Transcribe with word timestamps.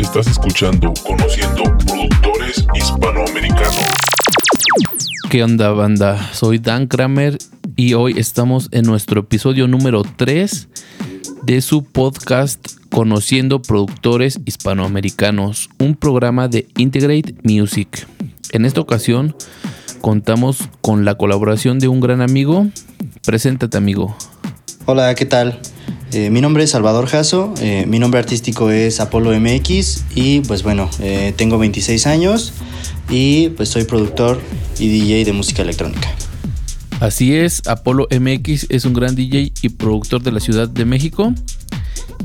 Estás 0.00 0.26
escuchando 0.26 0.92
Conociendo 1.06 1.62
Productores 1.86 2.66
Hispanoamericanos. 2.74 3.84
¿Qué 5.30 5.44
onda 5.44 5.70
banda? 5.70 6.32
Soy 6.32 6.58
Dan 6.58 6.88
Kramer 6.88 7.38
y 7.76 7.94
hoy 7.94 8.18
estamos 8.18 8.68
en 8.72 8.84
nuestro 8.86 9.20
episodio 9.20 9.68
número 9.68 10.02
3 10.02 10.68
de 11.44 11.60
su 11.60 11.84
podcast 11.84 12.66
Conociendo 12.90 13.62
Productores 13.62 14.40
Hispanoamericanos, 14.44 15.70
un 15.78 15.94
programa 15.94 16.48
de 16.48 16.66
Integrate 16.78 17.36
Music. 17.44 18.08
En 18.50 18.64
esta 18.64 18.80
ocasión 18.80 19.36
contamos 20.00 20.68
con 20.80 21.04
la 21.04 21.14
colaboración 21.14 21.78
de 21.78 21.86
un 21.86 22.00
gran 22.00 22.22
amigo. 22.22 22.66
Preséntate 23.24 23.76
amigo. 23.76 24.16
Hola, 24.88 25.16
¿qué 25.16 25.26
tal? 25.26 25.58
Eh, 26.12 26.30
mi 26.30 26.40
nombre 26.40 26.62
es 26.62 26.70
Salvador 26.70 27.08
Jasso, 27.08 27.52
eh, 27.60 27.86
mi 27.88 27.98
nombre 27.98 28.20
artístico 28.20 28.70
es 28.70 29.00
Apolo 29.00 29.32
MX 29.32 30.04
y 30.14 30.42
pues 30.42 30.62
bueno, 30.62 30.88
eh, 31.00 31.34
tengo 31.36 31.58
26 31.58 32.06
años 32.06 32.52
y 33.10 33.48
pues 33.48 33.68
soy 33.68 33.82
productor 33.82 34.40
y 34.78 34.86
DJ 34.86 35.24
de 35.24 35.32
música 35.32 35.62
electrónica. 35.62 36.08
Así 37.00 37.34
es, 37.34 37.66
Apolo 37.66 38.06
MX 38.12 38.66
es 38.68 38.84
un 38.84 38.92
gran 38.92 39.16
DJ 39.16 39.52
y 39.60 39.70
productor 39.70 40.22
de 40.22 40.30
la 40.30 40.38
Ciudad 40.38 40.68
de 40.68 40.84
México. 40.84 41.34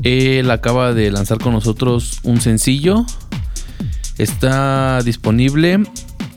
Él 0.04 0.48
acaba 0.48 0.94
de 0.94 1.10
lanzar 1.10 1.38
con 1.38 1.54
nosotros 1.54 2.20
un 2.22 2.40
sencillo. 2.40 3.04
Está 4.18 5.02
disponible 5.02 5.80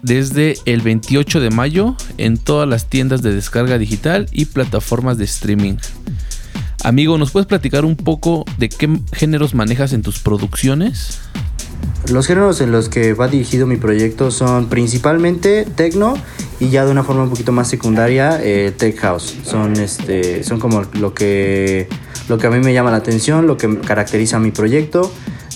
desde 0.05 0.55
el 0.65 0.81
28 0.81 1.39
de 1.39 1.49
mayo 1.49 1.95
en 2.17 2.37
todas 2.37 2.69
las 2.69 2.89
tiendas 2.89 3.23
de 3.23 3.33
descarga 3.33 3.79
digital 3.79 4.27
y 4.31 4.45
plataformas 4.45 5.17
de 5.17 5.25
streaming. 5.25 5.77
Amigo, 6.85 7.17
¿nos 7.17 7.31
puedes 7.31 7.47
platicar 7.47 7.83
un 7.83 7.95
poco 7.95 8.45
de 8.59 8.69
qué 8.69 8.87
géneros 9.11 9.55
manejas 9.55 9.91
en 9.91 10.03
tus 10.03 10.19
producciones? 10.19 11.19
Los 12.11 12.27
géneros 12.27 12.61
en 12.61 12.71
los 12.71 12.89
que 12.89 13.15
va 13.15 13.27
dirigido 13.27 13.65
mi 13.65 13.77
proyecto 13.77 14.29
son 14.29 14.69
principalmente 14.69 15.65
techno 15.65 16.13
y 16.59 16.69
ya 16.69 16.85
de 16.85 16.91
una 16.91 17.03
forma 17.03 17.23
un 17.23 17.31
poquito 17.31 17.51
más 17.51 17.67
secundaria 17.69 18.39
eh, 18.39 18.71
tech 18.77 18.99
house. 18.99 19.35
Son, 19.43 19.75
este, 19.77 20.43
son 20.43 20.59
como 20.59 20.83
lo 20.93 21.15
que, 21.15 21.89
lo 22.29 22.37
que 22.37 22.45
a 22.45 22.51
mí 22.51 22.59
me 22.59 22.71
llama 22.71 22.91
la 22.91 22.97
atención, 22.97 23.47
lo 23.47 23.57
que 23.57 23.79
caracteriza 23.79 24.37
mi 24.37 24.51
proyecto. 24.51 25.11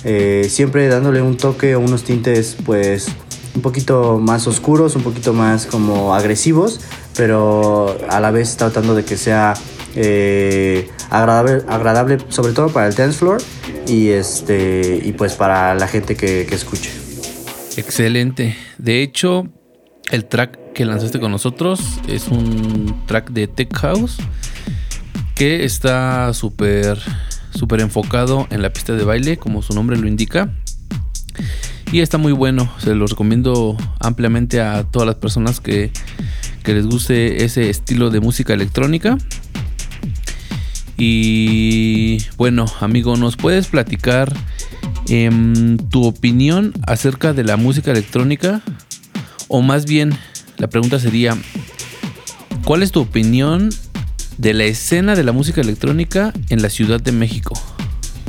Eh, 0.05 0.47
siempre 0.49 0.87
dándole 0.87 1.21
un 1.21 1.37
toque 1.37 1.75
o 1.75 1.79
unos 1.79 2.05
tintes 2.05 2.57
pues 2.65 3.07
un 3.53 3.61
poquito 3.61 4.17
más 4.17 4.47
oscuros, 4.47 4.95
un 4.95 5.03
poquito 5.03 5.33
más 5.33 5.67
como 5.67 6.15
agresivos, 6.15 6.79
pero 7.15 7.95
a 8.09 8.19
la 8.19 8.31
vez 8.31 8.57
tratando 8.57 8.95
de 8.95 9.05
que 9.05 9.15
sea 9.15 9.53
eh, 9.95 10.89
agradable, 11.09 11.63
agradable 11.67 12.17
sobre 12.29 12.53
todo 12.53 12.69
para 12.69 12.87
el 12.87 12.95
dance 12.95 13.17
floor 13.17 13.41
y, 13.87 14.09
este, 14.09 15.01
y 15.03 15.11
pues 15.13 15.33
para 15.33 15.73
la 15.75 15.87
gente 15.87 16.15
que, 16.15 16.41
escuche. 16.41 16.91
Excelente. 17.77 18.55
De 18.77 19.01
hecho, 19.01 19.47
el 20.11 20.25
track 20.25 20.73
que 20.73 20.85
lanzaste 20.85 21.19
con 21.19 21.31
nosotros 21.31 21.79
es 22.07 22.27
un 22.27 23.03
track 23.07 23.31
de 23.31 23.47
Tech 23.47 23.73
House 23.77 24.17
que 25.35 25.63
está 25.63 26.33
súper 26.33 26.99
súper 27.53 27.81
enfocado 27.81 28.47
en 28.51 28.61
la 28.61 28.71
pista 28.71 28.93
de 28.93 29.03
baile, 29.03 29.37
como 29.37 29.61
su 29.61 29.73
nombre 29.73 29.97
lo 29.97 30.07
indica. 30.07 30.53
Y 31.91 32.01
está 32.01 32.17
muy 32.17 32.31
bueno, 32.31 32.71
se 32.77 32.93
lo 32.93 33.07
recomiendo 33.07 33.75
ampliamente 33.99 34.61
a 34.61 34.83
todas 34.83 35.07
las 35.07 35.15
personas 35.15 35.59
que 35.59 35.91
les 36.65 36.85
guste 36.85 37.43
ese 37.43 37.69
estilo 37.69 38.11
de 38.11 38.19
música 38.19 38.53
electrónica. 38.53 39.17
Y 40.99 42.17
bueno, 42.35 42.65
amigo, 42.81 43.15
¿nos 43.15 43.37
puedes 43.37 43.67
platicar 43.67 44.33
em, 45.07 45.77
tu 45.77 46.05
opinión 46.05 46.73
acerca 46.85 47.31
de 47.31 47.45
la 47.45 47.55
música 47.55 47.91
electrónica? 47.91 48.61
O 49.47 49.61
más 49.61 49.85
bien, 49.85 50.13
la 50.57 50.67
pregunta 50.67 50.99
sería, 50.99 51.37
¿cuál 52.65 52.83
es 52.83 52.91
tu 52.91 52.99
opinión 52.99 53.69
de 54.37 54.53
la 54.53 54.65
escena 54.65 55.15
de 55.15 55.23
la 55.23 55.31
música 55.31 55.61
electrónica 55.61 56.33
en 56.49 56.61
la 56.61 56.69
Ciudad 56.69 56.99
de 56.99 57.13
México? 57.13 57.53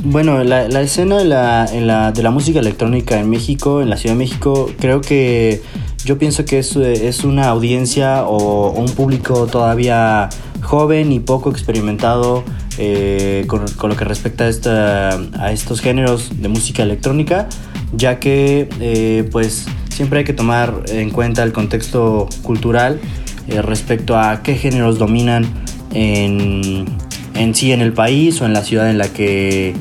Bueno, 0.03 0.43
la, 0.43 0.65
escena 0.81 1.17
de 1.17 1.25
la, 1.25 1.65
de 2.11 2.23
la, 2.23 2.31
música 2.31 2.59
electrónica 2.59 3.19
en 3.19 3.29
México, 3.29 3.81
en 3.81 3.89
la 3.89 3.97
Ciudad 3.97 4.15
de 4.15 4.19
México, 4.19 4.71
creo 4.79 4.99
que 5.01 5.61
yo 6.05 6.17
pienso 6.17 6.43
que 6.43 6.57
es, 6.57 6.75
es 6.75 7.23
una 7.23 7.49
audiencia 7.49 8.23
o, 8.23 8.71
un 8.71 8.89
público 8.89 9.45
todavía 9.45 10.29
joven 10.61 11.11
y 11.11 11.19
poco 11.19 11.49
experimentado 11.49 12.43
eh, 12.77 13.45
con, 13.47 13.65
lo 13.89 13.97
que 13.97 14.05
respecta 14.05 14.45
a, 14.45 15.43
a, 15.43 15.51
estos 15.51 15.81
géneros 15.81 16.41
de 16.41 16.47
música 16.47 16.83
electrónica, 16.83 17.49
ya 17.91 18.19
que 18.19 18.69
eh, 18.79 19.27
pues 19.31 19.67
siempre 19.89 20.19
hay 20.19 20.25
que 20.25 20.33
tomar 20.33 20.83
en 20.87 21.09
cuenta 21.09 21.43
el 21.43 21.51
contexto 21.51 22.27
cultural 22.43 22.99
eh, 23.47 23.61
respecto 23.61 24.17
a 24.17 24.41
qué 24.41 24.55
géneros 24.55 24.97
dominan 24.97 25.45
en, 25.93 26.85
en, 27.33 27.55
sí 27.55 27.73
en 27.73 27.81
el 27.81 27.93
país 27.93 28.41
o 28.41 28.45
en 28.45 28.53
la 28.53 28.63
ciudad 28.63 28.89
en 28.89 28.97
la 28.97 29.09
que, 29.09 29.75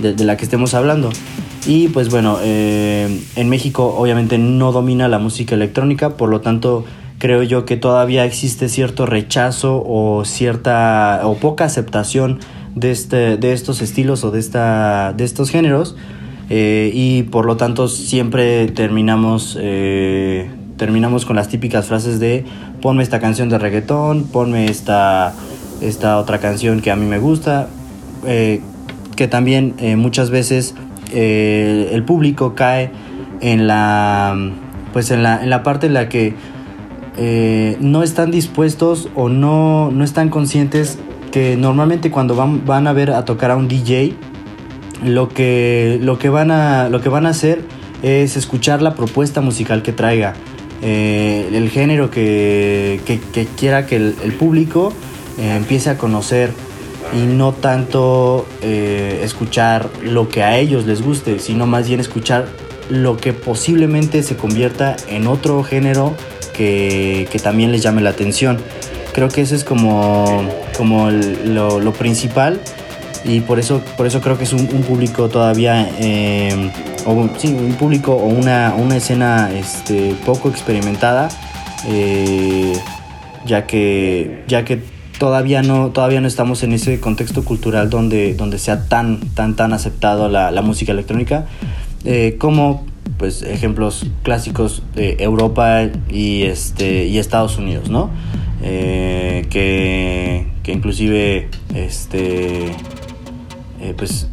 de, 0.00 0.24
la 0.24 0.36
que 0.36 0.44
estemos 0.44 0.74
hablando. 0.74 1.10
Y 1.64 1.88
pues 1.88 2.10
bueno, 2.10 2.38
en 2.42 3.48
México 3.48 3.94
obviamente 3.96 4.36
no 4.36 4.72
domina 4.72 5.06
la 5.06 5.20
música 5.20 5.54
electrónica, 5.54 6.16
por 6.16 6.28
lo 6.28 6.40
tanto 6.40 6.84
creo 7.22 7.44
yo 7.44 7.64
que 7.64 7.76
todavía 7.76 8.24
existe 8.24 8.68
cierto 8.68 9.06
rechazo 9.06 9.80
o 9.86 10.24
cierta 10.24 11.20
o 11.22 11.36
poca 11.36 11.64
aceptación 11.64 12.40
de, 12.74 12.90
este, 12.90 13.36
de 13.36 13.52
estos 13.52 13.80
estilos 13.80 14.24
o 14.24 14.32
de, 14.32 14.40
esta, 14.40 15.12
de 15.12 15.22
estos 15.22 15.48
géneros 15.48 15.94
eh, 16.50 16.90
y 16.92 17.22
por 17.22 17.46
lo 17.46 17.56
tanto 17.56 17.86
siempre 17.86 18.66
terminamos, 18.72 19.56
eh, 19.60 20.50
terminamos 20.76 21.24
con 21.24 21.36
las 21.36 21.46
típicas 21.46 21.86
frases 21.86 22.18
de 22.18 22.44
ponme 22.80 23.04
esta 23.04 23.20
canción 23.20 23.48
de 23.48 23.58
reggaetón, 23.58 24.24
ponme 24.24 24.64
esta, 24.64 25.32
esta 25.80 26.18
otra 26.18 26.38
canción 26.38 26.80
que 26.80 26.90
a 26.90 26.96
mí 26.96 27.06
me 27.06 27.20
gusta, 27.20 27.68
eh, 28.26 28.62
que 29.14 29.28
también 29.28 29.76
muchas 29.96 30.30
veces 30.30 30.74
el 31.12 32.02
público 32.02 32.56
cae 32.56 32.90
en 33.40 33.68
la, 33.68 34.36
pues 34.92 35.12
en 35.12 35.22
la, 35.22 35.40
en 35.40 35.50
la 35.50 35.62
parte 35.62 35.86
en 35.86 35.94
la 35.94 36.08
que 36.08 36.34
eh, 37.16 37.76
no 37.80 38.02
están 38.02 38.30
dispuestos 38.30 39.08
o 39.14 39.28
no, 39.28 39.90
no 39.90 40.04
están 40.04 40.30
conscientes 40.30 40.98
que 41.30 41.56
normalmente 41.56 42.10
cuando 42.10 42.34
van, 42.34 42.64
van 42.64 42.86
a 42.86 42.92
ver 42.92 43.10
a 43.10 43.24
tocar 43.24 43.50
a 43.50 43.56
un 43.56 43.68
DJ, 43.68 44.14
lo 45.04 45.28
que, 45.28 45.98
lo 46.00 46.18
que, 46.18 46.28
van, 46.28 46.50
a, 46.50 46.88
lo 46.88 47.00
que 47.00 47.08
van 47.08 47.26
a 47.26 47.30
hacer 47.30 47.62
es 48.02 48.36
escuchar 48.36 48.82
la 48.82 48.94
propuesta 48.94 49.40
musical 49.40 49.82
que 49.82 49.92
traiga, 49.92 50.34
eh, 50.80 51.50
el 51.52 51.70
género 51.70 52.10
que, 52.10 53.00
que, 53.04 53.46
quiera 53.56 53.86
que 53.86 53.96
el, 53.96 54.34
público 54.38 54.92
eh, 55.38 55.54
empiece 55.56 55.90
a 55.90 55.98
conocer 55.98 56.50
y 57.14 57.26
no 57.26 57.52
tanto 57.52 58.46
escuchar 58.62 59.90
lo 60.02 60.28
que 60.28 60.42
a 60.42 60.56
ellos 60.58 60.86
les 60.86 61.02
guste, 61.02 61.40
sino 61.40 61.66
más 61.66 61.88
bien 61.88 62.00
escuchar 62.00 62.46
lo 62.88 63.16
que 63.16 63.32
posiblemente 63.32 64.22
se 64.22 64.36
convierta 64.36 64.96
en 65.08 65.26
otro 65.26 65.62
género 65.62 66.14
que, 66.52 67.28
también 67.42 67.72
les 67.72 67.82
llame 67.82 68.02
la 68.02 68.10
atención. 68.10 68.58
Creo 69.12 69.28
que 69.28 69.42
eso 69.42 69.54
es 69.54 69.64
como, 69.64 70.48
como 70.76 71.10
lo, 71.10 71.92
principal 71.92 72.60
y 73.24 73.40
por 73.40 73.58
eso, 73.58 73.82
por 73.96 74.06
eso 74.06 74.20
creo 74.20 74.38
que 74.38 74.44
es 74.44 74.52
un, 74.52 74.66
público 74.66 75.28
todavía, 75.28 75.88
eh, 75.98 76.70
o, 77.06 77.28
sí, 77.36 77.48
un 77.48 77.74
público 77.74 78.12
o 78.14 78.26
una, 78.26 78.74
una 78.76 78.96
escena 78.96 79.50
este, 79.52 80.14
poco 80.24 80.48
experimentada, 80.48 81.28
eh, 81.86 82.72
ya, 83.44 83.66
que, 83.66 84.44
ya 84.48 84.64
que 84.64 84.80
todavía 85.18 85.62
no, 85.62 85.90
todavía 85.90 86.20
no 86.20 86.26
estamos 86.26 86.62
en 86.62 86.72
ese 86.72 86.98
contexto 86.98 87.44
cultural 87.44 87.90
donde, 87.90 88.34
donde 88.34 88.58
sea 88.58 88.88
tan, 88.88 89.20
tan, 89.34 89.54
tan 89.54 89.72
aceptado 89.72 90.28
la, 90.28 90.50
la 90.50 90.62
música 90.62 90.92
electrónica, 90.92 91.46
eh, 92.04 92.36
como 92.38 92.84
pues 93.18 93.42
ejemplos 93.42 94.06
clásicos 94.22 94.82
de 94.94 95.16
Europa 95.20 95.88
y 96.08 96.42
este 96.42 97.06
y 97.06 97.18
Estados 97.18 97.58
Unidos, 97.58 97.90
¿no? 97.90 98.10
Eh, 98.62 99.46
que, 99.50 100.46
que, 100.62 100.72
inclusive 100.72 101.48
este 101.74 102.66
eh, 103.80 103.94
pues 103.96 104.28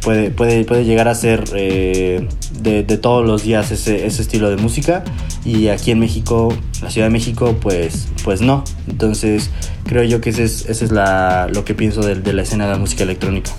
puede, 0.00 0.30
puede, 0.30 0.64
puede 0.64 0.84
llegar 0.84 1.08
a 1.08 1.14
ser 1.14 1.44
eh, 1.54 2.28
de, 2.60 2.84
de, 2.84 2.98
todos 2.98 3.26
los 3.26 3.42
días 3.42 3.72
ese, 3.72 4.06
ese, 4.06 4.22
estilo 4.22 4.50
de 4.50 4.56
música 4.56 5.02
y 5.44 5.68
aquí 5.68 5.90
en 5.90 5.98
México, 5.98 6.54
la 6.80 6.90
Ciudad 6.90 7.08
de 7.08 7.12
México, 7.12 7.56
pues, 7.60 8.08
pues 8.22 8.40
no. 8.40 8.62
Entonces 8.88 9.50
creo 9.84 10.04
yo 10.04 10.20
que 10.20 10.30
ese 10.30 10.44
es, 10.44 10.68
es 10.68 10.92
la, 10.92 11.48
lo 11.52 11.64
que 11.64 11.74
pienso 11.74 12.02
de 12.02 12.32
la 12.32 12.42
escena 12.42 12.66
de 12.66 12.72
la 12.72 12.78
música 12.78 13.02
electrónica. 13.02 13.50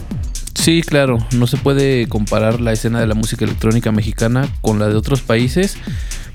Sí, 0.56 0.82
claro, 0.82 1.18
no 1.34 1.48
se 1.48 1.58
puede 1.58 2.08
comparar 2.08 2.62
la 2.62 2.72
escena 2.72 3.00
de 3.00 3.08
la 3.08 3.16
música 3.16 3.46
electrónica 3.46 3.92
mexicana 3.92 4.48
con 4.62 4.80
la 4.80 4.88
de 4.88 4.96
otros 4.96 5.22
países 5.22 5.78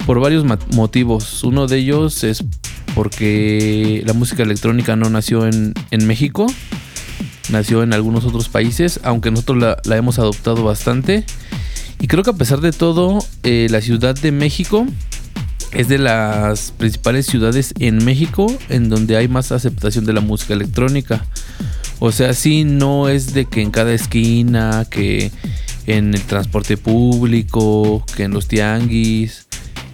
por 0.06 0.20
varios 0.20 0.44
motivos. 0.74 1.44
Uno 1.44 1.66
de 1.66 1.78
ellos 1.78 2.24
es 2.24 2.44
porque 2.94 4.02
la 4.04 4.12
música 4.12 4.42
electrónica 4.42 4.96
no 4.96 5.08
nació 5.08 5.46
en, 5.46 5.74
México, 6.06 6.46
nació 7.50 7.82
en 7.82 7.92
algunos 7.94 8.24
otros 8.24 8.48
países, 8.48 9.00
aunque 9.02 9.30
nosotros 9.30 9.58
la, 9.58 9.76
la 9.84 9.96
hemos 9.96 10.18
adoptado 10.18 10.64
bastante. 10.64 11.24
Y 12.00 12.06
creo 12.06 12.22
que 12.22 12.30
a 12.30 12.34
pesar 12.34 12.60
de 12.60 12.72
todo, 12.72 13.18
eh, 13.42 13.66
la 13.70 13.80
Ciudad 13.80 14.14
de 14.14 14.32
México 14.32 14.86
es 15.72 15.88
de 15.88 15.98
las 15.98 16.72
principales 16.72 17.26
ciudades 17.26 17.74
en 17.78 18.04
México 18.04 18.46
en 18.68 18.88
donde 18.88 19.16
hay 19.16 19.28
más 19.28 19.52
aceptación 19.52 20.04
de 20.04 20.12
la 20.12 20.20
música 20.20 20.54
electrónica. 20.54 21.24
O 22.00 22.12
sea, 22.12 22.32
sí, 22.32 22.64
no 22.64 23.08
es 23.08 23.34
de 23.34 23.46
que 23.46 23.62
en 23.62 23.70
cada 23.70 23.92
esquina, 23.92 24.86
que 24.88 25.32
en 25.86 26.14
el 26.14 26.22
transporte 26.22 26.76
público, 26.76 28.04
que 28.16 28.24
en 28.24 28.32
los 28.32 28.46
tianguis, 28.46 29.46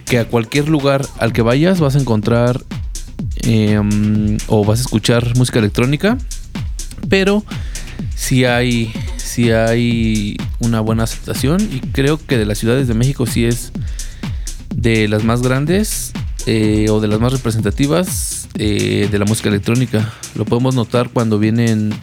que 0.05 0.19
a 0.19 0.25
cualquier 0.25 0.69
lugar 0.69 1.05
al 1.17 1.33
que 1.33 1.41
vayas 1.41 1.79
vas 1.79 1.95
a 1.95 1.99
encontrar 1.99 2.63
em, 3.41 4.37
o 4.47 4.63
vas 4.63 4.79
a 4.79 4.81
escuchar 4.83 5.35
música 5.35 5.59
electrónica. 5.59 6.17
Pero 7.09 7.43
sí 8.15 8.45
hay, 8.45 8.93
sí 9.17 9.51
hay 9.51 10.37
una 10.59 10.81
buena 10.81 11.03
aceptación 11.03 11.61
y 11.61 11.79
creo 11.79 12.17
que 12.17 12.37
de 12.37 12.45
las 12.45 12.57
ciudades 12.57 12.87
de 12.87 12.93
México 12.93 13.25
sí 13.25 13.45
es 13.45 13.71
de 14.75 15.07
las 15.07 15.23
más 15.23 15.41
grandes 15.41 16.11
eh, 16.45 16.87
o 16.89 16.99
de 16.99 17.07
las 17.07 17.19
más 17.19 17.33
representativas 17.33 18.44
eh, 18.57 19.07
de 19.11 19.19
la 19.19 19.25
música 19.25 19.49
electrónica. 19.49 20.13
Lo 20.35 20.45
podemos 20.45 20.75
notar 20.75 21.09
cuando 21.09 21.39
vienen 21.39 21.93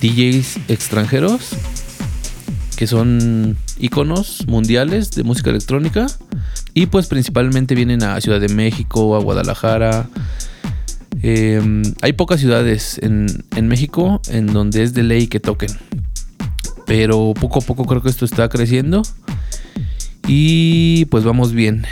DJs 0.00 0.58
extranjeros 0.68 1.50
que 2.76 2.86
son 2.86 3.56
iconos 3.78 4.46
mundiales 4.46 5.10
de 5.12 5.24
música 5.24 5.50
electrónica 5.50 6.06
y 6.74 6.86
pues 6.86 7.06
principalmente 7.06 7.74
vienen 7.74 8.02
a 8.02 8.20
Ciudad 8.20 8.40
de 8.40 8.48
México, 8.48 9.16
a 9.16 9.20
Guadalajara. 9.20 10.08
Em, 11.22 11.82
hay 12.02 12.12
pocas 12.12 12.40
ciudades 12.40 13.00
en, 13.02 13.44
en 13.56 13.66
México 13.66 14.20
en 14.28 14.46
donde 14.46 14.82
es 14.82 14.92
de 14.92 15.02
ley 15.02 15.26
que 15.26 15.40
toquen. 15.40 15.70
Pero 16.84 17.32
poco 17.34 17.60
a 17.60 17.62
poco 17.62 17.84
creo 17.84 18.02
que 18.02 18.10
esto 18.10 18.24
está 18.24 18.48
creciendo. 18.48 19.02
Y 20.28 21.06
pues 21.06 21.24
vamos 21.24 21.52
bien. 21.52 21.86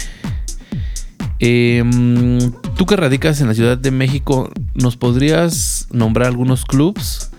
Em, 1.38 2.38
Tú 2.76 2.86
que 2.86 2.96
radicas 2.96 3.40
en 3.40 3.46
la 3.46 3.54
Ciudad 3.54 3.78
de 3.78 3.92
México, 3.92 4.50
¿nos 4.74 4.96
podrías 4.96 5.86
nombrar 5.92 6.26
algunos 6.26 6.64
clubs 6.64 7.30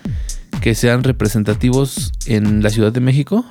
que 0.62 0.76
sean 0.76 1.04
representativos 1.04 2.14
en 2.26 2.64
la 2.64 2.70
Ciudad 2.70 2.94
de 2.94 3.02
México? 3.02 3.44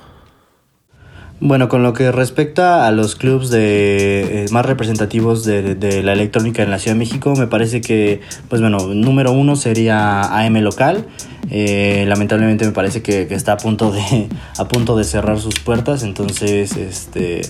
Bueno, 1.41 1.69
con 1.69 1.83
lo 1.83 1.93
que 1.93 2.11
respecta 2.11 2.87
a 2.87 2.91
los 2.91 3.15
clubs 3.15 3.51
de, 3.51 4.45
eh, 4.45 4.45
más 4.51 4.65
representativos 4.65 5.43
de, 5.43 6.01
la 6.01 6.13
electrónica 6.13 6.63
en 6.63 6.71
la 6.71 6.79
Ciudad 6.79 6.95
de 6.95 6.99
México, 6.99 7.35
me 7.35 7.45
parece 7.45 7.81
que, 7.81 8.21
pues 8.49 8.61
bueno, 8.61 8.79
número 8.87 9.31
uno 9.31 9.55
sería 9.55 10.21
AM 10.21 10.55
Local. 10.61 11.05
Eh, 11.51 12.05
lamentablemente 12.07 12.65
me 12.65 12.71
parece 12.71 13.03
que, 13.03 13.27
está 13.29 13.53
a 13.53 13.57
punto, 13.57 13.91
de, 13.91 14.27
a 14.57 14.67
punto 14.67 14.97
de 14.97 15.03
cerrar 15.03 15.39
sus 15.39 15.59
puertas, 15.59 16.01
entonces 16.01 16.75
este, 16.77 17.41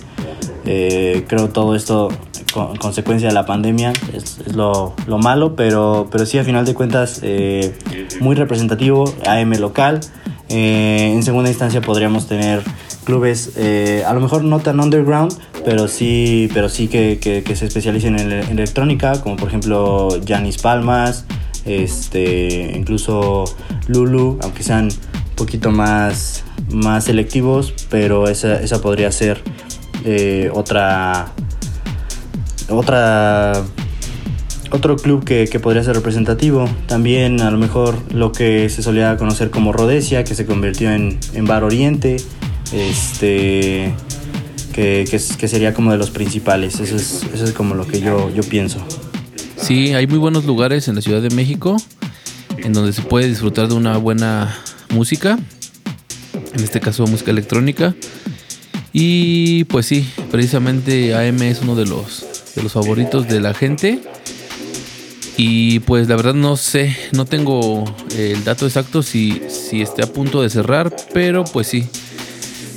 eh, 0.66 1.24
creo 1.26 1.48
todo 1.48 1.74
esto 1.74 2.08
con, 2.56 2.76
consecuencia 2.76 3.28
de 3.28 3.34
la 3.34 3.44
pandemia 3.44 3.92
es, 4.14 4.54
lo, 4.54 4.94
lo, 5.06 5.18
malo, 5.18 5.54
pero, 5.56 6.08
pero 6.10 6.24
sí 6.24 6.38
a 6.38 6.44
final 6.44 6.64
de 6.64 6.72
cuentas 6.72 7.20
eh, 7.22 7.76
muy 8.20 8.34
representativo, 8.34 9.04
AM 9.26 9.52
Local. 9.58 10.00
en 10.48 11.22
segunda 11.22 11.50
instancia 11.50 11.82
podríamos 11.82 12.26
tener 12.26 12.62
clubes 13.04 13.52
eh, 13.56 14.02
a 14.06 14.14
lo 14.14 14.20
mejor 14.20 14.42
no 14.42 14.58
tan 14.60 14.80
underground, 14.80 15.32
pero 15.64 15.86
sí, 15.86 16.48
pero 16.54 16.70
sí 16.70 16.88
que, 16.88 17.18
que, 17.20 17.56
se 17.56 17.66
especialicen 17.66 18.18
en, 18.18 18.32
electrónica, 18.32 19.20
como 19.20 19.36
por 19.36 19.48
ejemplo 19.48 20.08
Janis 20.26 20.56
Palmas, 20.58 21.26
este, 21.66 22.72
incluso 22.74 23.44
Lulu, 23.86 24.38
aunque 24.42 24.62
sean 24.62 24.84
un 24.86 25.36
poquito 25.36 25.70
más, 25.70 26.44
más 26.70 27.04
selectivos, 27.04 27.74
pero 27.90 28.28
esa, 28.28 28.60
esa 28.60 28.80
podría 28.80 29.12
ser 29.12 29.42
eh, 30.04 30.50
otra, 30.54 31.32
otra, 32.68 33.62
otro 34.70 34.96
club 34.96 35.24
que, 35.24 35.48
que, 35.50 35.60
podría 35.60 35.82
ser 35.82 35.94
representativo. 35.94 36.68
También 36.86 37.40
a 37.40 37.50
lo 37.50 37.58
mejor 37.58 37.96
lo 38.12 38.32
que 38.32 38.68
se 38.68 38.82
solía 38.82 39.16
conocer 39.16 39.50
como 39.50 39.72
Rhodesia, 39.72 40.24
que 40.24 40.34
se 40.34 40.46
convirtió 40.46 40.90
en, 40.90 41.18
en 41.34 41.44
Bar 41.46 41.64
Oriente 41.64 42.16
este 42.72 43.94
que, 44.72 45.04
que, 45.10 45.20
que, 45.38 45.48
sería 45.48 45.72
como 45.72 45.92
de 45.92 45.98
los 45.98 46.10
principales. 46.10 46.80
Eso 46.80 46.96
es, 46.96 47.24
eso 47.32 47.44
es 47.44 47.52
como 47.52 47.74
lo 47.74 47.86
que 47.86 48.00
yo, 48.00 48.30
yo 48.34 48.42
pienso. 48.42 48.78
Sí, 49.56 49.94
hay 49.94 50.06
muy 50.06 50.18
buenos 50.18 50.44
lugares 50.44 50.88
en 50.88 50.96
la 50.96 51.00
Ciudad 51.00 51.22
de 51.22 51.30
México 51.30 51.76
en 52.58 52.72
donde 52.72 52.92
se 52.92 53.02
puede 53.02 53.28
disfrutar 53.28 53.68
de 53.68 53.74
una 53.74 53.96
buena 53.96 54.56
música, 54.90 55.38
en 56.54 56.64
este 56.64 56.80
caso 56.80 57.06
música 57.06 57.30
electrónica. 57.30 57.94
Y 58.92 59.64
pues 59.64 59.86
sí, 59.86 60.08
precisamente 60.30 61.14
AM 61.14 61.42
es 61.42 61.60
uno 61.60 61.74
de 61.74 61.86
los, 61.86 62.24
de 62.56 62.62
los 62.62 62.72
favoritos 62.72 63.28
de 63.28 63.40
la 63.40 63.54
gente. 63.54 64.00
Y 65.36 65.80
pues 65.80 66.08
la 66.08 66.16
verdad 66.16 66.34
no 66.34 66.56
sé, 66.56 66.96
no 67.12 67.26
tengo 67.26 67.84
el 68.16 68.42
dato 68.42 68.66
exacto 68.66 69.02
si, 69.02 69.42
si 69.48 69.82
esté 69.82 70.02
a 70.02 70.06
punto 70.06 70.40
de 70.40 70.48
cerrar, 70.48 70.96
pero 71.12 71.44
pues 71.44 71.66
sí, 71.66 71.86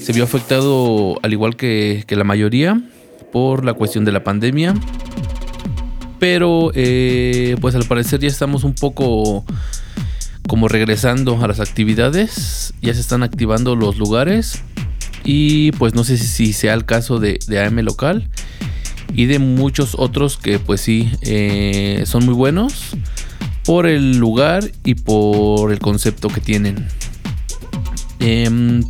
se 0.04 0.12
vio 0.12 0.26
afectado 0.26 1.18
al 1.24 1.32
igual 1.32 1.56
que, 1.56 2.04
que 2.06 2.18
la 2.18 2.26
mayoría 2.26 2.82
por 3.32 3.64
la 3.64 3.74
cuestión 3.74 4.04
de 4.04 4.12
la 4.12 4.24
pandemia. 4.24 4.74
Pero 6.20 6.72
eh, 6.76 7.56
pues 7.62 7.76
al 7.76 7.86
parecer 7.86 8.20
ya 8.20 8.28
estamos 8.28 8.66
un 8.66 8.74
poco 8.74 9.46
como 10.48 10.68
regresando 10.68 11.42
a 11.42 11.48
las 11.48 11.62
actividades. 11.62 12.74
Ya 12.82 12.94
se 12.94 13.00
están 13.00 13.24
activando 13.24 13.78
los 13.78 13.98
lugares. 13.98 14.62
Y 15.24 15.72
pues 15.74 15.94
no 15.94 16.04
sé 16.04 16.18
si 16.18 16.52
sea 16.52 16.74
el 16.74 16.86
caso 16.86 17.20
de, 17.20 17.40
de 17.48 17.64
AM 17.64 17.80
local. 17.80 18.28
Y 19.14 19.26
de 19.26 19.40
muchos 19.40 19.96
otros 19.98 20.38
que 20.38 20.60
pues 20.60 20.82
sí 20.82 21.12
eh, 21.22 22.04
son 22.06 22.26
muy 22.26 22.34
buenos. 22.34 22.96
Por 23.66 23.86
el 23.86 24.18
lugar 24.18 24.72
y 24.84 24.96
por 24.96 25.72
el 25.72 25.80
concepto 25.80 26.30
que 26.30 26.42
tienen. 26.42 26.88
Eh, 28.20 28.82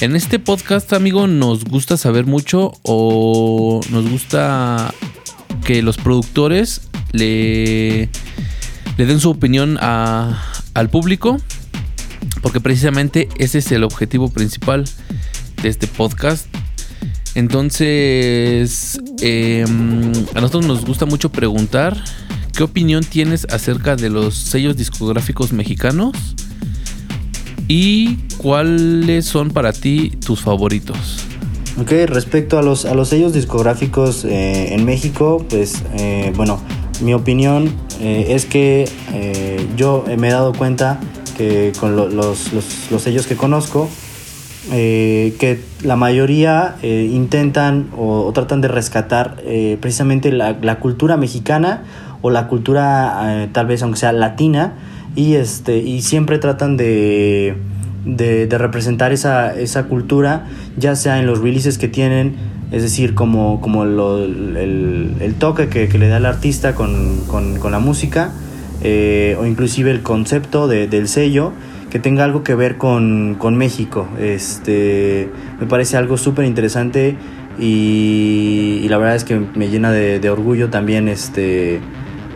en 0.00 0.14
este 0.14 0.38
podcast, 0.38 0.92
amigo, 0.92 1.26
nos 1.26 1.64
gusta 1.64 1.96
saber 1.96 2.24
mucho 2.24 2.72
o 2.82 3.80
nos 3.90 4.08
gusta 4.08 4.94
que 5.64 5.82
los 5.82 5.96
productores 5.96 6.82
le, 7.10 8.08
den 8.96 9.18
su 9.18 9.30
opinión 9.30 9.76
al 9.80 10.88
público, 10.88 11.38
porque 12.42 12.60
precisamente 12.60 13.28
ese 13.38 13.58
es 13.58 13.72
el 13.72 13.82
objetivo 13.82 14.30
principal 14.30 14.84
de 15.62 15.68
este 15.68 15.88
podcast. 15.88 16.46
Entonces, 17.34 19.00
eh, 19.20 19.64
a 20.34 20.40
nosotros 20.40 20.66
nos 20.66 20.84
gusta 20.84 21.06
mucho 21.06 21.30
preguntar 21.30 22.02
qué 22.54 22.62
opinión 22.64 23.04
tienes 23.04 23.46
acerca 23.50 23.96
de 23.96 24.10
los 24.10 24.34
sellos 24.34 24.76
discográficos 24.76 25.52
mexicanos 25.52 26.16
y 27.68 28.16
cuáles 28.38 29.26
son 29.26 29.50
para 29.50 29.72
ti 29.72 30.10
tus 30.24 30.40
favoritos. 30.40 31.28
Ok, 31.80 31.92
respecto 32.06 32.58
a 32.58 32.62
los, 32.62 32.86
a 32.86 32.94
los 32.94 33.08
sellos 33.08 33.32
discográficos 33.32 34.24
eh, 34.24 34.74
en 34.74 34.84
México, 34.84 35.46
pues 35.48 35.82
eh, 35.96 36.32
bueno, 36.34 36.60
mi 37.02 37.14
opinión 37.14 37.72
eh, 38.00 38.26
es 38.30 38.46
que 38.46 38.86
yo 39.76 40.04
me 40.18 40.28
he 40.28 40.32
dado 40.32 40.52
cuenta 40.52 40.98
que 41.36 41.72
con 41.78 41.94
lo, 41.94 42.08
los, 42.08 42.52
los, 42.52 42.64
los, 42.90 43.02
sellos 43.02 43.28
que 43.28 43.36
conozco, 43.36 43.88
eh, 44.72 45.34
que 45.38 45.60
la 45.82 45.96
mayoría 45.96 46.76
intentan 46.82 47.88
o, 47.96 48.30
tratan 48.34 48.60
de 48.60 48.68
rescatar 48.68 49.36
precisamente 49.80 50.32
la, 50.32 50.78
cultura 50.80 51.16
mexicana 51.16 51.82
o 52.22 52.30
la 52.30 52.48
cultura 52.48 53.48
tal 53.52 53.66
vez 53.66 53.82
aunque 53.82 53.98
sea 53.98 54.12
latina 54.12 54.74
y, 55.14 55.34
este, 55.34 55.78
y 55.78 56.02
siempre 56.02 56.38
tratan 56.38 56.76
de 56.76 57.56
de, 58.04 58.58
representar 58.58 59.12
esa, 59.12 59.54
esa, 59.58 59.84
cultura, 59.84 60.46
ya 60.76 60.96
sea 60.96 61.18
en 61.18 61.26
los 61.26 61.40
releases 61.40 61.78
que 61.78 61.88
tienen, 61.88 62.36
es 62.70 62.82
decir, 62.82 63.14
como, 63.14 63.60
como 63.60 63.84
lo, 63.84 64.24
el, 64.24 65.14
el, 65.20 65.34
toque 65.34 65.68
que, 65.68 65.88
que, 65.88 65.98
le 65.98 66.08
da 66.08 66.18
el 66.18 66.26
artista 66.26 66.74
con, 66.74 67.20
con, 67.26 67.58
con 67.58 67.72
la 67.72 67.78
música, 67.78 68.32
eh, 68.82 69.36
o 69.40 69.46
inclusive 69.46 69.90
el 69.90 70.02
concepto 70.02 70.68
de, 70.68 70.86
del 70.86 71.08
sello, 71.08 71.52
que 71.90 71.98
tenga 71.98 72.24
algo 72.24 72.42
que 72.42 72.54
ver 72.54 72.76
con, 72.76 73.36
con 73.38 73.56
México. 73.56 74.08
Este, 74.18 75.30
me 75.60 75.66
parece 75.66 75.96
algo 75.96 76.16
súper 76.16 76.44
interesante 76.44 77.16
y, 77.58 78.86
la 78.88 78.98
verdad 78.98 79.16
es 79.16 79.24
que 79.24 79.38
me 79.38 79.68
llena 79.68 79.90
de, 79.90 80.30
orgullo 80.30 80.70
también 80.70 81.08
este, 81.08 81.80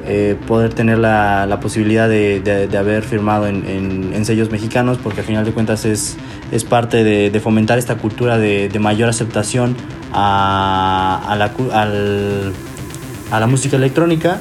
eh, 0.07 0.37
poder 0.47 0.75
tener 0.75 0.99
la, 0.99 1.47
la 1.47 1.61
posibilidad 1.61 2.09
de, 2.09 2.41
de, 2.41 2.77
haber 2.77 3.03
firmado 3.03 3.47
en, 3.47 3.65
en, 4.13 4.25
sellos 4.25 4.51
mexicanos, 4.51 4.99
porque 4.99 5.21
al 5.21 5.27
final 5.27 5.45
de 5.45 5.53
cuentas 5.53 5.85
es, 5.85 6.17
es 6.51 6.65
parte 6.65 7.05
de, 7.05 7.41
fomentar 7.41 7.79
esta 7.79 7.97
cultura 7.97 8.39
de, 8.39 8.71
mayor 8.81 9.09
aceptación 9.09 9.77
a, 10.13 11.23
a, 11.29 11.37
la, 11.37 11.53
a 13.31 13.41
la 13.41 13.47
música 13.47 13.77
electrónica. 13.77 14.41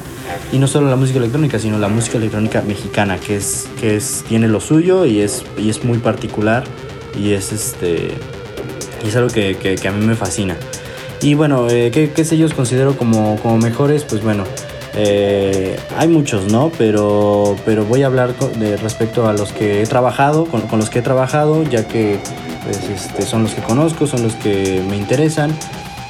Y 0.51 0.57
no 0.59 0.67
solo 0.67 0.89
la 0.89 0.95
música 0.95 1.19
electrónica, 1.19 1.59
sino 1.59 1.77
la 1.79 1.87
música 1.87 2.17
electrónica 2.17 2.61
mexicana, 2.61 3.17
que 3.17 3.37
es, 3.37 3.67
que 3.79 3.95
es, 3.95 4.23
tiene 4.27 4.47
lo 4.47 4.59
suyo 4.59 5.05
y 5.05 5.21
es, 5.21 5.43
y 5.57 5.69
es 5.69 5.83
muy 5.83 5.97
particular 5.99 6.63
y 7.17 7.31
es 7.31 7.51
este 7.51 8.11
y 9.03 9.07
es 9.07 9.15
algo 9.15 9.29
que, 9.29 9.55
que, 9.55 9.87
a 9.87 9.91
mí 9.91 10.05
me 10.05 10.15
fascina. 10.15 10.55
Y 11.21 11.33
bueno, 11.33 11.67
eh, 11.69 11.91
¿qué, 11.91 12.11
¿qué, 12.11 12.23
sellos 12.23 12.53
considero 12.53 12.95
como, 12.97 13.37
como 13.37 13.57
mejores? 13.57 14.03
Pues 14.03 14.23
bueno, 14.23 14.43
eh, 14.93 15.79
hay 15.97 16.07
muchos, 16.07 16.51
¿no? 16.51 16.71
Pero, 16.77 17.55
pero 17.65 17.85
voy 17.85 18.03
a 18.03 18.07
hablar 18.07 18.35
de 18.35 18.77
respecto 18.77 19.27
a 19.27 19.33
los 19.33 19.51
que 19.51 19.81
he 19.81 19.85
trabajado, 19.85 20.45
con, 20.45 20.61
con 20.61 20.79
los 20.79 20.89
que 20.89 20.99
he 20.99 21.01
trabajado, 21.01 21.63
ya 21.63 21.87
que 21.87 22.19
pues, 22.63 22.77
este, 22.89 23.23
son 23.23 23.43
los 23.43 23.53
que 23.53 23.61
conozco, 23.61 24.07
son 24.07 24.23
los 24.23 24.33
que 24.33 24.83
me 24.87 24.97
interesan. 24.97 25.51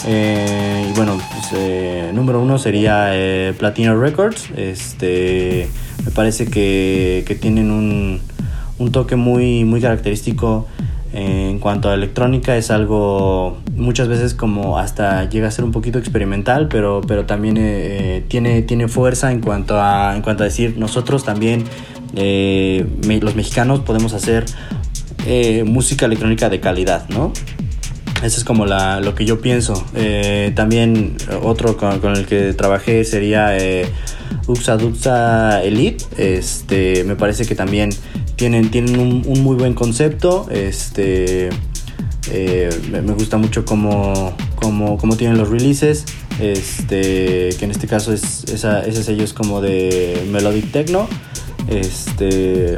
Eh, 0.05 0.87
y 0.89 0.93
bueno, 0.95 1.19
pues, 1.31 1.49
eh, 1.53 2.11
número 2.13 2.41
uno 2.41 2.57
sería 2.57 3.09
eh, 3.15 3.53
Platino 3.57 3.99
Records. 3.99 4.49
Este, 4.55 5.67
me 6.03 6.11
parece 6.11 6.47
que, 6.47 7.23
que 7.27 7.35
tienen 7.35 7.71
un, 7.71 8.19
un, 8.79 8.91
toque 8.91 9.15
muy, 9.15 9.63
muy 9.63 9.81
característico 9.81 10.67
en 11.13 11.59
cuanto 11.59 11.89
a 11.89 11.93
electrónica. 11.93 12.55
Es 12.55 12.71
algo 12.71 13.57
muchas 13.75 14.07
veces 14.07 14.33
como 14.33 14.79
hasta 14.79 15.29
llega 15.29 15.47
a 15.47 15.51
ser 15.51 15.65
un 15.65 15.71
poquito 15.71 15.99
experimental, 15.99 16.67
pero, 16.67 17.01
pero 17.07 17.25
también 17.25 18.25
tiene, 18.27 18.61
tiene 18.61 18.87
fuerza 18.87 19.31
en 19.31 19.41
cuanto, 19.41 19.79
a, 19.79 20.15
en 20.15 20.21
cuanto 20.21 20.43
a 20.43 20.45
decir 20.45 20.77
nosotros 20.77 21.23
también, 21.25 21.65
los 22.13 23.35
mexicanos, 23.35 23.81
podemos 23.81 24.13
hacer 24.13 24.45
música 25.65 26.05
electrónica 26.05 26.49
de 26.49 26.59
calidad, 26.61 27.07
¿no? 27.09 27.33
Eso 28.23 28.37
es 28.37 28.43
como 28.43 28.65
la, 28.65 28.99
lo 28.99 29.15
que 29.15 29.25
yo 29.25 29.41
pienso. 29.41 29.83
Eh, 29.95 30.51
también 30.55 31.17
otro 31.43 31.75
con, 31.75 32.15
el 32.15 32.25
que 32.27 32.53
trabajé 32.53 33.03
sería 33.03 33.57
eh, 33.57 33.87
Elite. 35.63 36.05
Este, 36.17 37.03
me 37.03 37.15
parece 37.15 37.45
que 37.45 37.55
también 37.55 37.89
tienen, 38.35 38.69
tienen 38.69 38.99
un, 38.99 39.43
muy 39.43 39.55
buen 39.55 39.73
concepto. 39.73 40.47
Este, 40.51 41.49
eh, 42.31 42.69
me, 42.91 43.13
gusta 43.13 43.37
mucho 43.37 43.65
cómo, 43.65 44.35
cómo, 44.55 44.97
cómo, 44.97 45.17
tienen 45.17 45.39
los 45.39 45.49
releases. 45.49 46.05
Este, 46.39 47.49
que 47.57 47.65
en 47.65 47.71
este 47.71 47.87
caso 47.87 48.13
es, 48.13 48.43
esa, 48.45 48.81
ese 48.81 49.03
sello 49.03 49.23
es 49.23 49.33
como 49.33 49.61
de 49.61 50.27
Melodic 50.31 50.71
Techno. 50.71 51.07
Este, 51.67 52.77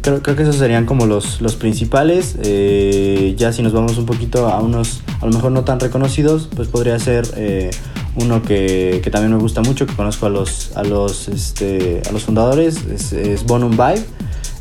creo, 0.00 0.22
creo 0.22 0.36
que 0.36 0.42
esos 0.42 0.56
serían 0.56 0.86
como 0.86 1.06
los, 1.06 1.40
los 1.40 1.56
principales. 1.56 2.36
Eh, 2.42 3.34
ya 3.36 3.52
si 3.52 3.62
nos 3.62 3.72
vamos 3.72 3.98
un 3.98 4.06
poquito 4.06 4.48
a 4.48 4.60
unos, 4.60 5.02
a 5.20 5.26
lo 5.26 5.32
mejor 5.32 5.52
no 5.52 5.64
tan 5.64 5.80
reconocidos, 5.80 6.48
pues 6.54 6.68
podría 6.68 6.98
ser 6.98 7.26
eh, 7.36 7.70
uno 8.16 8.42
que, 8.42 9.00
que, 9.02 9.10
también 9.10 9.32
me 9.32 9.38
gusta 9.40 9.60
mucho, 9.62 9.86
que 9.86 9.94
conozco 9.94 10.26
a 10.26 10.30
los, 10.30 10.76
a 10.76 10.82
los, 10.82 11.28
este, 11.28 12.02
a 12.08 12.12
los 12.12 12.24
fundadores, 12.24 12.84
es, 12.86 13.44
Bonum 13.44 13.72
Vibe. 13.72 14.04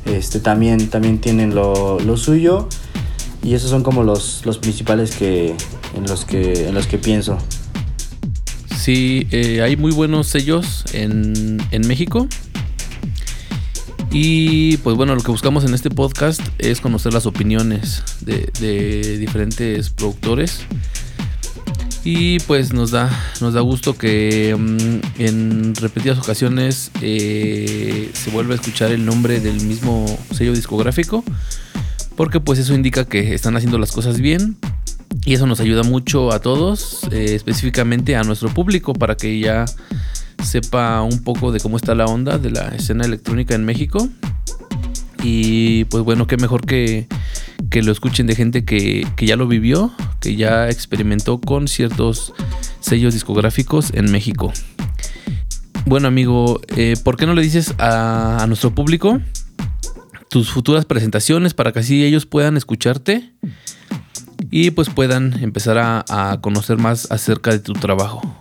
Este, 0.06 0.40
también, 0.40 0.90
también 0.90 1.20
tienen 1.20 1.54
lo, 1.54 2.00
lo 2.00 2.18
suyo. 2.18 2.68
Y 3.44 3.54
esos 3.54 3.70
son 3.70 3.84
como 3.84 4.04
los, 4.04 4.46
los 4.46 4.58
principales 4.58 5.16
que, 5.16 5.56
en, 5.96 6.08
los 6.08 6.26
que, 6.26 6.68
en 6.68 6.76
los 6.76 6.88
que 6.88 6.98
pienso. 6.98 7.38
Sí, 8.76 9.28
eh, 9.32 9.62
hay 9.62 9.78
muy 9.78 9.92
buenos 9.92 10.28
sellos 10.28 10.86
en, 10.94 11.62
en 11.72 11.88
México. 11.88 12.28
Y 14.12 14.78
pues 14.78 14.98
bueno, 14.98 15.14
lo 15.14 15.22
que 15.22 15.30
buscamos 15.30 15.64
en 15.66 15.74
este 15.74 15.92
podcast 15.92 16.42
es 16.58 16.82
conocer 16.82 17.14
las 17.14 17.28
opiniones 17.28 18.04
de, 18.22 19.18
diferentes 19.20 19.92
productores. 19.92 20.66
Y 22.04 22.40
pues 22.40 22.74
nos 22.74 22.92
da, 22.92 23.10
nos 23.40 23.54
da 23.54 23.62
gusto 23.62 23.96
que 23.98 24.56
mm, 24.58 25.22
en 25.22 25.76
repetidas 25.76 26.18
ocasiones 26.18 26.92
eh, 27.02 28.10
se 28.14 28.32
vuelve 28.32 28.54
a 28.54 28.56
escuchar 28.56 28.92
el 28.92 29.06
nombre 29.06 29.42
del 29.42 29.62
mismo 29.62 30.06
sello 30.32 30.54
discográfico. 30.54 31.24
Porque 32.16 32.40
pues 32.40 32.58
eso 32.58 32.74
indica 32.74 33.06
que 33.06 33.36
están 33.36 33.56
haciendo 33.58 33.78
las 33.78 33.92
cosas 33.92 34.20
bien. 34.20 34.58
Y 35.26 35.34
eso 35.34 35.46
nos 35.46 35.60
ayuda 35.60 35.84
mucho 35.84 36.32
a 36.32 36.40
todos, 36.40 37.02
eh, 37.12 37.36
específicamente 37.36 38.16
a 38.16 38.24
nuestro 38.24 38.50
público, 38.50 38.94
para 38.94 39.16
que 39.16 39.40
ya 39.40 39.66
sepa 40.44 41.02
un 41.02 41.24
poco 41.24 41.52
de 41.52 41.60
cómo 41.60 41.78
está 41.78 41.96
la 41.96 42.06
onda 42.06 42.38
de 42.38 42.52
la 42.52 42.70
escena 42.70 43.06
electrónica 43.06 43.56
en 43.56 43.66
México. 43.66 44.08
Y 45.24 45.84
pues 45.86 46.04
bueno, 46.04 46.28
qué 46.28 46.38
mejor 46.38 46.66
que, 46.66 47.08
que 47.70 47.84
lo 47.84 47.92
escuchen 47.92 48.28
de 48.28 48.36
gente 48.36 48.66
que, 48.66 49.06
ya 49.20 49.36
lo 49.36 49.48
vivió, 49.48 49.92
que 50.22 50.36
ya 50.36 50.70
experimentó 50.70 51.40
con 51.40 51.68
ciertos 51.68 52.34
sellos 52.80 53.14
discográficos 53.14 53.92
en 53.94 54.12
México. 54.12 54.54
Bueno 55.86 56.08
amigo, 56.08 56.62
eh, 56.76 56.96
¿por 57.04 57.18
qué 57.18 57.26
no 57.26 57.34
le 57.34 57.42
dices 57.42 57.74
a, 57.80 58.46
nuestro 58.48 58.74
público 58.74 59.20
tus 60.30 60.52
futuras 60.52 60.86
presentaciones 60.86 61.54
para 61.54 61.72
que 61.72 61.80
así 61.80 62.04
ellos 62.04 62.28
puedan 62.28 62.56
escucharte 62.56 63.34
y 64.52 64.72
pues 64.72 64.90
puedan 64.90 65.42
empezar 65.42 65.78
a 65.80 66.38
conocer 66.42 66.78
más 66.78 67.12
acerca 67.12 67.52
de 67.52 67.60
tu 67.60 67.74
trabajo? 67.74 68.40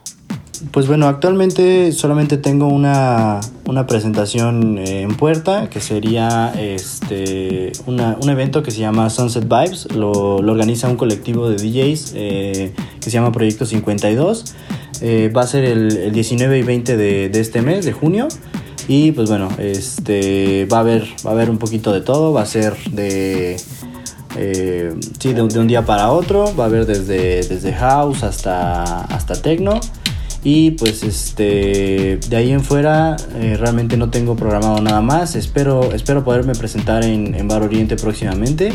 Pues 0.73 0.89
bueno, 0.89 1.07
actualmente 1.07 1.93
solamente 1.93 2.37
tengo 2.37 2.67
una, 2.67 3.41
presentación 3.87 4.79
eh, 4.79 5.03
en 5.03 5.15
puerta 5.15 5.71
que 5.71 5.81
sería 5.81 6.53
este, 6.59 7.73
un 7.87 8.29
evento 8.29 8.63
que 8.63 8.71
se 8.71 8.81
llama 8.81 9.09
Sunset 9.09 9.45
Vibes. 9.45 9.95
Lo, 9.95 10.37
organiza 10.37 10.89
un 10.89 10.97
colectivo 10.97 11.49
de 11.49 11.57
DJs 11.57 12.13
eh, 12.17 12.73
que 13.01 13.05
se 13.05 13.11
llama 13.11 13.31
Proyecto 13.31 13.67
52. 13.67 14.55
Eh, 15.01 15.33
va 15.35 15.43
a 15.43 15.47
ser 15.47 15.65
el, 15.65 16.13
19 16.13 16.59
y 16.59 16.63
20 16.63 16.97
de, 16.97 17.31
este 17.35 17.63
mes, 17.63 17.85
de 17.85 17.93
junio. 17.93 18.27
Y 18.89 19.13
pues 19.13 19.29
bueno, 19.29 19.49
este, 19.59 20.67
va, 20.67 20.79
a 20.79 20.81
haber, 20.81 21.05
va 21.25 21.31
a 21.31 21.35
haber 21.35 21.51
un 21.51 21.59
poquito 21.59 21.93
de 21.93 22.01
todo. 22.01 22.33
Va 22.33 22.43
a 22.43 22.47
ser 22.47 22.75
de, 22.91 23.59
sí, 25.21 25.33
de, 25.33 25.43
un 25.43 25.69
día 25.69 25.85
para 25.87 26.11
otro. 26.11 26.53
Va 26.57 26.65
a 26.65 26.67
haber 26.67 26.85
desde, 26.85 27.47
desde 27.47 27.73
house 27.75 28.25
hasta, 28.25 29.03
hasta 29.05 29.41
techno. 29.41 29.79
Y 30.45 30.73
pues 30.73 31.03
este 31.03 32.19
de 32.29 32.37
ahí 32.37 32.53
en 32.53 32.63
fuera 32.63 33.17
eh, 33.35 33.57
realmente 33.59 33.97
no 33.97 34.11
tengo 34.11 34.37
programado 34.37 34.81
nada 34.81 35.01
más. 35.01 35.35
Espero, 35.35 35.93
espero 35.93 36.25
poderme 36.25 36.55
presentar 36.55 37.05
en, 37.05 37.35
en 37.35 37.49
Bar 37.49 37.63
Oriente 37.63 37.97
próximamente. 37.97 38.73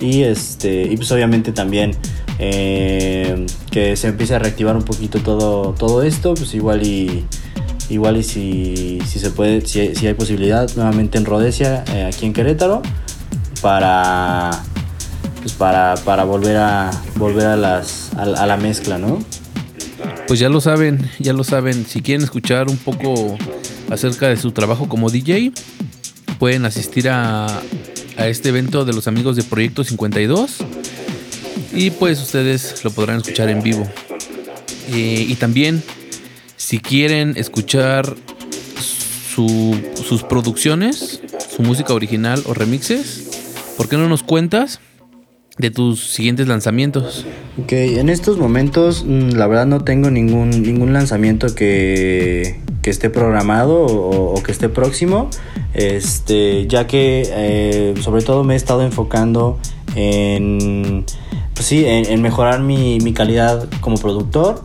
Y 0.00 0.22
este. 0.22 0.82
Y 0.82 0.96
pues 0.96 1.10
obviamente 1.10 1.52
también 1.52 1.92
eh, 2.38 3.46
que 3.70 3.96
se 3.96 4.08
empiece 4.08 4.34
a 4.34 4.38
reactivar 4.38 4.76
un 4.76 4.84
poquito 4.84 5.20
todo, 5.20 5.72
todo 5.72 6.02
esto. 6.02 6.34
Pues 6.34 6.54
igual 6.54 6.86
y. 6.86 7.24
Igual 7.90 8.18
y 8.18 8.22
si, 8.22 8.98
si 9.06 9.18
se 9.18 9.30
puede, 9.30 9.62
si, 9.62 9.94
si 9.94 10.06
hay 10.06 10.12
posibilidad 10.12 10.68
nuevamente 10.76 11.16
en 11.16 11.24
Rodesia, 11.24 11.84
eh, 11.94 12.04
aquí 12.04 12.26
en 12.26 12.34
Querétaro, 12.34 12.82
para 13.62 14.50
pues 15.40 15.54
para, 15.54 15.94
para 16.04 16.24
volver 16.24 16.58
a 16.58 16.90
volver 17.16 17.46
a 17.46 17.56
las 17.56 18.10
a, 18.14 18.24
a 18.24 18.46
la 18.46 18.58
mezcla, 18.58 18.98
¿no? 18.98 19.20
Pues 20.26 20.40
ya 20.40 20.48
lo 20.48 20.60
saben, 20.60 21.10
ya 21.18 21.32
lo 21.32 21.44
saben. 21.44 21.86
Si 21.86 22.02
quieren 22.02 22.24
escuchar 22.24 22.68
un 22.68 22.76
poco 22.76 23.36
acerca 23.90 24.28
de 24.28 24.36
su 24.36 24.52
trabajo 24.52 24.88
como 24.88 25.10
DJ, 25.10 25.52
pueden 26.38 26.64
asistir 26.64 27.08
a, 27.08 27.46
este 28.18 28.48
evento 28.48 28.84
de 28.84 28.92
los 28.92 29.06
amigos 29.06 29.36
de 29.36 29.44
Proyecto 29.44 29.84
52. 29.84 30.56
Y 31.72 31.90
pues 31.90 32.20
ustedes 32.20 32.82
lo 32.84 32.90
podrán 32.90 33.18
escuchar 33.18 33.48
en 33.48 33.62
vivo. 33.62 33.88
Eh, 34.90 35.26
y 35.28 35.34
también, 35.36 35.82
si 36.56 36.78
quieren 36.78 37.34
escuchar 37.36 38.16
sus 39.34 40.24
producciones, 40.28 41.20
su 41.54 41.62
música 41.62 41.94
original 41.94 42.42
o 42.46 42.54
remixes, 42.54 43.28
¿por 43.76 43.88
qué 43.88 43.96
no 43.96 44.08
nos 44.08 44.24
cuentas? 44.24 44.80
De 45.58 45.70
tus 45.70 46.08
siguientes 46.10 46.48
lanzamientos. 46.48 47.26
Ok, 47.60 47.72
en 47.72 48.08
estos 48.08 48.38
momentos 48.38 49.04
mm, 49.06 49.30
la 49.30 49.46
verdad 49.46 49.66
no 49.66 49.82
tengo 49.82 50.10
ningún, 50.10 50.50
ningún 50.62 50.92
lanzamiento 50.92 51.54
que, 51.54 52.60
que 52.82 52.90
esté 52.90 53.10
programado 53.10 53.84
o, 53.84 54.40
que 54.42 54.52
esté 54.52 54.68
próximo, 54.68 55.28
este, 55.74 56.66
ya 56.68 56.86
que 56.86 57.28
eh, 57.30 57.94
sobre 58.00 58.22
todo 58.22 58.44
me 58.44 58.54
he 58.54 58.56
estado 58.56 58.82
enfocando 58.82 59.58
en, 59.96 61.04
pues 61.54 61.66
sí, 61.66 61.84
en, 61.86 62.22
mejorar 62.22 62.60
mi, 62.60 62.98
mi, 63.00 63.12
calidad 63.12 63.68
como 63.80 63.98
productor. 63.98 64.62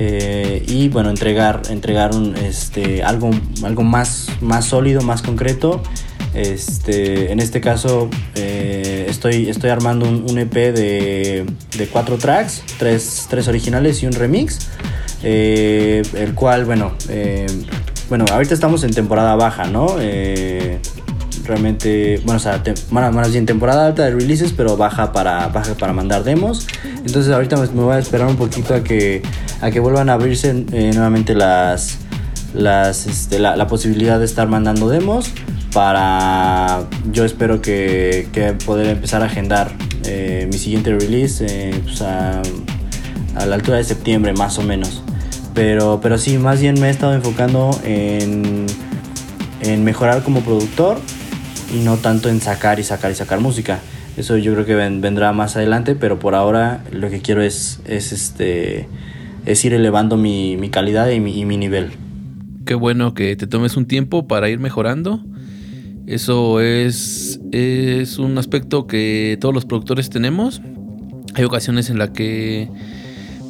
Eh, 0.00 0.64
y 0.68 0.88
bueno 0.90 1.10
entregar 1.10 1.62
entregar 1.70 2.14
un, 2.14 2.36
este 2.36 3.02
algo 3.02 3.30
algo 3.64 3.82
más 3.82 4.28
más 4.40 4.66
sólido 4.66 5.00
más 5.00 5.22
concreto 5.22 5.82
este, 6.38 7.32
en 7.32 7.40
este 7.40 7.60
caso 7.60 8.08
eh, 8.36 9.06
estoy, 9.08 9.50
armando 9.68 10.08
un, 10.08 10.38
EP 10.38 10.52
de, 10.52 11.44
de, 11.76 11.86
cuatro 11.88 12.16
tracks, 12.16 12.62
tres, 12.78 13.48
originales 13.48 14.04
y 14.04 14.06
un 14.06 14.12
remix, 14.12 14.68
eh, 15.24 16.02
el 16.14 16.34
cual, 16.34 16.64
bueno, 16.64 16.92
eh, 17.08 17.46
bueno, 18.08 18.24
ahorita 18.30 18.54
estamos 18.54 18.84
en 18.84 18.92
temporada 18.94 19.34
baja, 19.34 19.64
¿no? 19.66 19.96
realmente, 21.44 22.20
bueno, 22.24 22.36
o 22.36 22.40
sea, 22.40 22.62
más 22.90 23.32
bien 23.32 23.46
temporada 23.46 23.86
alta 23.86 24.04
de 24.04 24.10
releases, 24.10 24.52
pero 24.52 24.76
baja 24.76 25.12
para, 25.12 25.50
para 25.52 25.92
mandar 25.92 26.22
demos. 26.22 26.68
Entonces 27.04 27.32
ahorita 27.32 27.56
me, 27.56 27.66
voy 27.66 27.96
a 27.96 27.98
esperar 27.98 28.28
un 28.28 28.36
poquito 28.36 28.74
a 28.74 28.84
que, 28.84 29.22
a 29.60 29.70
que 29.70 29.80
vuelvan 29.80 30.10
a 30.10 30.12
abrirse 30.12 30.52
nuevamente 30.52 31.34
este, 33.06 33.38
la, 33.38 33.66
posibilidad 33.66 34.18
de 34.18 34.24
estar 34.26 34.46
mandando 34.46 34.88
demos 34.88 35.32
para 35.72 36.84
yo 37.12 37.24
espero 37.24 37.60
que, 37.60 38.26
poder 38.64 38.86
empezar 38.88 39.22
a 39.22 39.26
agendar 39.26 39.72
eh, 40.04 40.48
mi 40.50 40.58
siguiente 40.58 40.96
release 40.96 41.44
eh, 41.48 41.80
pues 41.84 42.02
a, 42.02 42.42
la 43.46 43.54
altura 43.54 43.76
de 43.76 43.84
septiembre 43.84 44.32
más 44.32 44.58
o 44.58 44.62
menos. 44.62 45.02
Pero, 45.54 46.00
pero 46.02 46.18
sí, 46.18 46.38
más 46.38 46.60
bien 46.60 46.80
me 46.80 46.88
he 46.88 46.90
estado 46.90 47.14
enfocando 47.14 47.70
en, 47.84 48.66
en 49.60 49.84
mejorar 49.84 50.22
como 50.22 50.40
productor 50.40 50.98
y 51.74 51.84
no 51.84 51.96
tanto 51.96 52.28
en 52.28 52.40
sacar 52.40 52.78
y 52.80 52.84
sacar 52.84 53.10
y 53.10 53.14
sacar 53.14 53.40
música. 53.40 53.80
Eso 54.16 54.36
yo 54.36 54.52
creo 54.54 54.66
que 54.66 54.74
vendrá 54.74 55.32
más 55.32 55.56
adelante, 55.56 55.94
pero 55.94 56.18
por 56.18 56.34
ahora 56.34 56.82
lo 56.90 57.08
que 57.10 57.20
quiero 57.20 57.42
es, 57.42 57.80
es, 57.86 58.10
este, 58.12 58.88
es 59.46 59.64
ir 59.64 59.74
elevando 59.74 60.16
mi, 60.16 60.68
calidad 60.70 61.08
y 61.10 61.20
mi 61.20 61.56
nivel. 61.56 61.92
Qué 62.68 62.74
bueno 62.74 63.14
que 63.14 63.34
te 63.34 63.46
tomes 63.46 63.78
un 63.78 63.86
tiempo 63.86 64.26
para 64.26 64.50
ir 64.50 64.58
mejorando. 64.58 65.24
Eso 66.08 66.62
es, 66.62 67.38
un 68.18 68.38
aspecto 68.38 68.86
que 68.86 69.36
todos 69.42 69.54
los 69.54 69.66
productores 69.66 70.08
tenemos. 70.08 70.62
Hay 71.34 71.44
ocasiones 71.44 71.90
en 71.90 71.98
las 71.98 72.10
que 72.10 72.70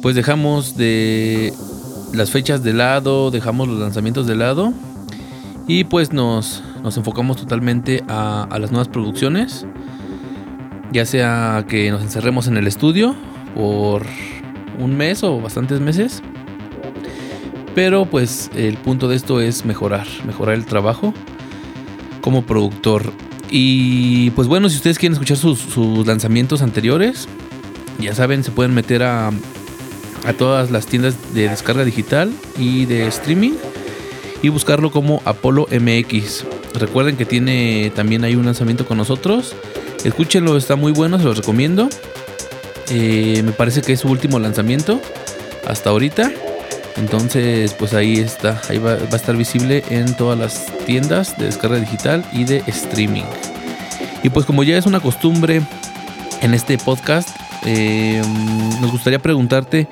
pues 0.01 0.13
dejamos 0.13 0.75
de 0.75 1.53
las 2.13 2.31
fechas 2.31 2.61
de 2.61 2.73
lado, 2.73 3.31
dejamos 3.31 3.69
los 3.69 3.79
lanzamientos 3.79 4.27
de 4.27 4.35
lado 4.35 4.73
y 5.69 5.85
pues 5.85 6.11
nos, 6.11 6.61
nos 6.83 6.97
enfocamos 6.97 7.37
totalmente 7.37 8.03
a, 8.09 8.49
las 8.59 8.71
nuevas 8.71 8.89
producciones. 8.89 9.65
Ya 10.91 11.05
sea 11.05 11.65
que 11.69 11.89
nos 11.91 12.01
encerremos 12.01 12.47
en 12.47 12.57
el 12.57 12.67
estudio 12.67 13.15
por 13.55 14.05
un 14.79 14.97
mes 14.97 15.23
o 15.23 15.39
bastantes 15.39 15.79
meses. 15.79 16.21
Pero 17.73 18.05
pues 18.05 18.51
el 18.53 18.75
punto 18.75 19.07
de 19.07 19.15
esto 19.15 19.39
es 19.39 19.63
mejorar, 19.63 20.07
mejorar 20.25 20.55
el 20.55 20.65
trabajo 20.65 21.13
como 22.21 22.43
productor. 22.43 23.13
Y 23.49 24.29
pues 24.31 24.47
bueno, 24.47 24.69
si 24.69 24.75
ustedes 24.75 24.99
quieren 24.99 25.13
escuchar 25.13 25.37
sus, 25.37 25.59
sus 25.59 26.05
lanzamientos 26.05 26.61
anteriores, 26.61 27.27
ya 27.99 28.13
saben, 28.13 28.43
se 28.43 28.51
pueden 28.51 28.73
meter 28.73 29.03
a, 29.03 29.31
a 30.25 30.33
todas 30.33 30.71
las 30.71 30.85
tiendas 30.85 31.33
de 31.33 31.49
descarga 31.49 31.83
digital 31.83 32.31
y 32.57 32.85
de 32.85 33.07
streaming 33.07 33.53
y 34.41 34.49
buscarlo 34.49 34.91
como 34.91 35.21
Apolo 35.25 35.67
MX. 35.71 36.45
Recuerden 36.75 37.17
que 37.17 37.25
tiene 37.25 37.91
también 37.95 38.23
hay 38.23 38.35
un 38.35 38.45
lanzamiento 38.45 38.85
con 38.85 38.97
nosotros. 38.97 39.55
Escúchenlo, 40.03 40.55
está 40.55 40.75
muy 40.75 40.91
bueno, 40.91 41.17
se 41.17 41.25
los 41.25 41.37
recomiendo. 41.37 41.89
Eh, 42.89 43.41
me 43.43 43.51
parece 43.51 43.81
que 43.81 43.93
es 43.93 43.99
su 43.99 44.09
último 44.09 44.39
lanzamiento 44.39 45.01
hasta 45.67 45.89
ahorita. 45.89 46.31
Entonces, 46.97 47.73
pues 47.73 47.93
ahí 47.93 48.15
está, 48.19 48.61
ahí 48.69 48.77
va, 48.77 48.93
a 48.93 49.15
estar 49.15 49.35
visible 49.35 49.83
en 49.89 50.13
todas 50.15 50.37
las 50.37 50.65
tiendas 50.85 51.37
de 51.37 51.45
descarga 51.45 51.77
digital 51.77 52.25
y 52.33 52.43
de 52.43 52.63
streaming. 52.67 53.23
Y 54.23 54.29
pues 54.29 54.45
como 54.45 54.63
ya 54.63 54.77
es 54.77 54.85
una 54.85 54.99
costumbre 54.99 55.61
en 56.41 56.53
este 56.53 56.77
podcast, 56.77 57.29
eh, 57.65 58.21
nos 58.81 58.91
gustaría 58.91 59.19
preguntarte 59.19 59.87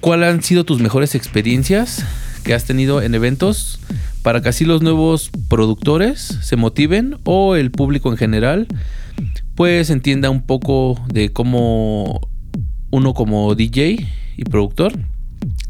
cuáles 0.00 0.28
han 0.30 0.42
sido 0.42 0.64
tus 0.64 0.80
mejores 0.80 1.14
experiencias 1.14 2.04
que 2.44 2.54
has 2.54 2.64
tenido 2.64 3.02
en 3.02 3.14
eventos 3.14 3.80
para 4.22 4.40
que 4.40 4.48
así 4.48 4.64
los 4.64 4.82
nuevos 4.82 5.30
productores 5.48 6.20
se 6.20 6.56
motiven 6.56 7.18
o 7.24 7.56
el 7.56 7.70
público 7.70 8.10
en 8.10 8.16
general 8.16 8.66
pues 9.54 9.90
entienda 9.90 10.30
un 10.30 10.42
poco 10.42 10.98
de 11.12 11.32
cómo 11.32 12.20
uno 12.90 13.14
como 13.14 13.54
DJ 13.54 14.08
y 14.36 14.44
productor 14.44 14.94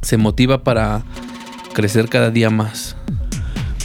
se 0.03 0.17
motiva 0.17 0.65
para 0.65 1.03
crecer 1.73 2.09
cada 2.09 2.31
día 2.31 2.51
más. 2.51 2.97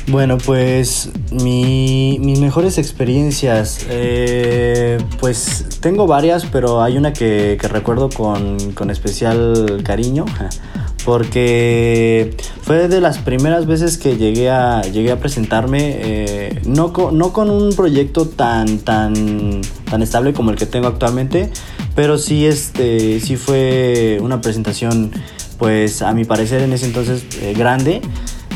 Bueno, 0.07 0.37
pues 0.37 1.09
mis 1.31 2.39
mejores 2.39 2.77
experiencias, 2.77 3.87
eh, 3.89 4.99
pues 5.19 5.79
tengo 5.79 6.05
varias, 6.05 6.45
pero 6.45 6.83
hay 6.83 6.97
una 6.97 7.11
que, 7.11 7.57
recuerdo 7.63 8.09
con, 8.09 8.57
especial 8.91 9.81
cariño 9.83 10.25
porque 11.05 12.35
fue 12.61 12.87
de 12.87 13.01
las 13.01 13.17
primeras 13.17 13.65
veces 13.65 13.97
que 13.97 14.17
llegué 14.17 14.51
a, 14.51 14.81
llegué 14.81 15.11
a 15.11 15.19
presentarme, 15.19 15.79
eh, 15.81 16.61
no, 16.65 16.93
con, 16.93 17.17
no 17.17 17.33
con 17.33 17.49
un 17.49 17.73
proyecto 17.73 18.27
tan, 18.27 18.79
tan, 18.79 19.61
tan 19.89 20.03
estable 20.03 20.33
como 20.33 20.51
el 20.51 20.57
que 20.57 20.67
tengo 20.67 20.87
actualmente, 20.87 21.51
pero 21.95 22.17
sí, 22.17 22.45
este, 22.45 23.19
sí 23.21 23.37
fue 23.37 24.19
una 24.21 24.41
presentación, 24.41 25.11
pues 25.57 26.01
a 26.01 26.13
mi 26.13 26.25
parecer 26.25 26.61
en 26.61 26.73
ese 26.73 26.85
entonces 26.85 27.25
eh, 27.41 27.53
grande. 27.57 28.01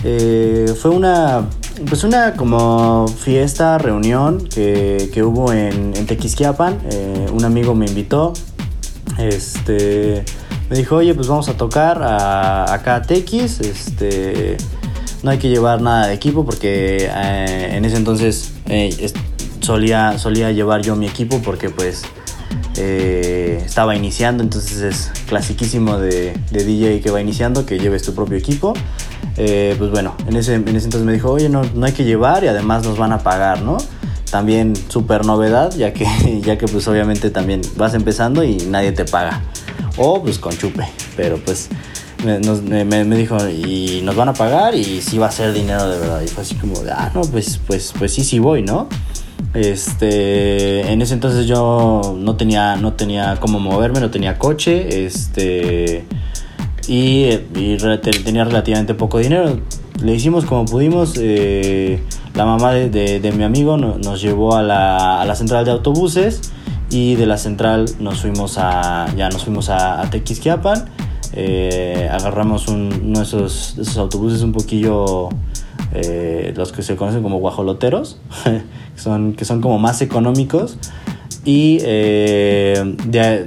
Eh, 0.03 0.73
fue 0.81 0.91
una, 0.91 1.49
pues 1.87 2.03
una 2.03 2.33
como 2.33 3.07
fiesta, 3.07 3.77
reunión 3.77 4.47
que, 4.47 5.09
que 5.13 5.23
hubo 5.23 5.51
en, 5.51 5.93
en 5.95 6.05
Tequisquiapan. 6.05 6.77
un 7.33 7.45
amigo 7.45 7.75
me 7.75 7.85
invitó. 7.85 8.33
Este 9.17 10.23
me 10.69 10.77
dijo, 10.77 10.97
oye, 10.97 11.15
pues 11.15 11.27
vamos 11.27 11.49
a 11.49 11.57
tocar 11.57 12.01
acá 12.03 12.95
a 12.95 13.01
TX, 13.01 13.61
este, 13.61 14.57
no 15.23 15.31
hay 15.31 15.39
que 15.39 15.49
llevar 15.49 15.81
nada 15.81 16.07
de 16.07 16.13
equipo 16.13 16.45
porque 16.45 17.09
eh, 17.11 17.69
en 17.71 17.85
ese 17.85 17.97
entonces 17.97 18.53
eh, 18.67 19.11
solía, 19.61 20.19
solía 20.19 20.51
llevar 20.51 20.81
yo 20.81 20.95
mi 20.95 21.07
equipo 21.07 21.41
porque 21.43 21.69
pues 21.71 22.03
eh, 22.79 23.61
estaba 23.63 23.95
iniciando, 23.95 24.41
entonces 24.41 24.81
es 24.81 25.11
clasiquísimo 25.27 25.97
de, 25.97 26.33
DJ 26.51 27.01
que 27.01 27.11
va 27.11 27.21
iniciando 27.21 27.65
que 27.65 27.77
lleves 27.77 28.03
tu 28.03 28.15
propio 28.15 28.37
equipo. 28.37 28.73
pues 29.35 29.91
bueno, 29.91 30.15
en 30.27 30.35
ese, 30.35 30.55
en 30.55 30.67
ese 30.69 30.85
entonces 30.85 31.03
me 31.03 31.13
dijo, 31.13 31.31
oye, 31.31 31.49
no, 31.49 31.61
no 31.75 31.85
hay 31.85 31.93
que 31.93 32.03
llevar 32.03 32.43
y 32.43 32.47
además 32.47 32.83
nos 32.83 32.97
van 32.97 33.11
a 33.11 33.19
pagar, 33.19 33.61
¿no? 33.61 33.77
También 34.31 34.75
súper 34.75 35.25
novedad, 35.25 35.75
ya 35.75 35.93
que, 35.93 36.05
ya 36.45 36.57
que 36.57 36.67
pues 36.67 36.87
obviamente 36.87 37.29
también 37.29 37.61
vas 37.75 37.93
empezando 37.93 38.43
y 38.43 38.57
nadie 38.57 38.91
te 38.91 39.05
paga 39.05 39.41
o 39.99 40.21
pues 40.21 40.39
con 40.39 40.57
chupe. 40.57 40.87
Pero 41.15 41.37
pues 41.37 41.69
me, 42.23 43.03
dijo, 43.17 43.37
y 43.47 44.01
nos 44.03 44.15
van 44.15 44.29
a 44.29 44.33
pagar 44.33 44.75
y 44.75 45.01
sí 45.01 45.17
va 45.17 45.27
a 45.27 45.31
ser 45.31 45.53
dinero 45.53 45.87
de 45.87 45.99
verdad. 45.99 46.21
Y 46.21 46.27
fue 46.27 46.43
así 46.43 46.55
como, 46.55 46.79
de, 46.79 46.91
ah, 46.91 47.11
no, 47.13 47.21
pues, 47.21 47.59
pues, 47.65 47.93
pues 47.97 48.13
sí, 48.13 48.23
sí 48.23 48.39
voy, 48.39 48.63
¿no? 48.63 48.87
Este, 49.53 50.91
en 50.91 51.01
ese 51.01 51.15
entonces 51.15 51.47
yo 51.47 52.15
no 52.17 52.35
tenía, 52.35 52.75
no 52.75 52.93
tenía 52.93 53.37
cómo 53.39 53.59
moverme, 53.59 53.99
no 53.99 54.11
tenía 54.11 54.37
coche, 54.37 55.05
este, 55.05 56.05
y, 56.87 57.37
tenía 58.23 58.43
relativamente 58.43 58.93
poco 58.93 59.19
dinero. 59.19 59.59
Le 60.01 60.15
hicimos 60.15 60.45
como 60.45 60.65
pudimos. 60.65 61.15
Eh, 61.17 62.01
la 62.35 62.45
mamá 62.45 62.73
de, 62.73 63.33
mi 63.35 63.43
amigo 63.43 63.75
nos 63.75 64.21
llevó 64.21 64.55
a 64.55 64.61
la, 64.61 65.21
a 65.21 65.25
la 65.25 65.35
central 65.35 65.65
de 65.65 65.71
autobuses 65.71 66.53
y 66.89 67.15
de 67.15 67.25
la 67.25 67.37
central 67.37 67.85
nos 67.99 68.21
fuimos 68.21 68.57
a, 68.57 69.07
ya 69.15 69.29
nos 69.29 69.43
fuimos 69.43 69.69
a, 69.69 70.01
a 70.01 70.09
Tequisquiapan. 70.09 70.85
Eh, 71.33 72.09
agarramos 72.11 72.67
uno 72.67 73.19
de 73.19 73.23
esos, 73.23 73.97
autobuses 73.97 74.41
un 74.41 74.51
poquillo, 74.51 75.29
eh, 75.93 76.53
los 76.55 76.71
que 76.71 76.81
se 76.81 76.95
conocen 76.95 77.23
como 77.23 77.39
guajoloteros, 77.39 78.19
que, 78.43 79.01
son, 79.01 79.33
que 79.33 79.45
son 79.45 79.61
como 79.61 79.79
más 79.79 80.01
económicos. 80.01 80.77
Y 81.45 81.79
eh, 81.81 82.95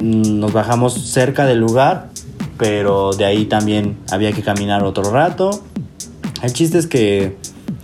nos 0.02 0.52
bajamos 0.52 0.94
cerca 0.94 1.44
del 1.46 1.58
lugar, 1.58 2.08
pero 2.58 3.12
de 3.12 3.24
ahí 3.24 3.44
también 3.44 3.98
había 4.10 4.32
que 4.32 4.42
caminar 4.42 4.82
otro 4.82 5.04
rato. 5.10 5.62
El 6.42 6.52
chiste 6.52 6.78
es 6.78 6.86
que, 6.86 7.36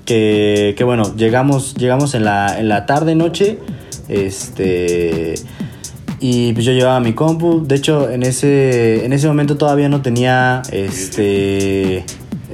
que, 0.04 0.74
que 0.76 0.84
bueno, 0.84 1.14
llegamos, 1.14 1.74
llegamos 1.74 2.14
en 2.14 2.24
la, 2.24 2.58
en 2.58 2.68
la 2.68 2.86
tarde-noche 2.86 3.58
este. 4.08 5.34
Y 6.20 6.52
pues 6.52 6.64
yo 6.64 6.72
llevaba 6.72 6.98
mi 7.00 7.12
compu. 7.12 7.64
De 7.64 7.76
hecho, 7.76 8.10
en 8.10 8.22
ese, 8.22 9.04
en 9.04 9.12
ese 9.12 9.28
momento 9.28 9.56
todavía 9.56 9.88
no 9.88 10.02
tenía 10.02 10.62
este, 10.72 12.04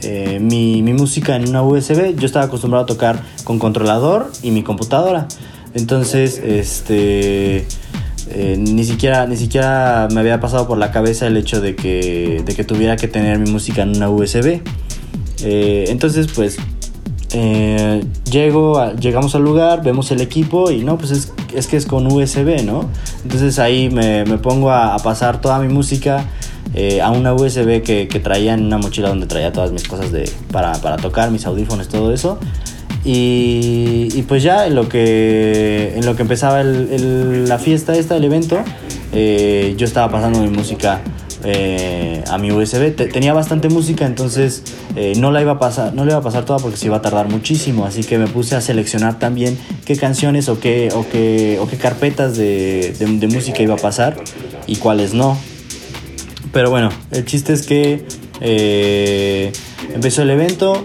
eh, 0.04 0.38
mi, 0.40 0.82
música 0.92 1.36
en 1.36 1.48
una 1.48 1.62
USB. 1.62 2.14
Yo 2.16 2.26
estaba 2.26 2.44
acostumbrado 2.44 2.84
a 2.84 2.86
tocar 2.86 3.22
con 3.44 3.58
controlador 3.58 4.30
y 4.42 4.50
mi 4.50 4.62
computadora. 4.62 5.26
Entonces, 5.74 6.38
este. 6.38 7.66
Eh, 8.30 8.56
ni, 8.58 8.84
siquiera, 8.84 9.26
ni 9.26 9.36
siquiera 9.36 10.08
me 10.12 10.20
había 10.20 10.40
pasado 10.40 10.66
por 10.66 10.78
la 10.78 10.90
cabeza 10.90 11.26
el 11.26 11.36
hecho 11.36 11.60
de 11.60 11.76
que, 11.76 12.42
de 12.44 12.54
que 12.54 12.64
tuviera 12.64 12.96
que 12.96 13.06
tener 13.06 13.38
mi 13.38 13.50
música 13.50 13.82
en 13.82 13.96
una 13.96 14.08
USB. 14.08 14.60
Eh, 15.42 15.84
entonces, 15.88 16.28
pues 16.34 16.58
llego, 18.30 18.92
llegamos 18.94 19.34
al 19.34 19.42
lugar, 19.42 19.82
vemos 19.82 20.10
el 20.10 20.20
equipo 20.20 20.70
y 20.70 20.84
no, 20.84 20.98
pues 20.98 21.10
es, 21.10 21.66
que 21.66 21.76
es 21.76 21.86
con 21.86 22.06
USB, 22.06 22.64
¿no? 22.64 22.88
Entonces 23.24 23.58
ahí 23.58 23.90
me, 23.90 24.24
pongo 24.38 24.70
a, 24.70 24.96
pasar 24.98 25.40
toda 25.40 25.58
mi 25.58 25.72
música 25.72 26.24
eh, 26.76 27.00
a 27.00 27.10
una 27.10 27.34
USB 27.34 27.82
que, 27.82 28.20
traía 28.22 28.54
en 28.54 28.64
una 28.64 28.78
mochila 28.78 29.08
donde 29.08 29.26
traía 29.26 29.52
todas 29.52 29.70
mis 29.70 29.86
cosas 29.86 30.10
de, 30.10 30.28
para, 30.50 30.96
tocar, 30.96 31.30
mis 31.30 31.46
audífonos, 31.46 31.88
todo 31.88 32.12
eso. 32.12 32.38
Y, 33.04 34.22
pues 34.26 34.42
ya 34.42 34.66
en 34.66 34.74
lo 34.74 34.88
que, 34.88 35.92
en 35.94 36.04
lo 36.04 36.16
que 36.16 36.22
empezaba 36.22 36.62
la 36.64 37.58
fiesta 37.58 37.94
esta, 37.94 38.16
el 38.16 38.24
evento, 38.24 38.58
eh, 39.12 39.74
yo 39.76 39.84
estaba 39.86 40.10
pasando 40.10 40.40
mi 40.40 40.48
música 40.48 41.00
eh, 41.44 42.24
a 42.28 42.38
mi 42.38 42.50
USB. 42.50 42.96
tenía 42.96 43.34
bastante 43.34 43.68
música, 43.68 44.06
entonces 44.06 44.64
no 45.18 45.30
la 45.30 45.42
iba 45.42 45.52
a 45.52 45.58
pasar, 45.58 45.94
no 45.94 46.04
iba 46.04 46.16
a 46.16 46.22
pasar 46.22 46.44
toda 46.44 46.58
porque 46.58 46.76
se 46.76 46.86
iba 46.86 46.96
a 46.96 47.02
tardar 47.02 47.28
muchísimo. 47.28 47.84
Así 47.84 48.02
que 48.02 48.18
me 48.18 48.26
puse 48.26 48.56
a 48.56 48.60
seleccionar 48.60 49.20
también 49.20 49.58
qué 49.84 49.96
canciones 49.96 50.48
o 50.48 50.58
qué, 50.58 50.88
o 50.92 51.06
qué, 51.08 51.58
o 51.60 51.68
qué 51.68 51.76
carpetas 51.76 52.36
de, 52.36 52.96
de 52.98 53.28
música 53.28 53.62
iba 53.62 53.74
a 53.74 53.78
pasar 53.78 54.16
y 54.66 54.76
cuáles 54.76 55.14
no. 55.14 55.38
Pero 56.54 56.70
bueno, 56.70 56.90
el 57.10 57.24
chiste 57.24 57.52
es 57.52 57.66
que 57.66 58.06
eh, 58.40 59.52
empezó 59.92 60.22
el 60.22 60.30
evento, 60.30 60.84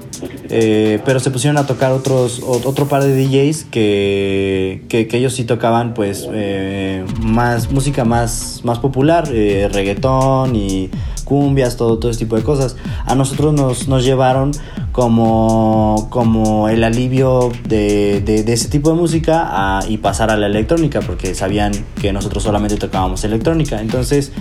eh, 0.49 0.99
pero 1.05 1.19
se 1.19 1.29
pusieron 1.29 1.57
a 1.57 1.67
tocar 1.67 1.91
otros, 1.91 2.41
otro 2.43 2.87
par 2.87 3.03
de 3.03 3.15
DJs 3.15 3.65
que, 3.65 4.83
que, 4.89 5.07
ellos 5.15 5.33
sí 5.33 5.43
tocaban 5.43 5.93
pues 5.93 6.27
eh, 6.33 7.05
más 7.21 7.71
música 7.71 8.03
más, 8.03 8.61
más 8.63 8.79
popular, 8.79 9.27
reggaetón 9.27 10.55
y 10.55 10.89
cumbias, 11.23 11.77
todo, 11.77 11.99
todo 11.99 12.09
ese 12.09 12.21
tipo 12.21 12.35
de 12.35 12.41
cosas. 12.41 12.75
A 13.05 13.13
nosotros 13.13 13.53
nos, 13.53 13.87
nos 13.87 14.03
llevaron 14.03 14.49
como, 14.91 16.07
como 16.09 16.69
el 16.69 16.83
alivio 16.83 17.51
de, 17.67 18.21
de, 18.21 18.53
ese 18.53 18.69
tipo 18.69 18.89
de 18.89 18.95
música 18.95 19.79
y 19.87 19.97
pasar 19.97 20.31
a 20.31 20.37
la 20.37 20.47
electrónica, 20.47 21.01
porque 21.01 21.35
sabían 21.35 21.71
que 22.01 22.11
nosotros 22.11 22.43
solamente 22.43 22.77
tocábamos 22.77 23.23
electrónica. 23.23 23.81
Entonces 23.81 24.31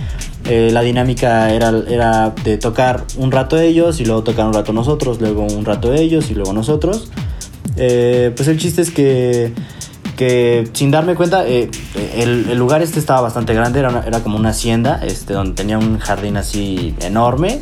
eh, 0.45 0.69
la 0.71 0.81
dinámica 0.81 1.53
era, 1.53 1.71
era 1.87 2.33
de 2.43 2.57
tocar 2.57 3.03
un 3.17 3.31
rato 3.31 3.59
ellos 3.59 3.99
y 3.99 4.05
luego 4.05 4.23
tocar 4.23 4.45
un 4.45 4.53
rato 4.53 4.73
nosotros, 4.73 5.21
luego 5.21 5.43
un 5.43 5.65
rato 5.65 5.93
ellos 5.93 6.31
y 6.31 6.35
luego 6.35 6.53
nosotros. 6.53 7.11
Eh, 7.77 8.33
pues 8.35 8.47
el 8.47 8.57
chiste 8.57 8.81
es 8.81 8.91
que 8.91 9.53
que 10.19 10.67
sin 10.73 10.91
darme 10.91 11.15
cuenta, 11.15 11.47
eh, 11.47 11.71
el, 12.17 12.53
lugar 12.57 12.81
este 12.81 12.99
estaba 12.99 13.21
bastante 13.21 13.53
grande, 13.53 13.79
era, 13.79 14.03
era 14.05 14.21
como 14.21 14.37
una 14.37 14.49
hacienda, 14.49 14.99
este, 15.01 15.31
donde 15.31 15.53
tenía 15.53 15.77
un 15.77 15.97
jardín 15.97 16.35
así 16.35 16.93
enorme. 16.99 17.61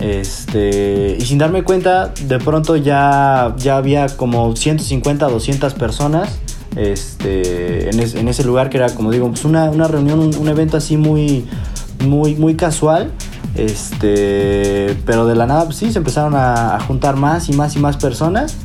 Este, 0.00 1.16
y 1.18 1.22
sin 1.22 1.38
darme 1.38 1.64
cuenta, 1.64 2.08
de 2.08 2.38
pronto 2.38 2.76
ya, 2.76 3.54
ya 3.58 3.76
había 3.76 4.06
como 4.06 4.54
150, 4.54 5.26
200 5.28 5.74
personas 5.74 6.38
este, 6.78 7.90
en, 7.90 8.28
ese 8.28 8.44
lugar 8.44 8.70
que 8.70 8.76
era, 8.76 8.94
como 8.94 9.10
digo, 9.10 9.28
pues 9.28 9.44
una, 9.44 9.70
una 9.70 9.88
reunión, 9.88 10.20
un, 10.20 10.48
evento 10.48 10.76
así 10.76 10.96
muy, 10.96 11.44
muy, 12.06 12.36
muy 12.36 12.54
casual. 12.54 13.10
Este, 13.56 14.96
pero 15.04 15.26
de 15.26 15.34
la 15.34 15.46
nada, 15.46 15.64
pues 15.64 15.76
sí, 15.76 15.90
se 15.90 15.98
empezaron 15.98 16.34
a, 16.36 16.78
juntar 16.86 17.16
más 17.16 17.48
y 17.48 17.52
más 17.52 17.74
y 17.74 17.80
más 17.80 17.96
personas. 17.96 18.56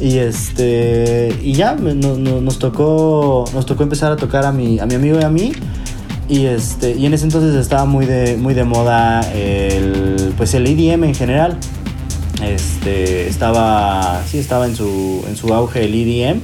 Y 0.00 0.18
este 0.18 1.38
y 1.40 1.52
ya 1.52 1.76
nos 1.76 2.58
tocó 2.58 3.44
nos 3.54 3.64
tocó 3.64 3.84
empezar 3.84 4.10
a 4.10 4.16
tocar 4.16 4.44
a 4.44 4.50
mi, 4.50 4.80
a 4.80 4.86
mi 4.86 4.94
amigo 4.94 5.20
y 5.20 5.22
a 5.22 5.28
mí. 5.28 5.52
Y 6.28 6.46
este 6.46 6.92
y 6.92 7.06
en 7.06 7.14
ese 7.14 7.24
entonces 7.24 7.54
estaba 7.54 7.84
muy 7.84 8.06
de 8.06 8.36
muy 8.36 8.54
de 8.54 8.64
moda 8.64 9.20
el 9.32 10.32
pues 10.36 10.54
el 10.54 10.66
EDM 10.66 11.04
en 11.04 11.14
general. 11.14 11.58
Este 12.42 13.28
estaba 13.28 14.22
sí 14.26 14.38
estaba 14.38 14.66
en 14.66 14.74
su 14.74 15.24
en 15.28 15.36
su 15.36 15.52
auge 15.52 15.84
el 15.84 15.94
EDM. 15.94 16.40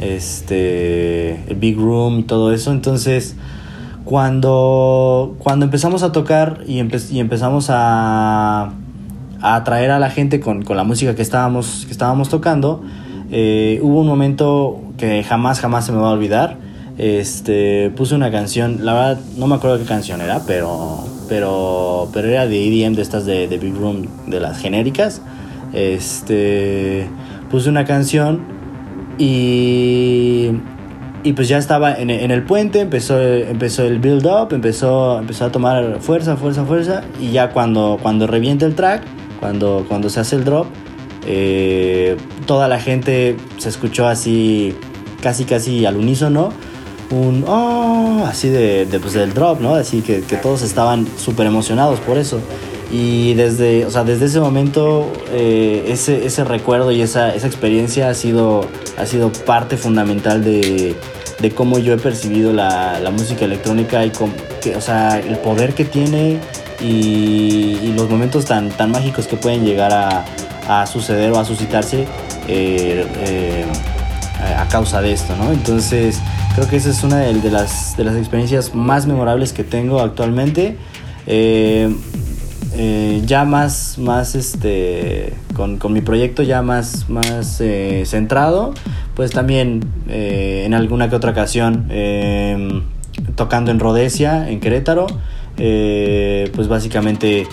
Este 0.00 1.42
el 1.48 1.56
Big 1.56 1.76
Room 1.76 2.20
y 2.20 2.22
todo 2.24 2.52
eso, 2.52 2.70
entonces 2.70 3.34
cuando 4.04 5.36
cuando 5.38 5.64
empezamos 5.64 6.02
a 6.02 6.12
tocar 6.12 6.60
y, 6.66 6.82
y 7.10 7.20
empezamos 7.20 7.68
a 7.70 8.72
atraer 9.40 9.90
a 9.90 9.98
la 9.98 10.10
gente 10.10 10.40
con, 10.40 10.62
con 10.62 10.76
la 10.76 10.84
música 10.84 11.14
que 11.14 11.22
estábamos, 11.22 11.84
que 11.86 11.92
estábamos 11.92 12.28
tocando, 12.28 12.82
eh, 13.30 13.80
hubo 13.82 14.00
un 14.00 14.06
momento 14.06 14.80
que 14.96 15.22
jamás, 15.22 15.60
jamás 15.60 15.86
se 15.86 15.92
me 15.92 15.98
va 15.98 16.08
a 16.08 16.12
olvidar. 16.12 16.58
Este, 16.98 17.90
puse 17.90 18.14
una 18.14 18.30
canción, 18.30 18.84
la 18.84 18.94
verdad 18.94 19.20
no 19.36 19.46
me 19.46 19.56
acuerdo 19.56 19.78
qué 19.78 19.84
canción 19.84 20.20
era, 20.22 20.40
pero, 20.46 21.04
pero, 21.28 22.08
pero 22.12 22.28
era 22.28 22.46
de 22.46 22.66
EDM, 22.66 22.94
de 22.94 23.02
estas 23.02 23.26
de, 23.26 23.48
de 23.48 23.58
Big 23.58 23.74
Room, 23.74 24.06
de 24.26 24.40
las 24.40 24.58
genéricas. 24.58 25.20
Este, 25.72 27.06
puse 27.50 27.68
una 27.68 27.84
canción 27.84 28.40
y, 29.18 30.52
y 31.22 31.32
pues 31.34 31.48
ya 31.48 31.58
estaba 31.58 31.94
en, 31.94 32.08
en, 32.08 32.30
el 32.30 32.44
puente, 32.44 32.80
empezó, 32.80 33.20
empezó 33.20 33.82
el 33.84 33.98
build 33.98 34.26
up, 34.26 34.54
empezó, 34.54 35.18
empezó 35.18 35.46
a 35.46 35.52
tomar 35.52 35.98
fuerza, 36.00 36.36
fuerza, 36.36 36.64
fuerza. 36.64 37.04
Y 37.20 37.30
ya 37.30 37.50
cuando, 37.50 37.98
cuando 38.00 38.26
revienta 38.26 38.64
el 38.64 38.74
track, 38.74 39.02
cuando, 39.40 39.84
cuando 39.86 40.08
se 40.08 40.20
hace 40.20 40.36
el 40.36 40.44
drop, 40.44 40.66
eh, 41.26 42.16
toda 42.46 42.68
la 42.68 42.78
gente 42.78 43.36
se 43.58 43.68
escuchó 43.68 44.06
así, 44.06 44.74
casi 45.20 45.44
casi 45.44 45.84
al 45.84 45.96
unísono, 45.96 46.52
un 47.10 47.44
oh, 47.46 48.24
así 48.26 48.48
de, 48.48 48.86
pues, 49.00 49.14
del 49.14 49.32
drop, 49.34 49.60
¿no? 49.60 49.74
Así 49.74 50.02
que, 50.02 50.20
todos 50.42 50.62
estaban 50.62 51.06
súper 51.18 51.46
emocionados 51.46 52.00
por 52.00 52.18
eso. 52.18 52.40
Y 52.90 53.34
desde, 53.34 53.84
o 53.84 53.90
sea, 53.90 54.04
desde 54.04 54.26
ese 54.26 54.40
momento, 54.40 55.10
eh, 55.32 55.86
ese, 55.88 56.24
ese, 56.24 56.44
recuerdo 56.44 56.92
y 56.92 57.02
esa, 57.02 57.34
esa, 57.34 57.46
experiencia 57.46 58.08
ha 58.08 58.14
sido, 58.14 58.64
ha 58.96 59.06
sido 59.06 59.32
parte 59.32 59.76
fundamental 59.76 60.44
de, 60.44 60.94
de 61.40 61.50
cómo 61.50 61.78
yo 61.78 61.92
he 61.94 61.98
percibido 61.98 62.52
la, 62.52 63.00
la 63.00 63.10
música 63.10 63.44
electrónica 63.44 64.04
y 64.04 64.12
que, 64.60 64.76
o 64.76 64.80
sea, 64.80 65.18
el 65.18 65.36
poder 65.38 65.74
que 65.74 65.84
tiene 65.84 66.38
y, 66.80 67.92
los 67.96 68.08
momentos 68.10 68.44
tan, 68.44 68.68
tan 68.68 68.90
mágicos 68.90 69.26
que 69.26 69.36
pueden 69.36 69.64
llegar 69.64 69.92
a, 69.92 70.24
a 70.68 70.86
suceder 70.86 71.32
o 71.32 71.38
a 71.38 71.44
suscitarse 71.44 72.06
eh, 72.46 73.06
eh, 73.18 73.64
a 74.56 74.68
causa 74.68 75.00
de 75.00 75.12
esto, 75.12 75.34
¿no? 75.36 75.50
Entonces 75.50 76.20
creo 76.56 76.68
que 76.68 76.76
esa 76.76 76.90
es 76.90 77.04
una 77.04 77.18
de, 77.18 77.50
las, 77.50 77.96
de 77.96 78.04
las 78.04 78.16
experiencias 78.16 78.74
más 78.74 79.06
memorables 79.06 79.52
que 79.52 79.62
tengo 79.62 80.00
actualmente. 80.00 80.76
Eh, 81.26 81.94
ya 83.24 83.44
más, 83.44 83.96
más 83.98 84.34
este, 84.34 85.32
con, 85.54 85.78
con, 85.78 85.92
mi 85.92 86.00
proyecto 86.00 86.42
ya 86.42 86.62
más, 86.62 87.08
más 87.08 87.62
centrado, 88.04 88.74
pues 89.14 89.30
también 89.30 89.80
en 90.08 90.74
alguna 90.74 91.08
que 91.08 91.16
otra 91.16 91.30
ocasión 91.30 91.86
tocando 93.34 93.70
en 93.70 93.78
Rhodesia, 93.78 94.48
en 94.48 94.60
Querétaro, 94.60 95.06
eh, 95.58 96.50
pues 96.54 96.68
básicamente 96.68 97.46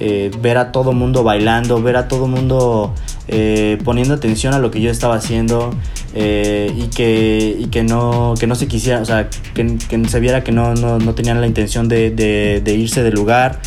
eh, 0.00 0.30
ver 0.40 0.58
a 0.58 0.72
todo 0.72 0.92
mundo 0.92 1.22
bailando, 1.22 1.80
ver 1.82 1.96
a 1.96 2.08
todo 2.08 2.26
mundo 2.26 2.94
eh, 3.28 3.78
poniendo 3.84 4.14
atención 4.14 4.54
a 4.54 4.58
lo 4.58 4.70
que 4.70 4.80
yo 4.80 4.90
estaba 4.90 5.14
haciendo 5.14 5.70
y, 6.14 6.88
que, 6.88 7.56
y 7.58 7.66
que, 7.66 7.82
no, 7.82 8.34
que 8.38 8.46
no 8.46 8.54
se 8.54 8.68
quisiera, 8.68 9.00
o 9.00 9.04
sea, 9.04 9.28
que, 9.54 9.78
que 9.88 10.08
se 10.08 10.20
viera 10.20 10.44
que 10.44 10.52
no, 10.52 10.74
no, 10.74 10.98
no 10.98 11.14
tenían 11.14 11.40
la 11.40 11.46
intención 11.46 11.88
de, 11.88 12.10
de, 12.10 12.60
de 12.64 12.74
irse 12.74 13.02
del 13.02 13.14
lugar. 13.14 13.60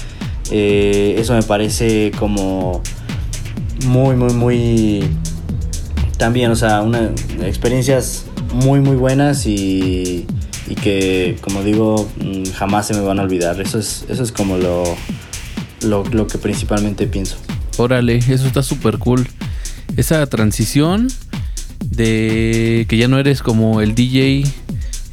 eso 0.50 1.34
me 1.34 1.44
parece 1.44 2.12
como 2.18 2.82
muy, 3.86 4.16
muy, 4.16 4.34
muy... 4.34 5.04
También, 6.18 6.50
o 6.52 6.56
sea, 6.56 6.82
una, 6.82 7.12
experiencias 7.44 8.26
muy, 8.54 8.80
muy 8.80 8.96
buenas 8.96 9.46
y 9.46 10.26
y 10.70 10.76
que, 10.76 11.38
como 11.42 11.64
digo, 11.64 12.10
mm, 12.20 12.52
jamás 12.52 12.88
se 12.88 12.94
me 12.94 13.02
van 13.02 13.20
a 13.20 13.24
olvidar. 13.24 13.60
Eso 13.62 13.80
es, 13.80 14.06
eso 14.10 14.24
es 14.24 14.32
como 14.32 14.58
lo, 14.58 14.84
lo, 15.82 16.28
que 16.28 16.38
principalmente 16.38 17.08
pienso. 17.08 17.38
Órale, 17.78 18.18
eso 18.18 18.48
está 18.48 18.62
súper 18.64 18.98
cool. 18.98 19.28
Esa 19.96 20.26
transición 20.28 21.08
de 21.98 22.86
que 22.88 22.96
ya 22.96 23.10
no 23.10 23.18
eres 23.18 23.42
como 23.42 23.82
el 23.82 23.96
DJ 23.96 24.44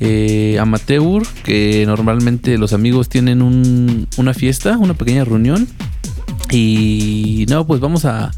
eh, 0.00 0.58
amateur, 0.60 1.22
que 1.42 1.84
normalmente 1.86 2.58
los 2.58 2.72
amigos 2.72 3.08
tienen 3.08 4.06
una 4.16 4.34
fiesta, 4.34 4.78
una 4.78 4.94
pequeña 4.94 5.24
reunión. 5.24 5.66
Y 6.50 7.46
no, 7.48 7.66
pues 7.66 7.80
vamos 7.80 8.04
a, 8.04 8.30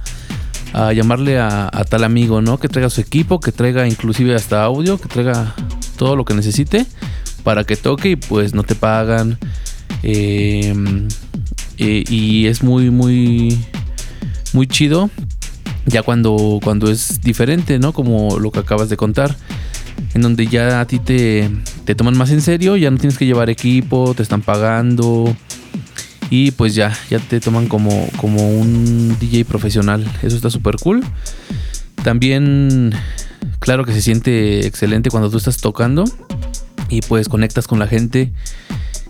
a 0.73 0.93
llamarle 0.93 1.39
a, 1.39 1.69
a, 1.71 1.85
tal 1.85 2.05
amigo, 2.05 2.41
¿no? 2.41 2.59
Que 2.59 2.69
traiga 2.69 2.89
su 2.89 3.01
equipo, 3.01 3.41
que 3.41 3.53
traiga 3.53 3.87
inclusive 3.87 4.35
hasta 4.35 4.63
audio, 4.65 4.99
que 4.99 5.09
traiga 5.09 5.55
todo 5.99 6.17
lo 6.17 6.25
que 6.25 6.35
necesite 6.35 6.87
para 7.43 7.65
que 7.65 7.77
toque 7.77 8.11
y 8.11 8.17
pues 8.17 8.55
no 8.55 8.63
te 8.63 8.75
pagan. 8.75 9.39
Em, 10.03 11.09
eh, 11.79 12.05
y 12.09 12.47
es 12.47 12.63
muy, 12.63 12.91
muy, 12.91 13.59
muy 14.53 14.67
chido. 14.67 15.11
Ya 15.87 16.03
cuando, 16.03 16.61
cuando 16.63 16.91
es 16.91 17.21
diferente, 17.21 17.79
¿no? 17.79 17.93
Como 17.93 18.39
lo 18.39 18.51
que 18.51 18.61
acabas 18.61 18.89
de 18.89 18.97
contar. 18.97 19.37
En 20.15 20.23
donde 20.23 20.47
ya 20.47 20.81
a 20.81 20.87
ti 20.87 20.99
te, 20.99 21.51
te 21.85 21.95
toman 21.95 22.17
más 22.17 22.31
en 22.31 22.41
serio, 22.43 22.77
ya 22.77 22.91
no 22.91 22.99
tienes 22.99 23.19
que 23.19 23.27
llevar 23.27 23.49
equipo, 23.51 24.15
te 24.15 24.23
están 24.23 24.43
pagando. 24.43 25.35
Y 26.29 26.51
pues 26.51 26.75
ya, 26.75 26.93
ya 27.09 27.19
te 27.19 27.41
toman 27.41 27.69
como, 27.69 28.09
como 28.17 28.49
un 28.51 29.17
DJ 29.21 29.45
profesional. 29.45 30.05
Eso 30.23 30.37
está 30.37 30.51
súper 30.51 30.77
cool. 30.77 31.05
También, 32.03 32.93
claro 33.59 33.85
que 33.85 33.93
se 33.93 34.03
siente 34.03 34.67
excelente 34.67 35.11
cuando 35.11 35.31
tú 35.31 35.39
estás 35.39 35.59
tocando 35.59 36.05
y 36.89 37.01
pues 37.03 37.29
conectas 37.29 37.67
con 37.67 37.79
la 37.79 37.87
gente 37.87 38.33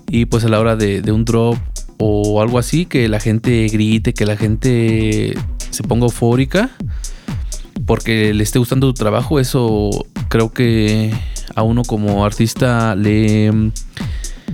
y 0.08 0.26
pues 0.26 0.44
a 0.44 0.48
la 0.48 0.60
hora 0.60 0.76
de, 0.76 1.02
un 1.12 1.24
drop 1.24 1.56
o 1.98 2.40
algo 2.40 2.58
así, 2.58 2.86
que 2.86 3.08
la 3.08 3.20
gente 3.20 3.66
grite, 3.68 4.14
que 4.14 4.26
la 4.26 4.36
gente 4.36 5.34
se 5.76 5.82
ponga 5.82 6.06
eufórica 6.06 6.70
porque 7.84 8.34
le 8.34 8.42
esté 8.42 8.58
gustando 8.58 8.88
tu 8.88 8.94
trabajo, 8.94 9.38
eso 9.38 9.90
creo 10.28 10.52
que 10.52 11.12
a 11.54 11.62
uno 11.62 11.82
como 11.82 12.24
artista 12.24 12.94
le, 12.96 13.52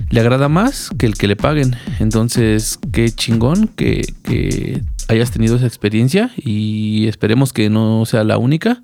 le 0.09 0.19
agrada 0.19 0.49
más 0.49 0.89
que 0.97 1.05
el 1.05 1.15
que 1.15 1.27
le 1.27 1.35
paguen. 1.35 1.75
Entonces, 1.99 2.77
qué 2.91 3.09
chingón 3.09 3.69
que, 3.75 4.13
que 4.23 4.83
hayas 5.07 5.31
tenido 5.31 5.55
esa 5.55 5.65
experiencia 5.65 6.31
y 6.37 7.07
esperemos 7.07 7.53
que 7.53 7.69
no 7.69 8.05
sea 8.05 8.23
la 8.23 8.37
única. 8.37 8.83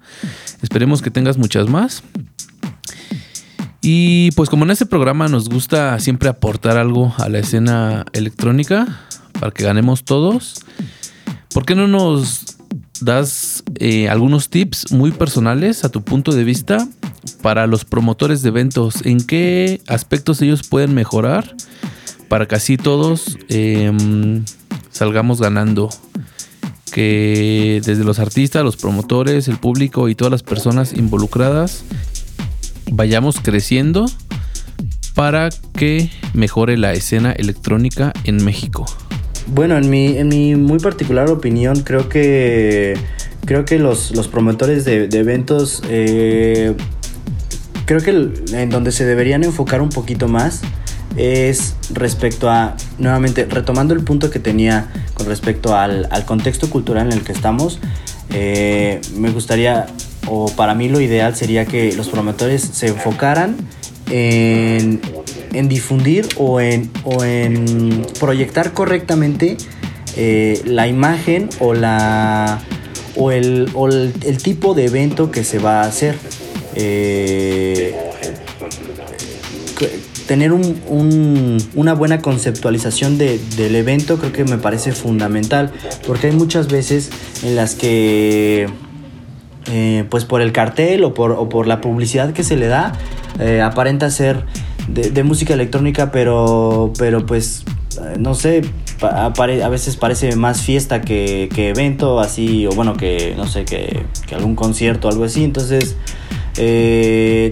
Esperemos 0.62 1.02
que 1.02 1.12
tengas 1.12 1.38
muchas 1.38 1.70
más. 1.70 2.04
Y 3.82 4.32
pues 4.32 4.50
como 4.50 4.66
en 4.66 4.72
este 4.72 4.86
programa 4.86 5.28
nos 5.28 5.48
gusta 5.48 6.00
siempre 6.00 6.30
aportar 6.30 6.78
algo 6.78 7.14
a 7.18 7.30
la 7.30 7.40
escena 7.40 8.06
electrónica 8.14 9.00
para 9.40 9.52
que 9.52 9.64
ganemos 9.64 10.04
todos, 10.04 10.56
¿por 11.54 11.66
qué 11.66 11.76
no 11.76 11.88
nos 11.88 12.58
das 13.02 13.64
eh, 13.76 14.10
algunos 14.10 14.50
tips 14.50 14.92
muy 14.92 15.12
personales 15.12 15.84
a 15.84 15.90
tu 15.90 16.04
punto 16.04 16.32
de 16.32 16.44
vista 16.44 16.88
para 17.42 17.68
los 17.68 17.86
promotores 17.86 18.42
de 18.42 18.50
eventos? 18.50 19.06
¿En 19.06 19.20
qué 19.26 19.82
aspectos 19.88 20.42
ellos 20.42 20.68
pueden 20.68 20.94
mejorar 20.94 21.56
para 22.28 22.48
que 22.48 22.56
así 22.56 22.78
todos 22.78 23.38
em, 23.50 24.44
salgamos 24.92 25.42
ganando? 25.42 25.90
Que 26.92 27.82
desde 27.86 28.04
los 28.04 28.20
artistas, 28.20 28.64
los 28.64 28.76
promotores, 28.76 29.48
el 29.48 29.58
público 29.58 30.10
y 30.10 30.16
todas 30.16 30.32
las 30.32 30.44
personas 30.44 30.94
involucradas 30.94 31.84
vayamos 32.92 33.40
creciendo 33.40 34.06
para 35.14 35.50
que 35.74 36.10
mejore 36.34 36.78
la 36.78 36.94
escena 36.94 37.32
electrónica 37.32 38.14
en 38.24 38.44
México. 38.44 38.86
Bueno, 39.48 39.78
en 39.78 39.90
mi, 39.90 40.18
en 40.18 40.28
mi 40.28 40.56
muy 40.56 40.80
particular 40.80 41.30
opinión, 41.30 41.82
creo 41.82 42.10
que 42.10 42.96
creo 43.46 43.66
que 43.66 43.80
los, 43.80 44.12
promotores 44.32 44.86
de, 44.86 45.06
eventos 45.12 45.82
eh, 45.90 46.76
creo 47.86 48.02
que 48.02 48.12
en 48.12 48.70
donde 48.70 48.92
se 48.92 49.06
deberían 49.06 49.44
enfocar 49.44 49.82
un 49.82 49.90
poquito 49.90 50.28
más 50.28 50.62
es 51.18 51.76
respecto 51.92 52.50
a, 52.50 52.76
nuevamente, 53.00 53.46
retomando 53.46 53.96
el 53.96 54.04
punto 54.04 54.30
que 54.30 54.40
tenía 54.40 54.92
con 55.16 55.26
respecto 55.26 55.76
al, 55.76 56.08
contexto 56.26 56.70
cultural 56.70 57.08
en 57.08 57.14
el 57.14 57.24
que 57.24 57.32
estamos, 57.32 57.80
eh, 58.32 59.02
me 59.18 59.32
gustaría, 59.32 59.88
o 60.28 60.48
para 60.56 60.76
mí 60.76 60.88
lo 60.88 61.02
ideal 61.02 61.36
sería 61.36 61.66
que 61.66 61.94
los 61.94 62.10
promotores 62.10 62.62
se 62.62 62.90
enfocaran 62.90 63.56
en, 64.12 65.02
difundir 65.52 66.28
o 66.38 66.60
en, 66.62 66.90
o 67.04 67.24
en 67.24 68.06
proyectar 68.20 68.74
correctamente 68.74 69.58
eh, 70.16 70.62
la 70.66 70.88
imagen 70.88 71.50
o, 71.60 71.74
la, 71.74 72.60
o, 73.16 73.32
el, 73.32 73.70
o 73.74 73.88
el, 73.88 74.38
tipo 74.42 74.74
de 74.74 74.86
evento 74.86 75.32
que 75.32 75.44
se 75.44 75.60
va 75.60 75.82
a 75.82 75.86
hacer. 75.86 76.16
Eh, 76.76 77.96
tener 80.30 80.52
una 80.52 81.94
buena 81.96 82.22
conceptualización 82.22 83.18
del 83.18 83.76
evento 83.76 84.20
creo 84.20 84.32
que 84.32 84.44
me 84.44 84.60
parece 84.60 84.92
fundamental, 84.92 85.72
porque 86.06 86.28
hay 86.28 86.34
muchas 86.34 86.68
veces 86.68 87.10
en 87.42 87.56
las 87.56 87.74
que, 87.74 88.70
eh, 89.72 90.06
pues 90.12 90.26
por 90.26 90.42
el 90.42 90.52
cartel 90.52 91.04
o 91.04 91.16
por, 91.16 91.32
o 91.32 91.50
por, 91.50 91.66
la 91.66 91.82
publicidad 91.82 92.32
que 92.32 92.44
se 92.44 92.58
le 92.58 92.68
da, 92.68 92.94
eh, 93.40 93.62
aparenta 93.62 94.12
ser 94.12 94.46
de, 94.94 95.24
música 95.24 95.54
electrónica, 95.54 96.12
pero, 96.12 96.94
pero 96.98 97.26
pues, 97.26 97.64
eh, 97.98 98.18
no 98.20 98.34
sé, 98.34 98.62
a, 99.02 99.30
veces 99.70 99.96
parece 99.96 100.36
más 100.36 100.62
fiesta 100.62 101.02
que, 101.02 101.50
evento, 101.56 102.20
así, 102.20 102.68
o 102.68 102.72
bueno, 102.72 102.96
que, 102.96 103.34
no 103.38 103.48
sé, 103.48 103.66
que, 103.66 104.06
que 104.28 104.36
algún 104.36 104.56
concierto 104.56 105.10
algo 105.10 105.24
así, 105.24 105.44
entonces... 105.44 105.96
Eh, 106.58 107.50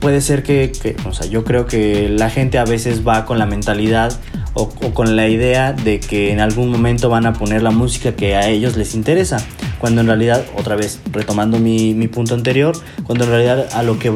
puede 0.00 0.20
ser 0.20 0.42
que, 0.42 0.96
o 1.06 1.12
sea, 1.12 1.26
yo 1.26 1.44
creo 1.44 1.66
que 1.66 2.08
la 2.08 2.30
gente 2.30 2.58
a 2.58 2.64
veces 2.64 3.06
va 3.06 3.24
con 3.24 3.38
la 3.38 3.46
mentalidad 3.46 4.18
o, 4.54 4.68
con 4.68 5.16
la 5.16 5.28
idea 5.28 5.72
de 5.72 6.00
que 6.00 6.32
en 6.32 6.40
algún 6.40 6.70
momento 6.70 7.08
van 7.08 7.26
a 7.26 7.32
poner 7.32 7.62
la 7.62 7.70
música 7.70 8.14
que 8.14 8.36
a 8.36 8.48
ellos 8.48 8.76
les 8.76 8.94
interesa, 8.94 9.38
cuando 9.78 10.00
en 10.00 10.06
realidad, 10.06 10.44
otra 10.56 10.76
vez 10.76 11.00
retomando 11.12 11.58
mi 11.58 12.08
punto 12.08 12.34
anterior, 12.34 12.76
cuando 13.04 13.24
en 13.24 13.30
realidad 13.30 13.68
a 13.72 13.82
lo 13.82 13.98
que 13.98 14.12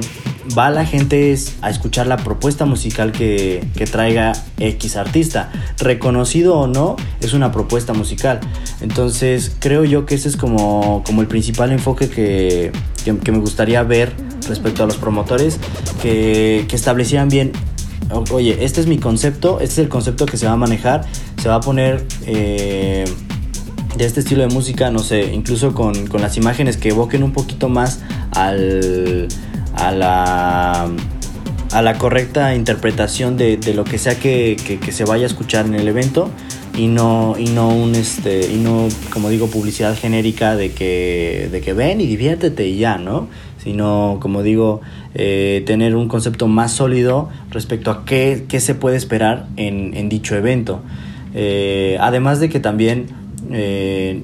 va 0.57 0.70
la 0.70 0.85
gente 0.85 1.33
es 1.33 1.57
a 1.62 1.70
escuchar 1.70 2.07
la 2.07 2.16
propuesta 2.16 2.64
musical 2.64 3.12
que, 3.12 3.66
que, 3.76 3.87
traiga 3.87 4.33
X 4.59 4.96
artista. 4.96 5.50
Reconocido 5.78 6.57
o 6.57 6.66
no, 6.66 6.96
es 7.20 7.33
una 7.33 7.52
propuesta 7.52 7.92
musical. 7.92 8.40
Entonces 8.81 9.55
creo 9.59 9.85
yo 9.85 10.07
que 10.07 10.14
ese 10.14 10.28
es 10.28 10.37
como, 10.37 11.02
como 11.05 11.20
el 11.20 11.28
principal 11.28 11.72
enfoque 11.72 12.09
que, 12.09 12.72
que, 13.05 13.33
me 13.33 13.38
gustaría 13.38 13.83
ver 13.83 14.12
respecto 14.48 14.83
a 14.83 14.87
los 14.87 14.96
promotores, 14.96 15.59
que, 16.02 16.66
que 16.68 16.76
establecieran 16.76 17.28
bien 17.28 17.52
oye, 18.31 18.64
este 18.64 18.81
es 18.81 18.87
mi 18.87 18.98
concepto, 18.98 19.61
este 19.61 19.72
es 19.72 19.78
el 19.78 19.88
concepto 19.88 20.26
que 20.26 20.37
se 20.37 20.46
va 20.46 20.52
a 20.52 20.57
manejar, 20.57 21.05
se 21.40 21.48
va 21.48 21.57
a 21.57 21.61
poner 21.61 22.05
eh, 22.26 23.05
de 23.96 24.05
este 24.05 24.20
estilo 24.20 24.42
de 24.42 24.48
música, 24.48 24.90
no 24.90 24.98
sé, 24.98 25.33
incluso 25.33 25.72
con, 25.72 26.07
con, 26.09 26.20
las 26.20 26.37
imágenes 26.37 26.76
que 26.76 26.90
evoquen 26.90 27.22
un 27.22 27.33
poquito 27.33 27.68
más 27.68 28.00
al, 28.33 29.28
a, 29.88 29.92
la, 29.92 30.88
a 31.73 31.83
la 31.83 31.99
correcta 31.99 32.55
interpretación 32.55 33.37
de, 33.37 33.57
de 33.57 33.75
lo 33.75 33.85
que 33.85 33.99
sea 33.99 34.18
que, 34.18 34.57
que, 34.57 34.92
se 34.92 35.05
vaya 35.05 35.25
a 35.25 35.27
escuchar 35.27 35.66
en 35.66 35.75
el 35.75 35.88
evento 35.88 36.31
y 36.77 36.87
no, 36.87 37.35
y 37.38 37.47
no 37.47 37.68
un 37.68 37.95
este, 37.95 38.53
y 38.53 38.57
no, 38.57 38.88
como 39.12 39.29
digo, 39.29 39.49
publicidad 39.49 39.97
genérica 39.97 40.57
de 40.57 40.73
que, 40.73 41.49
de 41.51 41.61
que 41.61 41.73
ven 41.73 42.01
y 42.01 42.07
diviértete 42.07 42.66
y 42.66 42.79
ya, 42.79 42.97
¿no? 42.97 43.29
Sino, 43.59 44.18
como 44.21 44.42
digo, 44.42 44.81
eh, 45.14 45.62
tener 45.66 45.95
un 45.95 46.09
concepto 46.09 46.49
más 46.49 46.73
sólido 46.73 47.29
respecto 47.51 47.90
a 47.90 48.05
qué, 48.05 48.47
qué 48.49 48.61
se 48.61 48.75
puede 48.75 48.97
esperar 48.97 49.47
en, 49.57 49.95
en 49.95 50.09
dicho 50.09 50.35
evento. 50.35 50.81
Eh, 51.35 51.97
además 52.01 52.40
de 52.40 52.49
que 52.49 52.61
también, 52.61 53.07
eh, 53.51 54.23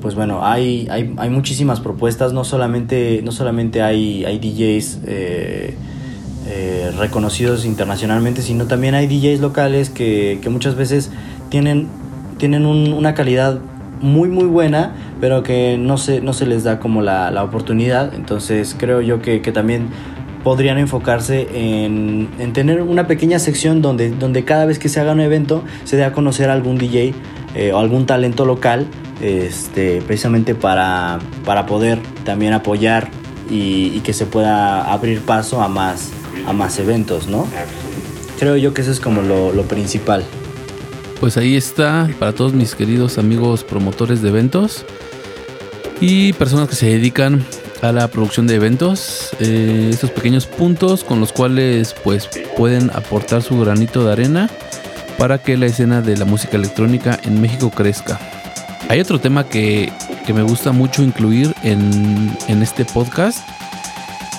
pues 0.00 0.14
bueno, 0.14 0.44
hay, 0.44 0.88
hay, 0.90 1.14
hay, 1.16 1.30
muchísimas 1.30 1.80
propuestas, 1.80 2.32
no 2.32 2.44
solamente, 2.44 3.20
no 3.24 3.32
solamente 3.32 3.82
hay, 3.82 4.24
hay 4.24 4.38
DJs 4.38 4.98
reconocidos 6.98 7.64
internacionalmente, 7.64 8.42
sino 8.42 8.66
también 8.66 8.94
hay 8.94 9.06
DJs 9.06 9.40
locales 9.40 9.90
que, 9.90 10.38
que 10.42 10.48
muchas 10.48 10.74
veces 10.74 11.10
tienen, 11.50 11.88
tienen 12.38 12.64
una 12.64 13.14
calidad 13.14 13.60
muy 14.00 14.28
muy 14.28 14.44
buena, 14.44 14.92
pero 15.20 15.42
que 15.42 15.76
no 15.78 15.98
se, 15.98 16.20
no 16.20 16.32
se 16.32 16.46
les 16.46 16.64
da 16.64 16.78
como 16.78 17.02
la, 17.02 17.30
la 17.30 17.44
oportunidad. 17.44 18.14
Entonces 18.14 18.76
creo 18.78 19.00
yo 19.00 19.20
que, 19.20 19.42
que 19.42 19.52
también 19.52 19.88
podrían 20.44 20.78
enfocarse 20.78 21.48
en, 21.52 22.28
en, 22.38 22.52
tener 22.52 22.82
una 22.82 23.06
pequeña 23.06 23.38
sección 23.38 23.82
donde, 23.82 24.10
donde 24.10 24.44
cada 24.44 24.64
vez 24.66 24.78
que 24.78 24.88
se 24.88 25.00
haga 25.00 25.12
un 25.12 25.20
evento 25.20 25.64
se 25.84 25.96
dé 25.96 26.04
a 26.04 26.12
conocer 26.12 26.48
a 26.48 26.52
algún 26.52 26.78
DJ 26.78 27.12
eh, 27.54 27.72
o 27.72 27.78
algún 27.78 28.06
talento 28.06 28.44
local, 28.44 28.86
este, 29.20 30.02
precisamente 30.02 30.54
para, 30.54 31.18
para 31.44 31.66
poder 31.66 31.98
también 32.24 32.52
apoyar 32.52 33.10
y, 33.50 34.00
que 34.00 34.12
se 34.12 34.26
pueda 34.26 34.92
abrir 34.92 35.20
paso 35.20 35.62
a 35.62 35.68
más, 35.68 36.10
a 36.46 36.52
más 36.52 36.78
eventos, 36.78 37.26
¿no? 37.26 37.46
Creo 38.38 38.56
yo 38.56 38.72
que 38.74 38.82
eso 38.82 38.92
es 38.92 39.00
como 39.00 39.22
lo, 39.22 39.52
lo 39.52 39.62
principal. 39.64 40.24
Pues 41.20 41.36
ahí 41.36 41.56
está 41.56 42.08
para 42.18 42.32
todos 42.32 42.52
mis 42.52 42.74
queridos 42.74 43.18
amigos 43.18 43.64
promotores 43.64 44.22
de 44.22 44.28
eventos 44.28 44.84
y 46.00 46.32
personas 46.34 46.68
que 46.68 46.76
se 46.76 46.86
dedican 46.86 47.44
a 47.82 47.92
la 47.92 48.08
producción 48.08 48.46
de 48.46 48.54
eventos. 48.54 49.30
Eh, 49.40 49.88
estos 49.90 50.10
pequeños 50.10 50.46
puntos 50.46 51.02
con 51.02 51.20
los 51.20 51.32
cuales 51.32 51.94
pues 52.04 52.28
pueden 52.56 52.90
aportar 52.90 53.42
su 53.42 53.58
granito 53.58 54.04
de 54.04 54.12
arena 54.12 54.50
para 55.18 55.38
que 55.38 55.56
la 55.56 55.66
escena 55.66 56.00
de 56.00 56.16
la 56.16 56.24
música 56.24 56.56
electrónica 56.56 57.18
en 57.24 57.40
México 57.40 57.70
crezca. 57.70 58.20
Hay 58.88 59.00
otro 59.00 59.20
tema 59.20 59.44
que, 59.44 59.92
que 60.26 60.32
me 60.32 60.42
gusta 60.42 60.72
mucho 60.72 61.02
incluir 61.02 61.54
en, 61.62 62.36
en 62.48 62.62
este 62.62 62.84
podcast 62.84 63.46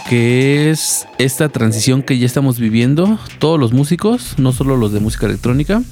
que 0.09 0.71
es 0.71 1.07
esta 1.19 1.49
transición 1.49 2.01
que 2.01 2.17
ya 2.17 2.25
estamos 2.25 2.59
viviendo 2.59 3.19
todos 3.37 3.59
los 3.59 3.73
músicos, 3.73 4.39
no 4.39 4.51
solo 4.51 4.75
los 4.75 4.91
de 4.91 4.99
música 4.99 5.27
electrónica, 5.27 5.83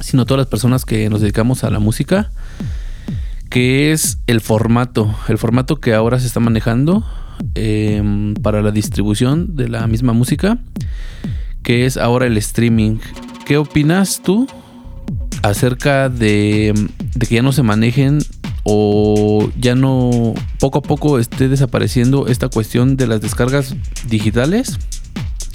sino 0.00 0.26
todas 0.26 0.40
las 0.40 0.46
personas 0.48 0.84
que 0.84 1.08
nos 1.08 1.22
dedicamos 1.22 1.64
a 1.64 1.70
la 1.70 1.78
música, 1.78 2.30
que 3.48 3.92
es 3.92 4.18
el 4.26 4.42
formato, 4.42 5.14
el 5.28 5.38
formato 5.38 5.80
que 5.80 5.94
ahora 5.94 6.20
se 6.20 6.26
está 6.26 6.38
manejando 6.38 7.02
em, 7.54 8.34
para 8.34 8.60
la 8.60 8.72
distribución 8.72 9.56
de 9.56 9.70
la 9.70 9.86
misma 9.86 10.12
música, 10.12 10.58
que 11.62 11.86
es 11.86 11.96
ahora 11.96 12.26
el 12.26 12.36
streaming. 12.36 12.98
¿Qué 13.46 13.56
opinas 13.56 14.20
tú 14.22 14.48
acerca 15.42 16.10
de, 16.10 16.74
de 17.14 17.26
que 17.26 17.36
ya 17.36 17.42
no 17.42 17.52
se 17.52 17.62
manejen 17.62 18.18
o 18.64 19.50
ya 19.58 19.74
no 19.74 20.34
poco 20.58 20.78
a 20.78 20.82
poco 20.82 21.18
esté 21.18 21.48
desapareciendo 21.48 22.26
esta 22.26 22.48
cuestión 22.48 22.96
de 22.96 23.06
las 23.06 23.20
descargas 23.20 23.74
digitales 24.08 24.78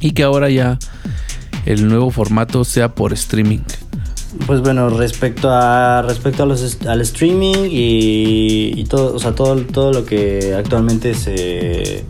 y 0.01 0.11
que 0.11 0.23
ahora 0.23 0.49
ya 0.49 0.79
el 1.65 1.87
nuevo 1.87 2.11
formato 2.11 2.63
sea 2.63 2.93
por 2.93 3.13
streaming? 3.13 3.59
Pues 4.45 4.61
bueno, 4.61 4.89
respecto 4.89 5.49
a 5.49 6.01
respecto 6.01 6.43
a 6.43 6.45
los 6.45 6.77
al 6.85 7.01
streaming 7.01 7.69
y, 7.69 8.83
todo, 8.89 9.15
o 9.15 9.19
sea, 9.19 9.33
todo, 9.33 9.55
todo 9.61 9.93
lo 9.93 10.05
que 10.05 10.53
actualmente 10.57 11.13
se, 11.13 12.03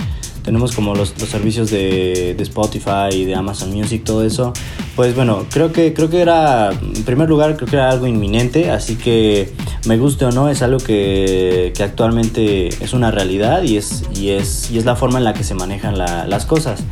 tenemos 0.46 0.74
como 0.74 0.94
los, 0.94 1.20
los 1.20 1.28
servicios 1.28 1.72
de, 1.72 2.36
de, 2.38 2.44
Spotify, 2.44 3.26
de 3.26 3.34
Amazon 3.34 3.74
Music, 3.74 4.04
todo 4.04 4.24
eso, 4.24 4.54
pues 4.96 5.16
bueno, 5.16 5.48
creo 5.52 5.74
que, 5.74 5.94
creo 5.94 6.10
que 6.10 6.22
era, 6.22 6.70
en 6.72 7.04
primer 7.04 7.28
lugar, 7.28 7.56
creo 7.58 7.68
que 7.68 7.76
era 7.76 7.90
algo 7.90 8.06
inminente, 8.06 8.70
así 8.70 8.96
que 8.96 9.52
me 9.88 9.98
guste 9.98 10.26
o 10.26 10.32
no, 10.32 10.48
es 10.50 10.62
algo 10.62 10.78
que, 10.78 11.74
que 11.76 11.84
actualmente 11.84 12.68
es 12.68 12.94
una 12.94 13.10
realidad 13.10 13.64
y 13.64 13.78
es, 13.78 14.04
y, 14.16 14.30
es, 14.30 14.70
y 14.70 14.78
es 14.78 14.86
la 14.86 14.96
forma 14.96 15.18
en 15.18 15.24
la 15.24 15.34
que 15.34 15.44
se 15.44 15.56
manejan 15.56 15.98
la, 15.98 16.28
las 16.28 16.46
cosas. 16.46 16.84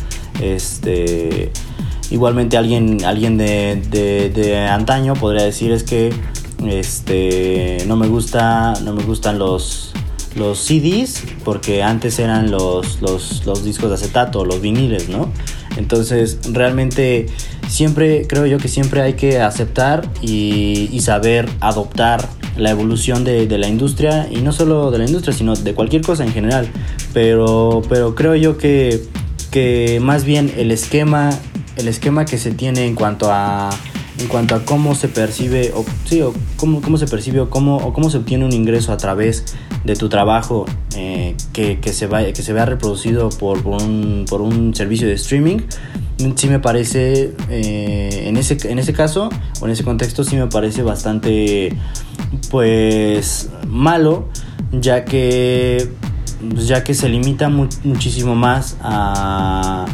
Este, 0.42 1.52
igualmente 2.10 2.58
alguien, 2.58 3.06
alguien 3.06 3.38
de, 3.38 3.82
de, 3.90 4.32
de 4.32 4.58
antaño 4.58 5.14
podría 5.14 5.44
decir 5.44 5.72
es 5.72 5.84
que 5.84 6.12
este, 6.66 7.84
no 7.88 7.98
me 7.98 8.08
gusta, 8.08 8.74
no 8.84 8.94
me 8.94 9.04
gustan 9.04 9.38
los, 9.38 9.93
los 10.36 10.60
CDs 10.60 11.24
porque 11.44 11.84
antes 11.84 12.20
eran 12.20 12.52
los, 12.52 13.02
los, 13.02 13.64
discos 13.64 13.90
de 13.90 13.96
acetato, 13.96 14.46
los 14.46 14.62
viniles, 14.62 15.10
¿no? 15.10 15.32
Entonces, 15.78 16.40
realmente 16.52 17.28
siempre, 17.68 18.26
creo 18.28 18.46
yo 18.46 18.58
que 18.58 18.68
siempre 18.68 19.02
hay 19.02 19.14
que 19.14 19.40
aceptar 19.40 20.10
y, 20.22 21.00
saber 21.02 21.50
adoptar 21.60 22.28
la 22.56 22.70
evolución 22.70 23.24
de, 23.24 23.46
la 23.58 23.68
industria 23.68 24.28
y 24.32 24.38
no 24.38 24.52
solo 24.52 24.92
de 24.92 25.00
la 25.00 25.06
industria, 25.06 25.34
sino 25.34 25.56
de 25.56 25.74
cualquier 25.74 26.02
cosa 26.02 26.24
en 26.24 26.32
general. 26.32 26.68
Pero, 27.14 27.82
pero 27.90 28.16
creo 28.16 28.36
yo 28.36 28.58
que, 28.58 29.02
que 29.52 30.00
más 30.02 30.24
bien 30.24 30.54
el 30.58 30.72
esquema, 30.72 31.32
el 31.76 31.88
esquema 31.88 32.26
que 32.26 32.38
se 32.38 32.52
tiene 32.52 32.86
en 32.86 32.96
cuanto 32.96 33.32
a 33.32 33.70
en 34.20 34.28
cuanto 34.28 34.56
a 34.56 34.64
cómo 34.64 34.96
se 34.96 35.08
percibe 35.08 35.72
o 35.76 35.84
sí 36.06 36.22
o 36.22 36.34
cómo, 36.58 36.82
cómo 36.82 36.98
se 36.98 37.08
percibe 37.08 37.46
cómo, 37.50 37.78
o 37.78 37.94
cómo 37.94 38.10
se 38.10 38.18
obtiene 38.18 38.46
un 38.46 38.54
ingreso 38.54 38.92
a 38.92 38.98
través 38.98 39.56
de 39.84 39.96
tu 39.96 40.10
trabajo 40.10 40.66
eh, 40.96 41.36
que, 41.52 41.80
que, 41.80 41.94
se 41.94 42.08
va, 42.08 42.24
que 42.24 42.42
se 42.42 42.54
vea 42.54 42.66
reproducido 42.66 43.30
por, 43.30 43.62
por, 43.64 43.82
un, 43.82 44.26
por 44.30 44.42
un 44.42 44.74
servicio 44.76 45.08
de 45.08 45.14
streaming 45.14 45.60
sí 46.36 46.48
me 46.48 46.60
parece 46.60 47.34
eh, 47.50 48.24
en, 48.28 48.38
ese, 48.38 48.58
en 48.70 48.80
ese 48.80 48.94
caso 48.94 49.30
o 49.60 49.66
en 49.66 49.72
ese 49.72 49.84
contexto 49.84 50.24
sí 50.24 50.36
me 50.36 50.48
parece 50.48 50.84
bastante 50.84 51.76
pues 52.50 53.50
malo 53.68 54.30
ya 54.72 55.06
que 55.06 55.90
ya 56.56 56.84
que 56.84 56.94
se 56.94 57.10
limita 57.10 57.50
mu 57.50 57.68
muchísimo 57.84 58.36
más 58.36 58.78
a 58.82 59.86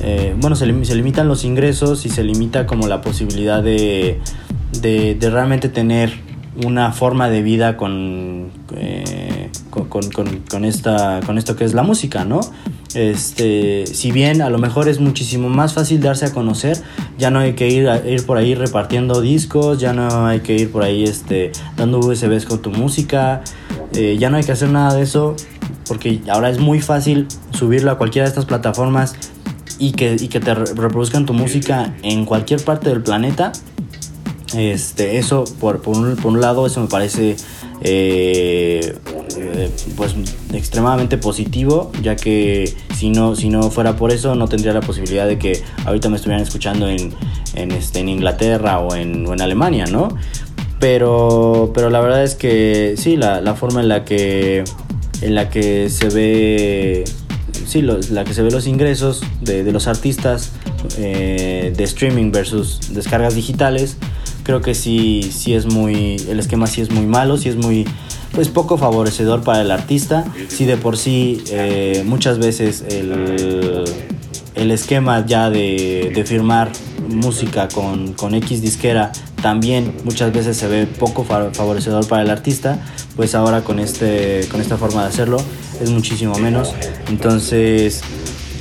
eh, 0.00 0.34
bueno, 0.38 0.54
se, 0.54 0.84
se, 0.84 0.94
limitan 0.94 1.26
los 1.26 1.44
ingresos 1.44 2.06
y 2.06 2.08
se 2.08 2.22
limita 2.22 2.66
como 2.66 2.86
la 2.86 3.00
posibilidad 3.00 3.62
de, 3.62 4.20
de, 4.80 5.16
de 5.16 5.30
realmente 5.30 5.68
tener 5.68 6.27
una 6.64 6.92
forma 6.92 7.28
de 7.28 7.42
vida 7.42 7.76
con, 7.76 8.50
eh, 8.76 9.50
con, 9.70 9.86
con, 9.86 10.08
con, 10.50 10.64
esta, 10.64 11.20
con 11.24 11.38
esto 11.38 11.56
que 11.56 11.64
es 11.64 11.74
la 11.74 11.82
música, 11.82 12.24
¿no? 12.24 12.40
Este, 12.94 13.86
si 13.86 14.12
bien 14.12 14.40
a 14.42 14.50
lo 14.50 14.58
mejor 14.58 14.88
es 14.88 14.98
muchísimo 14.98 15.48
más 15.48 15.74
fácil 15.74 16.00
darse 16.00 16.26
a 16.26 16.32
conocer, 16.32 16.78
ya 17.18 17.30
no 17.30 17.38
hay 17.38 17.52
que 17.52 17.68
ir, 17.68 17.88
a, 17.88 18.06
ir 18.06 18.24
por 18.24 18.38
ahí 18.38 18.54
repartiendo 18.54 19.20
discos, 19.20 19.78
ya 19.78 19.92
no 19.92 20.26
hay 20.26 20.40
que 20.40 20.54
ir 20.56 20.72
por 20.72 20.82
ahí 20.82 21.04
este, 21.04 21.52
dando 21.76 21.98
USBs 21.98 22.46
con 22.46 22.60
tu 22.60 22.70
música, 22.70 23.42
eh, 23.94 24.16
ya 24.18 24.30
no 24.30 24.36
hay 24.36 24.44
que 24.44 24.52
hacer 24.52 24.70
nada 24.70 24.94
de 24.94 25.02
eso, 25.02 25.36
porque 25.86 26.20
ahora 26.28 26.50
es 26.50 26.58
muy 26.58 26.80
fácil 26.80 27.28
subirlo 27.52 27.90
a 27.90 27.98
cualquiera 27.98 28.26
de 28.26 28.30
estas 28.30 28.46
plataformas 28.46 29.14
y 29.78 29.92
que, 29.92 30.16
y 30.18 30.28
que 30.28 30.40
te 30.40 30.54
reproduzcan 30.54 31.24
tu 31.26 31.34
música 31.34 31.94
en 32.02 32.24
cualquier 32.24 32.64
parte 32.64 32.88
del 32.88 33.02
planeta. 33.02 33.52
Este, 34.56 35.18
eso 35.18 35.44
por, 35.60 35.82
por, 35.82 35.96
un, 35.96 36.16
por 36.16 36.32
un 36.32 36.40
lado, 36.40 36.66
eso 36.66 36.80
me 36.80 36.88
parece 36.88 37.36
eh, 37.82 38.96
pues 39.96 40.14
extremadamente 40.52 41.18
positivo, 41.18 41.92
ya 42.02 42.16
que 42.16 42.74
si 42.96 43.10
no, 43.10 43.36
si 43.36 43.50
no 43.50 43.70
fuera 43.70 43.96
por 43.96 44.10
eso 44.10 44.34
no 44.34 44.48
tendría 44.48 44.72
la 44.72 44.80
posibilidad 44.80 45.26
de 45.26 45.38
que 45.38 45.62
ahorita 45.84 46.08
me 46.08 46.16
estuvieran 46.16 46.42
escuchando 46.42 46.88
en, 46.88 47.12
en, 47.54 47.72
este, 47.72 48.00
en 48.00 48.08
Inglaterra 48.08 48.78
o 48.78 48.94
en, 48.94 49.26
o 49.26 49.34
en 49.34 49.42
Alemania, 49.42 49.84
¿no? 49.86 50.08
Pero, 50.80 51.72
pero 51.74 51.90
la 51.90 52.00
verdad 52.00 52.22
es 52.24 52.34
que 52.34 52.94
sí, 52.96 53.16
la, 53.16 53.40
la 53.40 53.54
forma 53.54 53.80
en 53.80 53.88
la 53.88 54.04
que, 54.04 54.64
en 55.20 55.34
la 55.34 55.50
que 55.50 55.90
se 55.90 56.08
ve 56.08 57.04
sí, 57.66 57.82
lo, 57.82 57.98
la 58.10 58.24
que 58.24 58.34
se 58.34 58.42
ve 58.42 58.50
los 58.50 58.66
ingresos 58.66 59.22
de, 59.40 59.62
de 59.62 59.72
los 59.72 59.86
artistas 59.86 60.52
eh, 60.96 61.72
de 61.76 61.84
streaming 61.84 62.32
versus 62.32 62.94
descargas 62.94 63.34
digitales, 63.34 63.98
creo 64.48 64.62
que 64.62 64.74
sí, 64.74 65.30
sí 65.30 65.52
es 65.52 65.66
muy, 65.66 66.16
el 66.26 66.40
esquema 66.40 66.66
sí 66.66 66.80
es 66.80 66.90
muy 66.90 67.04
malo, 67.04 67.36
sí 67.36 67.50
es 67.50 67.56
muy, 67.56 67.86
pues 68.32 68.48
poco 68.48 68.78
favorecedor 68.78 69.42
para 69.42 69.60
el 69.60 69.70
artista, 69.70 70.24
sí 70.48 70.64
de 70.64 70.78
por 70.78 70.96
sí 70.96 71.44
eh, 71.50 72.02
muchas 72.06 72.38
veces 72.38 72.82
el, 72.88 73.84
el 74.54 74.70
esquema 74.70 75.26
ya 75.26 75.50
de, 75.50 76.12
de 76.14 76.24
firmar 76.24 76.72
música 77.10 77.68
con, 77.68 78.14
con, 78.14 78.34
X 78.34 78.62
disquera 78.62 79.12
también 79.42 79.92
muchas 80.04 80.32
veces 80.32 80.56
se 80.56 80.66
ve 80.66 80.86
poco 80.86 81.24
favorecedor 81.24 82.08
para 82.08 82.22
el 82.22 82.30
artista, 82.30 82.78
pues 83.16 83.34
ahora 83.34 83.60
con, 83.60 83.78
este, 83.78 84.48
con 84.50 84.62
esta 84.62 84.78
forma 84.78 85.02
de 85.02 85.08
hacerlo 85.08 85.36
es 85.78 85.90
muchísimo 85.90 86.38
menos. 86.38 86.72
Entonces, 87.10 88.00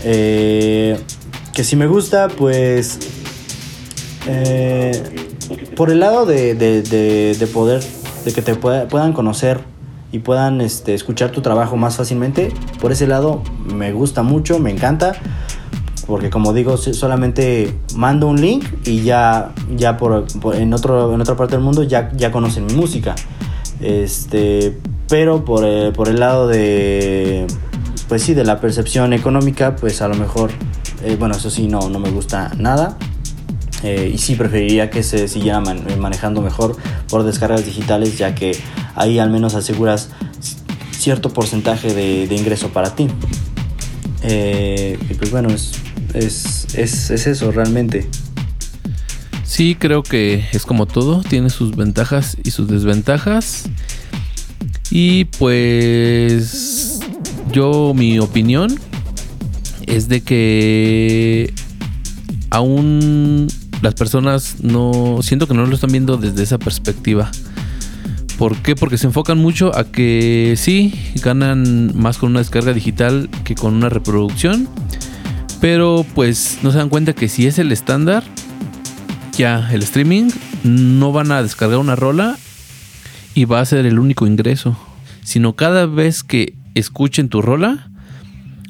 eh, 0.03 0.99
que 1.53 1.63
si 1.63 1.77
me 1.77 1.87
gusta, 1.87 2.27
pues 2.27 2.99
eh, 4.27 5.01
por 5.75 5.89
el 5.89 5.99
lado 5.99 6.25
de, 6.25 6.55
de, 6.55 6.81
de, 6.81 7.35
de, 7.37 7.47
poder, 7.47 7.83
de 8.25 8.33
que 8.33 8.41
te 8.41 8.55
pueda, 8.55 8.87
puedan 8.87 9.13
conocer 9.13 9.59
y 10.11 10.19
puedan 10.19 10.61
este, 10.61 10.93
escuchar 10.93 11.31
tu 11.31 11.41
trabajo 11.41 11.77
más 11.77 11.97
fácilmente, 11.97 12.53
por 12.81 12.91
ese 12.91 13.07
lado 13.07 13.41
me 13.73 13.91
gusta 13.91 14.23
mucho, 14.23 14.59
me 14.59 14.71
encanta 14.71 15.13
porque 16.07 16.29
como 16.29 16.53
digo 16.53 16.77
solamente 16.77 17.77
mando 17.95 18.27
un 18.27 18.39
link 18.39 18.65
y 18.85 19.03
ya 19.03 19.53
ya 19.75 19.97
por, 19.97 20.25
en 20.53 20.73
otro 20.73 21.13
en 21.13 21.21
otra 21.21 21.35
parte 21.35 21.55
del 21.55 21.63
mundo 21.63 21.83
ya 21.83 22.11
ya 22.15 22.31
conocen 22.31 22.65
mi 22.65 22.73
música. 22.73 23.13
Este 23.81 24.77
pero 25.09 25.45
por, 25.45 25.63
eh, 25.65 25.91
por 25.93 26.07
el 26.07 26.19
lado 26.19 26.47
de 26.47 27.45
pues 28.07 28.23
sí 28.23 28.33
de 28.33 28.45
la 28.45 28.59
percepción 28.59 29.13
económica 29.13 29.75
pues 29.75 30.01
a 30.01 30.07
lo 30.07 30.15
mejor 30.15 30.51
eh, 31.03 31.17
bueno 31.19 31.35
eso 31.35 31.49
sí 31.49 31.67
no 31.67 31.89
no 31.89 31.99
me 31.99 32.09
gusta 32.09 32.51
nada 32.57 32.97
eh, 33.83 34.11
y 34.13 34.17
sí 34.17 34.35
preferiría 34.35 34.89
que 34.89 35.03
se 35.03 35.27
siguiera 35.27 35.59
man 35.59 35.83
manejando 35.99 36.41
mejor 36.41 36.75
por 37.09 37.23
descargas 37.23 37.65
digitales 37.65 38.17
ya 38.17 38.33
que 38.33 38.57
ahí 38.95 39.19
al 39.19 39.29
menos 39.29 39.55
aseguras 39.55 40.09
cierto 40.91 41.31
porcentaje 41.31 41.93
de, 41.93 42.35
ingreso 42.35 42.69
para 42.69 42.95
ti 42.95 43.07
eh, 44.23 44.97
y 45.09 45.13
pues 45.13 45.31
bueno 45.31 45.49
es, 45.49 45.73
es, 46.13 46.67
es 46.73 47.27
eso 47.27 47.51
realmente. 47.51 48.09
Sí, 49.43 49.75
creo 49.79 50.03
que 50.03 50.45
es 50.51 50.65
como 50.65 50.85
todo, 50.85 51.23
tiene 51.23 51.49
sus 51.49 51.75
ventajas 51.75 52.37
y 52.43 52.51
sus 52.51 52.67
desventajas. 52.67 53.69
Y 54.91 55.25
pues 55.25 56.99
yo 57.51 57.93
mi 57.95 58.19
opinión 58.19 58.77
es 59.85 60.09
de 60.09 60.21
que 60.21 61.53
aún 62.49 63.47
las 63.81 63.93
personas 63.93 64.57
no 64.61 65.19
siento 65.21 65.47
que 65.47 65.53
no 65.53 65.65
lo 65.65 65.75
están 65.75 65.91
viendo 65.91 66.17
desde 66.17 66.43
esa 66.43 66.57
perspectiva. 66.57 67.31
¿Por 68.37 68.55
qué? 68.57 68.75
Porque 68.75 68.97
se 68.97 69.07
enfocan 69.07 69.39
mucho 69.39 69.75
a 69.75 69.83
que 69.85 70.53
sí, 70.57 70.93
ganan 71.23 71.97
más 71.97 72.17
con 72.17 72.31
una 72.31 72.39
descarga 72.39 72.73
digital 72.73 73.29
que 73.43 73.55
con 73.55 73.73
una 73.73 73.89
reproducción. 73.89 74.67
Pero 75.59 76.05
pues 76.13 76.59
no 76.61 76.71
se 76.71 76.77
dan 76.77 76.89
cuenta 76.89 77.13
que 77.13 77.29
si 77.29 77.47
es 77.47 77.57
el 77.57 77.71
estándar, 77.71 78.23
ya 79.35 79.71
el 79.71 79.81
streaming 79.81 80.29
no 80.63 81.11
van 81.11 81.31
a 81.31 81.41
descargar 81.41 81.79
una 81.79 81.95
rola 81.95 82.37
y 83.33 83.45
va 83.45 83.59
a 83.59 83.65
ser 83.65 83.85
el 83.87 83.97
único 83.97 84.27
ingreso. 84.27 84.77
Sino 85.23 85.55
cada 85.55 85.87
vez 85.87 86.23
que 86.23 86.53
escuchen 86.75 87.29
tu 87.29 87.41
rola, 87.41 87.89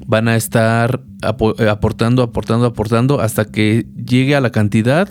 van 0.07 0.29
a 0.29 0.35
estar 0.35 1.01
aportando, 1.21 2.23
aportando, 2.23 2.65
aportando 2.65 3.19
hasta 3.19 3.45
que 3.45 3.85
llegue 3.95 4.35
a 4.35 4.41
la 4.41 4.51
cantidad 4.51 5.09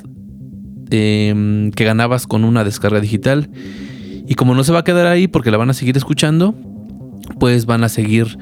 eh, 0.91 1.71
que 1.75 1.85
ganabas 1.85 2.27
con 2.27 2.45
una 2.45 2.65
descarga 2.65 3.01
digital. 3.01 3.51
Y 4.27 4.35
como 4.35 4.55
no 4.55 4.65
se 4.65 4.73
va 4.73 4.81
a 4.81 4.85
quedar 4.85 5.07
ahí 5.07 5.29
porque 5.29 5.51
la 5.51 5.59
van 5.59 5.71
a 5.71 5.75
seguir 5.75 5.97
escuchando, 5.97 6.55
pues 7.39 7.67
van 7.67 7.85
a 7.85 7.89
seguir 7.89 8.39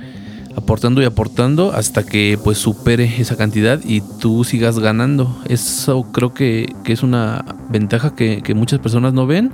aportando 0.57 1.03
y 1.03 1.05
aportando 1.05 1.73
hasta 1.73 2.05
que 2.05 2.39
pues 2.43 2.59
supere 2.59 3.13
esa 3.19 3.37
cantidad 3.37 3.81
y 3.85 4.01
tú 4.21 4.45
sigas 4.45 4.79
ganando. 4.79 5.37
Eso 5.49 6.05
creo 6.13 6.33
que, 6.33 6.73
que 6.85 6.93
es 6.93 7.03
una 7.03 7.45
ventaja 7.69 8.15
que, 8.15 8.43
que, 8.43 8.55
muchas 8.55 8.79
personas 8.79 9.13
no 9.13 9.27
ven. 9.27 9.51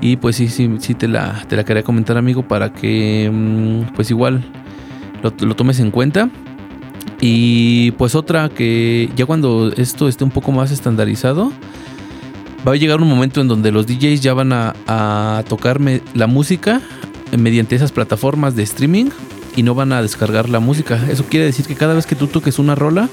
Y 0.00 0.16
pues 0.16 0.36
sí, 0.36 0.48
sí, 0.48 0.70
sí 0.78 0.94
te 0.94 1.08
la, 1.08 1.44
te 1.48 1.56
la 1.56 1.64
quería 1.64 1.82
comentar 1.82 2.16
amigo 2.16 2.46
para 2.46 2.72
que 2.72 3.30
mm, 3.32 3.94
pues 3.94 4.10
igual 4.10 4.44
lo, 5.22 5.56
tomes 5.56 5.80
en 5.80 5.90
cuenta. 5.90 6.30
Y 7.20 7.92
pues 7.92 8.14
otra 8.14 8.48
que 8.48 9.10
ya 9.16 9.26
cuando 9.26 9.72
esto 9.76 10.08
esté 10.08 10.24
un 10.24 10.30
poco 10.30 10.52
más 10.52 10.70
estandarizado, 10.70 11.52
va 12.66 12.72
a 12.72 12.76
llegar 12.76 13.00
un 13.00 13.08
momento 13.08 13.40
en 13.40 13.48
donde 13.48 13.72
los 13.72 13.86
DJs 13.86 14.20
ya 14.20 14.34
van 14.34 14.52
a, 14.52 14.74
a 14.86 15.44
tocarme 15.48 16.02
la 16.14 16.26
música 16.26 16.80
mediante 17.36 17.74
esas 17.76 17.92
plataformas 17.92 18.54
de 18.54 18.62
streaming 18.64 19.06
y 19.56 19.62
no 19.62 19.74
van 19.74 19.92
a 19.92 20.02
descargar 20.02 20.48
la 20.48 20.60
música. 20.60 21.00
Eso 21.10 21.24
quiere 21.24 21.46
decir 21.46 21.66
que 21.66 21.74
cada 21.74 21.94
vez 21.94 22.06
que 22.06 22.14
tú 22.14 22.26
toques 22.26 22.58
una 22.58 22.74
rola, 22.74 23.08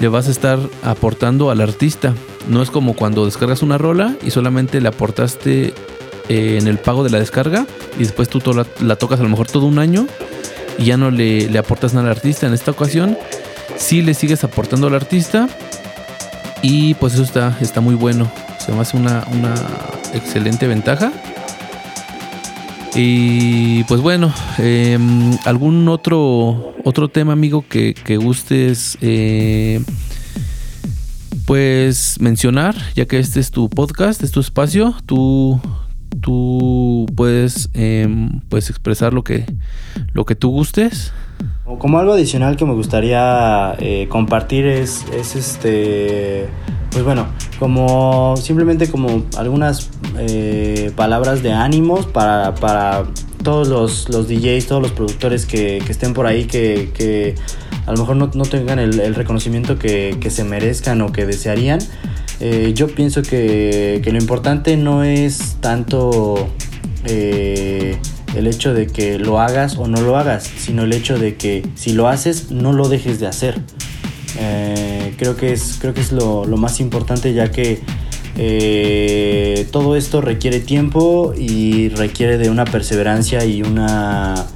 le 0.00 0.08
vas 0.08 0.28
a 0.28 0.30
estar 0.30 0.58
aportando 0.82 1.50
al 1.50 1.60
artista. 1.60 2.14
No 2.48 2.62
es 2.62 2.70
como 2.70 2.94
cuando 2.94 3.26
descargas 3.26 3.62
una 3.62 3.78
rola 3.78 4.16
y 4.22 4.30
solamente 4.30 4.80
le 4.80 4.88
aportaste 4.88 5.74
eh, 6.28 6.58
en 6.60 6.66
el 6.66 6.78
pago 6.78 7.04
de 7.04 7.10
la 7.10 7.18
descarga 7.18 7.66
y 7.96 8.00
después 8.00 8.28
tú 8.28 8.40
la, 8.52 8.66
la, 8.80 8.96
tocas 8.96 9.20
a 9.20 9.22
lo 9.22 9.28
mejor 9.28 9.46
todo 9.46 9.66
un 9.66 9.78
año 9.78 10.06
y 10.80 10.86
ya 10.86 10.96
no 10.96 11.10
le, 11.10 11.56
aportas 11.58 11.94
nada 11.94 12.06
al 12.10 12.16
artista. 12.16 12.46
En 12.46 12.54
esta 12.54 12.72
ocasión 12.72 13.16
sí 13.76 14.02
le 14.02 14.14
sigues 14.14 14.42
aportando 14.42 14.88
al 14.88 14.94
artista 14.94 15.48
y 16.62 16.94
pues 16.94 17.14
eso 17.14 17.22
está, 17.22 17.56
está 17.60 17.80
muy 17.80 17.94
bueno. 17.94 18.30
Se 18.58 18.72
me 18.72 18.80
hace 18.80 18.96
una, 18.96 19.24
una 19.32 19.54
excelente 20.14 20.66
ventaja. 20.66 21.12
Y 22.94 23.84
pues 23.84 24.00
bueno, 24.00 24.34
eh, 24.58 24.98
algún 25.44 25.88
otro 25.88 26.74
otro 26.84 27.08
tema, 27.08 27.32
amigo, 27.32 27.64
que, 27.68 27.94
que 27.94 28.16
gustes 28.16 28.96
eh, 29.00 29.82
pues 31.46 32.16
mencionar, 32.20 32.74
ya 32.94 33.06
que 33.06 33.18
este 33.18 33.40
es 33.40 33.50
tu 33.50 33.68
podcast, 33.68 34.22
es 34.22 34.30
tu 34.30 34.40
espacio, 34.40 34.94
tú, 35.06 35.60
tú 36.20 37.06
puedes 37.14 37.70
eh, 37.74 38.08
expresar 38.52 39.12
lo 39.12 39.24
que, 39.24 39.46
lo 40.12 40.24
que 40.24 40.34
tú 40.34 40.50
gustes. 40.50 41.12
Como 41.78 41.98
algo 41.98 42.12
adicional 42.12 42.56
que 42.56 42.64
me 42.64 42.74
gustaría 42.74 43.74
eh, 43.78 44.08
compartir 44.10 44.66
es, 44.66 45.04
es 45.12 45.36
este 45.36 46.48
pues 46.90 47.04
bueno, 47.04 47.28
como 47.58 48.36
simplemente 48.36 48.90
como 48.90 49.24
algunas 49.36 49.90
eh, 50.18 50.90
palabras 50.96 51.42
de 51.42 51.52
ánimos 51.52 52.06
para, 52.06 52.54
para 52.56 53.04
todos 53.44 53.68
los, 53.68 54.08
los, 54.08 54.28
DJs, 54.28 54.66
todos 54.66 54.82
los 54.82 54.90
productores 54.90 55.46
que, 55.46 55.78
estén 55.78 56.14
por 56.14 56.26
ahí, 56.26 56.46
que, 56.46 56.90
que, 56.92 57.36
a 57.86 57.92
lo 57.92 57.98
mejor 57.98 58.16
no, 58.16 58.30
no 58.34 58.44
tengan 58.44 58.78
el, 58.78 58.98
el 58.98 59.14
reconocimiento 59.14 59.78
que, 59.78 60.16
que, 60.20 60.30
se 60.30 60.44
merezcan 60.44 61.00
o 61.00 61.12
que 61.12 61.26
desearían. 61.26 61.78
Eh, 62.40 62.72
yo 62.74 62.88
pienso 62.88 63.22
que, 63.22 64.00
lo 64.04 64.18
importante 64.18 64.76
no 64.78 65.04
es 65.04 65.56
tanto 65.60 66.48
eh, 67.04 67.98
el 68.34 68.46
hecho 68.46 68.72
de 68.72 68.86
que 68.86 69.18
lo 69.18 69.40
hagas 69.40 69.76
o 69.76 69.86
no 69.86 70.00
lo 70.00 70.16
hagas, 70.16 70.44
sino 70.44 70.84
el 70.84 70.92
hecho 70.94 71.18
de 71.18 71.36
que 71.36 71.66
si 71.74 71.92
lo 71.92 72.08
haces, 72.08 72.50
no 72.50 72.72
lo 72.72 72.88
dejes 72.88 73.20
de 73.20 73.26
hacer. 73.26 73.60
Eh, 74.38 75.14
creo 75.18 75.36
que 75.36 75.52
es, 75.52 75.76
creo 75.80 75.92
que 75.92 76.00
es 76.00 76.12
lo, 76.12 76.46
más 76.56 76.80
importante 76.80 77.34
ya 77.34 77.50
que 77.50 77.82
todo 79.70 79.96
esto 79.96 80.22
requiere 80.22 80.60
tiempo 80.60 81.34
y 81.36 81.90
requiere 81.90 82.38
de 82.38 82.48
una 82.48 82.64
perseverancia 82.64 83.44
y 83.44 83.62
una 83.62 84.46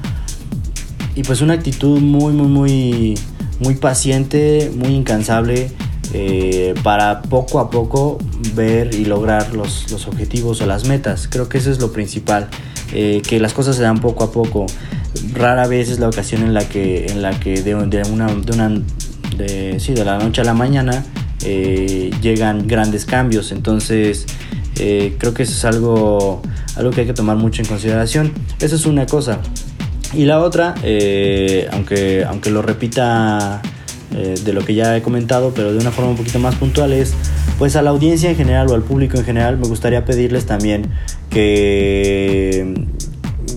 y 1.14 1.22
pues 1.22 1.43
una 1.43 1.53
actitud 1.53 2.01
muy 2.01 2.32
muy 2.32 2.49
muy 2.49 3.14
muy 3.61 3.74
paciente, 3.74 4.72
muy 4.74 4.95
incansable 4.95 5.70
eh, 6.12 6.74
para 6.82 7.22
poco 7.22 7.59
a 7.61 7.70
poco 7.70 8.18
ver 8.55 8.94
y 8.94 9.05
lograr 9.05 9.55
los, 9.55 9.90
los, 9.90 10.07
objetivos 10.07 10.61
o 10.61 10.66
las 10.66 10.86
metas. 10.86 11.28
Creo 11.28 11.48
que 11.48 11.59
eso 11.59 11.70
es 11.70 11.80
lo 11.80 11.92
principal, 11.92 12.48
eh, 12.92 13.22
que 13.26 13.40
las 13.40 13.52
cosas 13.52 13.76
se 13.76 13.82
dan 13.82 14.00
poco 14.00 14.24
a 14.24 14.30
poco. 14.30 14.66
Rara 15.32 15.66
vez 15.66 15.90
es 15.90 15.98
la 15.98 16.09
ocasión 16.09 16.42
en 16.42 16.55
la 16.55 16.68
que, 16.68 17.07
en 17.07 17.22
la 17.22 17.38
que 17.40 17.62
de, 17.62 17.74
una, 17.74 17.86
de 17.86 18.52
una 18.52 18.82
de, 19.36 19.80
sí, 19.80 19.94
de 19.94 20.05
la 20.05 20.18
noche 20.18 20.42
a 20.42 20.44
la 20.44 20.55
mañana 20.55 21.05
eh, 21.44 22.11
llegan 22.20 22.66
grandes 22.66 23.07
cambios. 23.07 23.50
Entonces, 23.50 24.26
creo 24.74 25.34
que 25.34 25.44
eso 25.44 25.52
es 25.52 25.64
algo, 25.64 26.42
algo 26.76 26.90
que 26.90 27.02
hay 27.02 27.07
que 27.07 27.14
tomar 27.14 27.36
mucho 27.36 27.62
en 27.62 27.68
consideración. 27.68 28.32
Eso 28.61 28.76
es 28.76 28.86
una 28.86 29.07
cosa. 29.07 29.38
Y 30.12 30.26
la 30.26 30.40
otra, 30.40 30.74
aunque, 31.72 32.24
aunque 32.28 32.50
lo 32.50 32.62
repita 32.62 33.62
de 34.14 34.52
lo 34.52 34.64
que 34.64 34.74
ya 34.74 34.96
he 34.96 35.02
comentado, 35.02 35.52
pero 35.54 35.72
de 35.72 35.78
una 35.78 35.90
forma 35.90 36.10
un 36.10 36.16
poquito 36.16 36.38
más 36.38 36.54
puntual, 36.54 36.92
es 36.92 37.14
pues 37.58 37.76
a 37.76 37.82
la 37.82 37.90
audiencia 37.90 38.30
en 38.30 38.36
general 38.36 38.68
o 38.70 38.74
al 38.74 38.82
público 38.82 39.18
en 39.18 39.24
general, 39.24 39.58
me 39.58 39.66
gustaría 39.66 40.04
pedirles 40.04 40.46
también 40.46 40.86
que, 41.30 42.86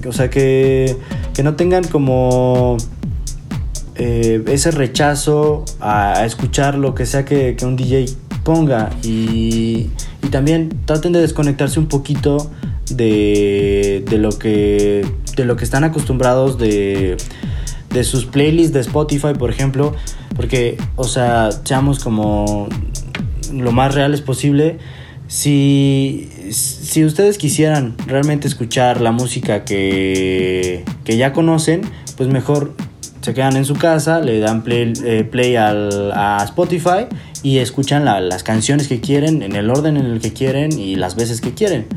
o 0.07 0.11
sea, 0.11 0.29
que, 0.29 0.95
que 1.33 1.43
no 1.43 1.55
tengan 1.55 1.83
como 1.83 2.77
eh, 3.95 4.43
ese 4.47 4.71
rechazo 4.71 5.65
a, 5.79 6.25
escuchar 6.25 6.77
lo 6.77 6.93
que 6.93 7.05
sea 7.05 7.25
que, 7.25 7.55
un 7.63 7.75
DJ 7.75 8.05
ponga 8.43 8.91
y, 9.03 9.89
también 10.31 10.81
traten 10.83 11.13
de 11.13 11.21
desconectarse 11.21 11.79
un 11.79 11.87
poquito 11.87 12.51
de, 12.89 14.03
lo, 14.11 14.29
que, 14.37 15.05
de 15.37 15.45
lo 15.45 15.55
que 15.55 15.63
están 15.63 15.85
acostumbrados 15.85 16.57
de, 16.57 17.15
de 17.91 18.03
sus 18.03 18.25
playlists 18.25 18.73
de 18.73 18.81
Spotify, 18.81 19.33
por 19.39 19.49
ejemplo, 19.49 19.95
porque, 20.37 20.77
o 20.95 21.03
sea, 21.03 21.49
seamos 21.51 21.99
como 21.99 22.69
lo 23.51 23.71
más 23.73 23.93
reales 23.93 24.21
posible. 24.21 24.77
Si, 25.27 26.29
si 26.51 27.03
ustedes 27.03 27.37
quisieran 27.37 27.95
realmente 28.05 28.47
escuchar 28.47 29.01
la 29.01 29.11
música 29.11 29.65
que, 29.65 30.85
que 31.03 31.17
ya 31.17 31.33
conocen, 31.33 31.81
pues 32.15 32.29
mejor 32.29 32.73
se 33.27 33.33
quedan 33.33 33.57
en 33.57 33.65
su 33.65 33.75
casa, 33.75 34.21
le 34.21 34.39
dan 34.39 34.63
play, 34.63 34.93
eh, 35.03 35.57
al, 35.57 36.13
a 36.13 36.41
Spotify 36.45 37.07
y 37.43 37.57
escuchan 37.57 38.05
las 38.05 38.41
canciones 38.43 38.87
que 38.87 39.01
quieren, 39.01 39.41
en 39.41 39.57
el 39.57 39.69
orden 39.69 39.97
en 39.97 40.05
el 40.05 40.21
que 40.21 40.31
quieren 40.31 40.79
y 40.79 40.95
las 40.95 41.17
veces 41.17 41.41
que 41.41 41.53
quieren. 41.53 41.87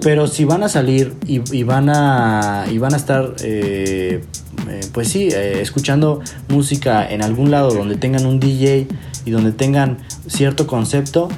Pero 0.00 0.26
si 0.26 0.44
van 0.44 0.64
a 0.64 0.68
salir 0.68 1.14
y, 1.26 1.62
van, 1.62 1.88
a, 1.88 2.66
y 2.68 2.78
van 2.78 2.94
a 2.94 2.96
estar, 2.96 3.36
eh, 3.44 4.24
eh, 4.70 4.80
pues 4.92 5.08
sí, 5.08 5.28
escuchando 5.28 6.20
música 6.48 7.08
en 7.08 7.22
algún 7.22 7.50
lado 7.50 7.70
donde 7.70 7.96
tengan 7.96 8.26
un 8.26 8.40
DJ 8.40 8.88
y 9.24 9.30
donde 9.30 9.52
tengan 9.52 9.98
cierto 10.26 10.66
concepto, 10.66 11.28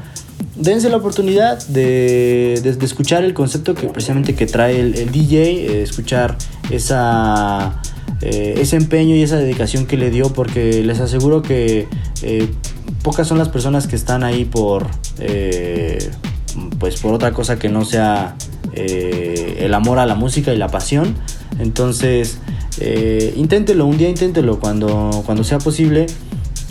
dense 0.57 0.91
la 0.91 0.97
oportunidad 0.97 1.65
de, 1.69 2.55
escuchar 2.83 3.25
el 3.25 3.35
concepto 3.35 3.75
que 3.75 3.89
precisamente 3.89 4.35
que 4.35 4.47
trae 4.47 4.81
el, 4.81 5.11
DJ, 5.11 5.83
escuchar 5.83 6.37
eh, 8.21 8.55
ese 8.59 8.77
empeño 8.77 9.15
y 9.15 9.23
esa 9.23 9.37
dedicación 9.37 9.87
que 9.87 9.97
le 9.97 10.11
dio 10.11 10.33
porque 10.33 10.83
les 10.83 10.99
aseguro 11.01 11.43
que 11.43 11.87
eh, 12.23 12.49
pocas 13.03 13.29
son 13.29 13.39
las 13.39 13.49
personas 13.49 13.87
que 13.87 13.97
están 13.97 14.25
ahí 14.25 14.45
por 14.45 14.87
eh, 15.21 16.11
pues 16.81 16.97
por 17.01 17.15
otra 17.15 17.33
cosa 17.33 17.59
que 17.59 17.69
no 17.69 17.85
sea 17.85 18.37
el 18.75 19.75
amor 19.75 19.99
a 19.99 20.07
la 20.07 20.15
música 20.15 20.53
y 20.53 20.57
la 20.57 20.69
pasión. 20.69 21.17
Entonces 21.59 22.39
inténtelo 23.37 23.87
un 23.87 23.99
día 23.99 24.09
inténtelo 24.09 24.59
cuando, 24.61 25.23
cuando 25.27 25.45
sea 25.45 25.59
posible 25.59 26.07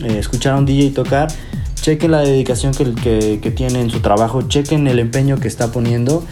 escuchar 0.06 0.54
a 0.54 0.58
un 0.58 0.66
DJ 0.66 0.92
tocar. 0.92 1.28
Chequen 1.76 2.12
la 2.12 2.22
dedicación 2.22 2.74
que, 2.74 3.40
que, 3.42 3.52
tiene 3.52 3.80
en 3.80 3.90
su 3.90 4.02
trabajo 4.02 4.42
chequen 4.42 4.88
el 4.88 5.00
empeño 5.00 5.40
que 5.40 5.48
está 5.48 5.72
poniendo 5.72 6.24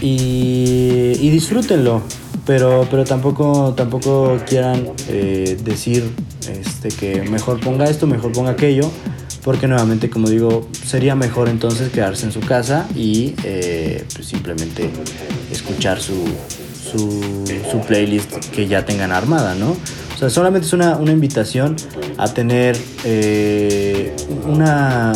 y, 0.00 1.12
y 1.20 1.30
disfrútenlo. 1.30 2.02
Pero, 2.46 2.86
pero 2.90 3.04
tampoco, 3.04 3.74
tampoco 3.76 4.38
quieran 4.48 4.90
eh, 5.08 5.56
decir 5.62 6.10
este, 6.50 6.88
que 6.88 7.22
mejor 7.22 7.60
ponga 7.60 7.84
esto, 7.84 8.06
mejor 8.06 8.32
ponga 8.32 8.50
aquello, 8.50 8.90
porque 9.44 9.68
nuevamente, 9.68 10.10
como 10.10 10.28
digo, 10.28 10.66
sería 10.84 11.14
mejor 11.14 11.48
entonces 11.48 11.90
quedarse 11.90 12.26
en 12.26 12.32
su 12.32 12.40
casa 12.40 12.88
y 12.96 13.34
eh, 13.44 14.04
pues 14.14 14.26
simplemente 14.26 14.90
escuchar 15.52 16.00
su, 16.00 16.14
su, 16.90 17.44
su, 17.70 17.80
playlist 17.80 18.32
que 18.50 18.66
ya 18.66 18.84
tengan 18.84 19.12
armada, 19.12 19.54
¿no? 19.54 19.70
O 19.72 20.18
sea, 20.18 20.30
solamente 20.30 20.66
es 20.66 20.72
una, 20.72 20.96
una 20.96 21.12
invitación 21.12 21.76
a 22.18 22.28
tener 22.28 22.76
eh, 23.04 24.14
una, 24.46 25.12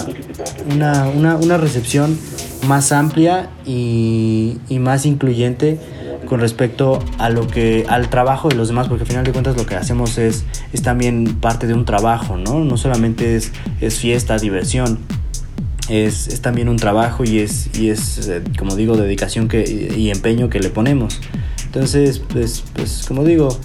una, 0.72 1.08
una, 1.08 1.36
una, 1.36 1.56
recepción 1.58 2.18
más 2.66 2.92
amplia 2.92 3.50
y, 3.66 4.58
y 4.68 4.78
más 4.78 5.04
incluyente 5.04 5.78
con 6.24 6.40
respecto 6.40 7.00
a 7.18 7.28
lo 7.28 7.46
que 7.46 7.84
al 7.88 8.08
trabajo 8.08 8.48
de 8.48 8.54
los 8.54 8.68
demás 8.68 8.88
porque 8.88 9.02
al 9.02 9.08
final 9.08 9.24
de 9.24 9.32
cuentas 9.32 9.56
lo 9.56 9.66
que 9.66 9.74
hacemos 9.74 10.16
es, 10.16 10.44
es 10.72 10.82
también 10.82 11.36
parte 11.40 11.66
de 11.66 11.74
un 11.74 11.84
trabajo 11.84 12.38
no 12.38 12.64
no 12.64 12.76
solamente 12.78 13.36
es, 13.36 13.52
es 13.82 13.98
fiesta 13.98 14.38
diversión 14.38 14.98
es, 15.88 16.28
es, 16.28 16.40
también 16.40 16.68
un 16.68 16.76
trabajo 16.76 17.24
y 17.24 17.40
es, 17.40 17.68
y 17.78 17.90
es 17.90 18.26
eh, 18.28 18.42
como 18.58 18.74
digo 18.74 18.96
dedicación 18.96 19.48
que, 19.48 19.92
y 19.96 20.10
empeño 20.10 20.48
que 20.48 20.60
le 20.60 20.70
ponemos 20.70 21.20
entonces 21.74 22.20
pues, 22.20 22.62
pues 22.72 23.04
como 23.06 23.24
digo 23.24 23.58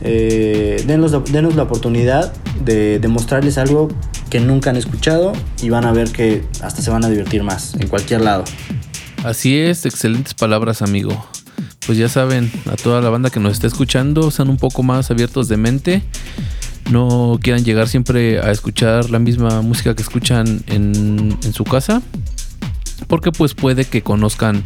eh, 0.00 0.82
denos, 0.86 1.12
denos, 1.32 1.56
la 1.56 1.64
oportunidad 1.64 2.32
de, 2.64 3.00
de 3.00 3.08
mostrarles 3.08 3.58
algo 3.58 3.88
que 4.30 4.38
nunca 4.38 4.70
han 4.70 4.76
escuchado 4.76 5.32
y 5.60 5.70
van 5.70 5.84
a 5.84 5.92
ver 5.92 6.12
que 6.12 6.44
hasta 6.62 6.82
se 6.82 6.90
van 6.90 7.04
a 7.04 7.10
divertir 7.10 7.42
más 7.42 7.74
en 7.74 7.88
cualquier 7.88 8.20
lado 8.20 8.44
Así 9.24 9.58
es, 9.58 9.84
excelentes 9.84 10.34
palabras 10.34 10.82
amigo 10.82 11.26
pues 11.88 11.96
ya 11.96 12.10
saben, 12.10 12.52
a 12.70 12.76
toda 12.76 13.00
la 13.00 13.08
banda 13.08 13.30
que 13.30 13.40
nos 13.40 13.54
está 13.54 13.66
escuchando, 13.66 14.30
sean 14.30 14.50
un 14.50 14.58
poco 14.58 14.82
más 14.82 15.10
abiertos 15.10 15.48
de 15.48 15.56
mente. 15.56 16.02
No 16.90 17.38
quieran 17.42 17.64
llegar 17.64 17.88
siempre 17.88 18.40
a 18.40 18.50
escuchar 18.50 19.08
la 19.08 19.18
misma 19.18 19.62
música 19.62 19.96
que 19.96 20.02
escuchan 20.02 20.62
en, 20.66 21.38
en 21.42 21.52
su 21.54 21.64
casa. 21.64 22.02
Porque 23.06 23.32
pues 23.32 23.54
puede 23.54 23.86
que 23.86 24.02
conozcan 24.02 24.64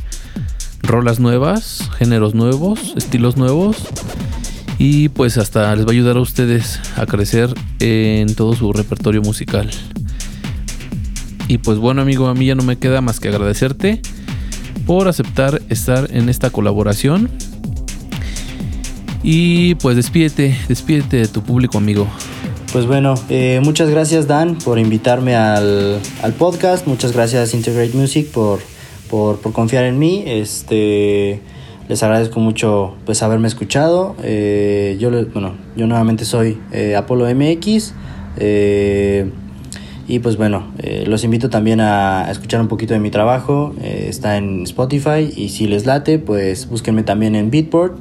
rolas 0.82 1.20
nuevas, 1.20 1.88
géneros 1.98 2.34
nuevos, 2.34 2.94
estilos 2.96 3.36
nuevos. 3.36 3.76
Y 4.78 5.10
pues 5.10 5.38
hasta 5.38 5.74
les 5.76 5.86
va 5.86 5.90
a 5.90 5.92
ayudar 5.92 6.16
a 6.16 6.20
ustedes 6.20 6.80
a 6.96 7.06
crecer 7.06 7.54
en 7.78 8.34
todo 8.34 8.54
su 8.54 8.72
repertorio 8.72 9.22
musical. 9.22 9.70
Y 11.48 11.58
pues 11.58 11.78
bueno 11.78 12.02
amigo, 12.02 12.28
a 12.28 12.34
mí 12.34 12.46
ya 12.46 12.54
no 12.54 12.62
me 12.62 12.78
queda 12.78 13.00
más 13.00 13.20
que 13.20 13.28
agradecerte 13.28 14.00
por 14.86 15.08
aceptar 15.08 15.62
estar 15.68 16.08
en 16.12 16.28
esta 16.28 16.50
colaboración. 16.50 17.30
Y 19.22 19.76
pues 19.76 19.96
despídete, 19.96 20.56
despídete 20.68 21.18
de 21.18 21.28
tu 21.28 21.42
público 21.42 21.78
amigo. 21.78 22.08
Pues 22.72 22.86
bueno, 22.86 23.14
eh, 23.28 23.60
muchas 23.62 23.90
gracias 23.90 24.26
Dan 24.26 24.56
por 24.56 24.78
invitarme 24.78 25.36
al, 25.36 26.00
podcast. 26.38 26.86
Muchas 26.86 27.12
gracias 27.12 27.54
Integrate 27.54 27.92
Music 27.94 28.28
por, 28.32 28.60
por, 29.12 29.38
confiar 29.52 29.84
en 29.84 29.98
mí. 29.98 30.24
Este, 30.26 31.38
les 31.86 32.02
agradezco 32.02 32.40
mucho 32.40 32.94
pues 33.04 33.22
haberme 33.22 33.46
escuchado. 33.46 34.16
Eh, 34.22 34.96
yo, 34.98 35.10
bueno, 35.34 35.52
yo 35.76 35.86
nuevamente 35.86 36.24
soy 36.24 36.58
eh, 36.72 36.96
Apolo 36.96 37.26
MX. 37.26 37.92
y 40.08 40.18
pues 40.18 40.36
bueno, 40.38 40.72
los 41.06 41.24
invito 41.24 41.50
también 41.50 41.80
a, 41.80 42.30
escuchar 42.30 42.62
un 42.62 42.68
poquito 42.68 42.94
de 42.94 43.00
mi 43.00 43.10
trabajo. 43.10 43.74
está 43.82 44.38
en 44.38 44.62
Spotify 44.62 45.30
y 45.36 45.50
si 45.50 45.66
les 45.66 45.84
late, 45.84 46.18
pues 46.18 46.66
búsquenme 46.70 47.02
también 47.02 47.36
en 47.36 47.50
Beatport. 47.50 47.98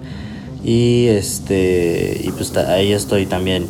Y 0.64 1.08
este 1.08 2.22
y 2.24 2.32
pues 2.32 2.56
ahí 2.56 2.94
estoy 2.94 3.26
también 3.26 3.66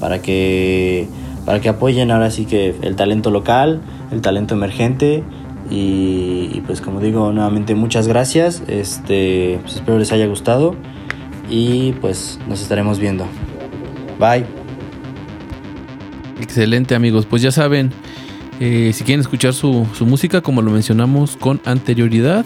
para 0.00 0.22
que 0.22 1.08
para 1.44 1.60
que 1.60 1.68
apoyen 1.68 2.10
ahora 2.10 2.30
sí 2.30 2.46
que 2.46 2.74
el 2.80 2.96
talento 2.96 3.30
local, 3.30 3.82
el 4.12 4.20
talento 4.22 4.54
emergente 4.54 5.24
y, 5.70 6.62
pues 6.66 6.80
como 6.80 7.00
digo 7.00 7.32
nuevamente 7.32 7.74
muchas 7.74 8.08
gracias, 8.08 8.62
este 8.68 9.58
pues 9.62 9.76
espero 9.76 9.98
les 9.98 10.12
haya 10.12 10.26
gustado 10.26 10.76
y 11.50 11.92
pues 12.00 12.38
nos 12.48 12.60
estaremos 12.60 12.98
viendo. 12.98 13.26
Bye. 14.18 14.46
Excelente 16.40 16.94
amigos, 16.94 17.26
pues 17.26 17.42
ya 17.42 17.50
saben, 17.50 17.90
eh, 18.60 18.92
si 18.94 19.04
quieren 19.04 19.20
escuchar 19.20 19.54
su, 19.54 19.86
su 19.94 20.06
música 20.06 20.40
como 20.40 20.62
lo 20.62 20.70
mencionamos 20.70 21.36
con 21.36 21.60
anterioridad, 21.64 22.44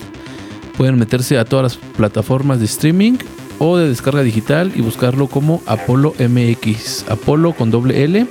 pueden 0.77 0.99
meterse 0.99 1.39
a 1.39 1.45
todas 1.45 1.63
las 1.63 1.77
plataformas 1.97 2.61
de 2.61 2.67
streaming 2.67 3.19
o 3.59 3.77
de 3.77 3.89
descarga 3.89 4.23
digital 4.23 4.73
y 4.75 4.81
buscarlo 4.81 5.27
como 5.27 5.63
Apolo 5.67 6.15
MX. 6.19 7.09
Apolo 7.09 7.53
con 7.53 7.71
doble 7.71 8.05
L 8.05 8.27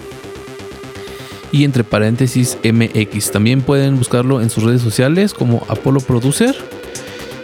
y 1.51 1.63
entre 1.63 1.83
paréntesis 1.83 2.57
MX. 2.63 3.31
También 3.31 3.61
pueden 3.61 3.97
buscarlo 3.97 4.41
en 4.41 4.49
sus 4.49 4.63
redes 4.63 4.81
sociales 4.81 5.33
como 5.33 5.65
Apolo 5.67 5.99
Producer. 5.99 6.55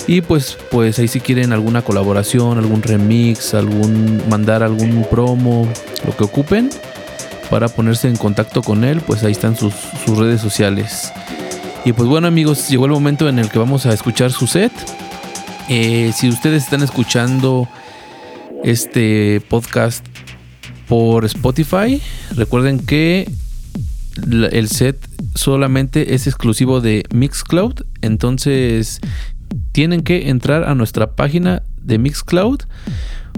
Y 0.08 0.22
pues, 0.22 0.58
pues 0.70 1.00
ahí 1.00 1.08
si 1.08 1.20
quieren 1.20 1.52
alguna 1.52 1.82
colaboración, 1.82 2.60
algún 2.60 2.84
remix, 2.84 3.56
algún 3.56 4.22
mandar 4.30 4.62
algún 4.62 5.06
promo, 5.10 5.68
lo 6.06 6.16
que 6.16 6.24
ocupen 6.24 6.70
para 7.50 7.70
ponerse 7.70 8.08
en 8.08 8.16
contacto 8.16 8.62
con 8.62 8.84
él, 8.84 9.02
pues 9.02 9.24
ahí 9.24 9.32
están 9.32 9.56
sus, 9.56 9.74
redes 10.16 10.42
sociales. 10.42 11.12
Y 11.84 11.94
pues 11.94 12.08
bueno 12.08 12.28
amigos, 12.28 12.70
llegó 12.70 12.86
el 12.86 12.92
momento 12.92 13.28
en 13.30 13.40
el 13.40 13.50
que 13.50 13.60
vamos 13.60 13.86
a 13.86 13.94
escuchar 13.94 14.32
su 14.32 14.48
set. 14.48 14.72
Eh, 15.70 16.12
si 16.16 16.30
ustedes 16.30 16.64
están 16.64 16.84
escuchando 16.84 17.68
este 18.64 19.42
podcast 19.50 20.06
por 20.88 21.26
Spotify, 21.26 22.02
recuerden 22.36 22.80
que 22.80 23.28
el 24.52 24.70
set 24.70 24.98
solamente 25.36 26.14
es 26.16 26.28
exclusivo 26.28 26.82
de 26.82 27.04
Mixcloud. 27.14 27.82
Entonces 28.02 29.00
tienen 29.72 30.02
que 30.02 30.30
entrar 30.30 30.64
a 30.64 30.76
nuestra 30.76 31.16
página 31.16 31.64
de 31.82 31.98
Mixcloud. 31.98 32.60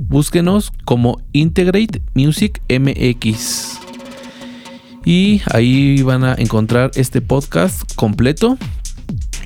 Búsquenos 0.01 0.71
como 0.85 1.21
Integrate 1.33 2.01
Music 2.13 2.61
MX. 2.69 3.79
Y 5.05 5.41
ahí 5.51 6.01
van 6.01 6.23
a 6.23 6.35
encontrar 6.37 6.91
este 6.95 7.21
podcast 7.21 7.93
completo 7.95 8.57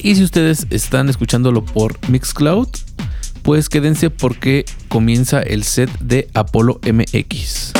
y 0.03 0.15
si 0.15 0.23
ustedes 0.23 0.65
están 0.71 1.09
escuchándolo 1.09 1.63
por 1.63 1.95
Mixcloud, 2.09 2.69
pues 3.43 3.69
quédense 3.69 4.09
porque 4.09 4.65
comienza 4.87 5.41
el 5.41 5.63
set 5.63 5.91
de 5.99 6.27
Apolo 6.33 6.79
MX. 6.83 7.73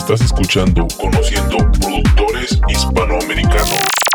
Estás 0.00 0.22
escuchando 0.22 0.88
Conociendo 0.98 1.58
Productores 1.78 2.58
Hispanoamericanos. 2.68 4.09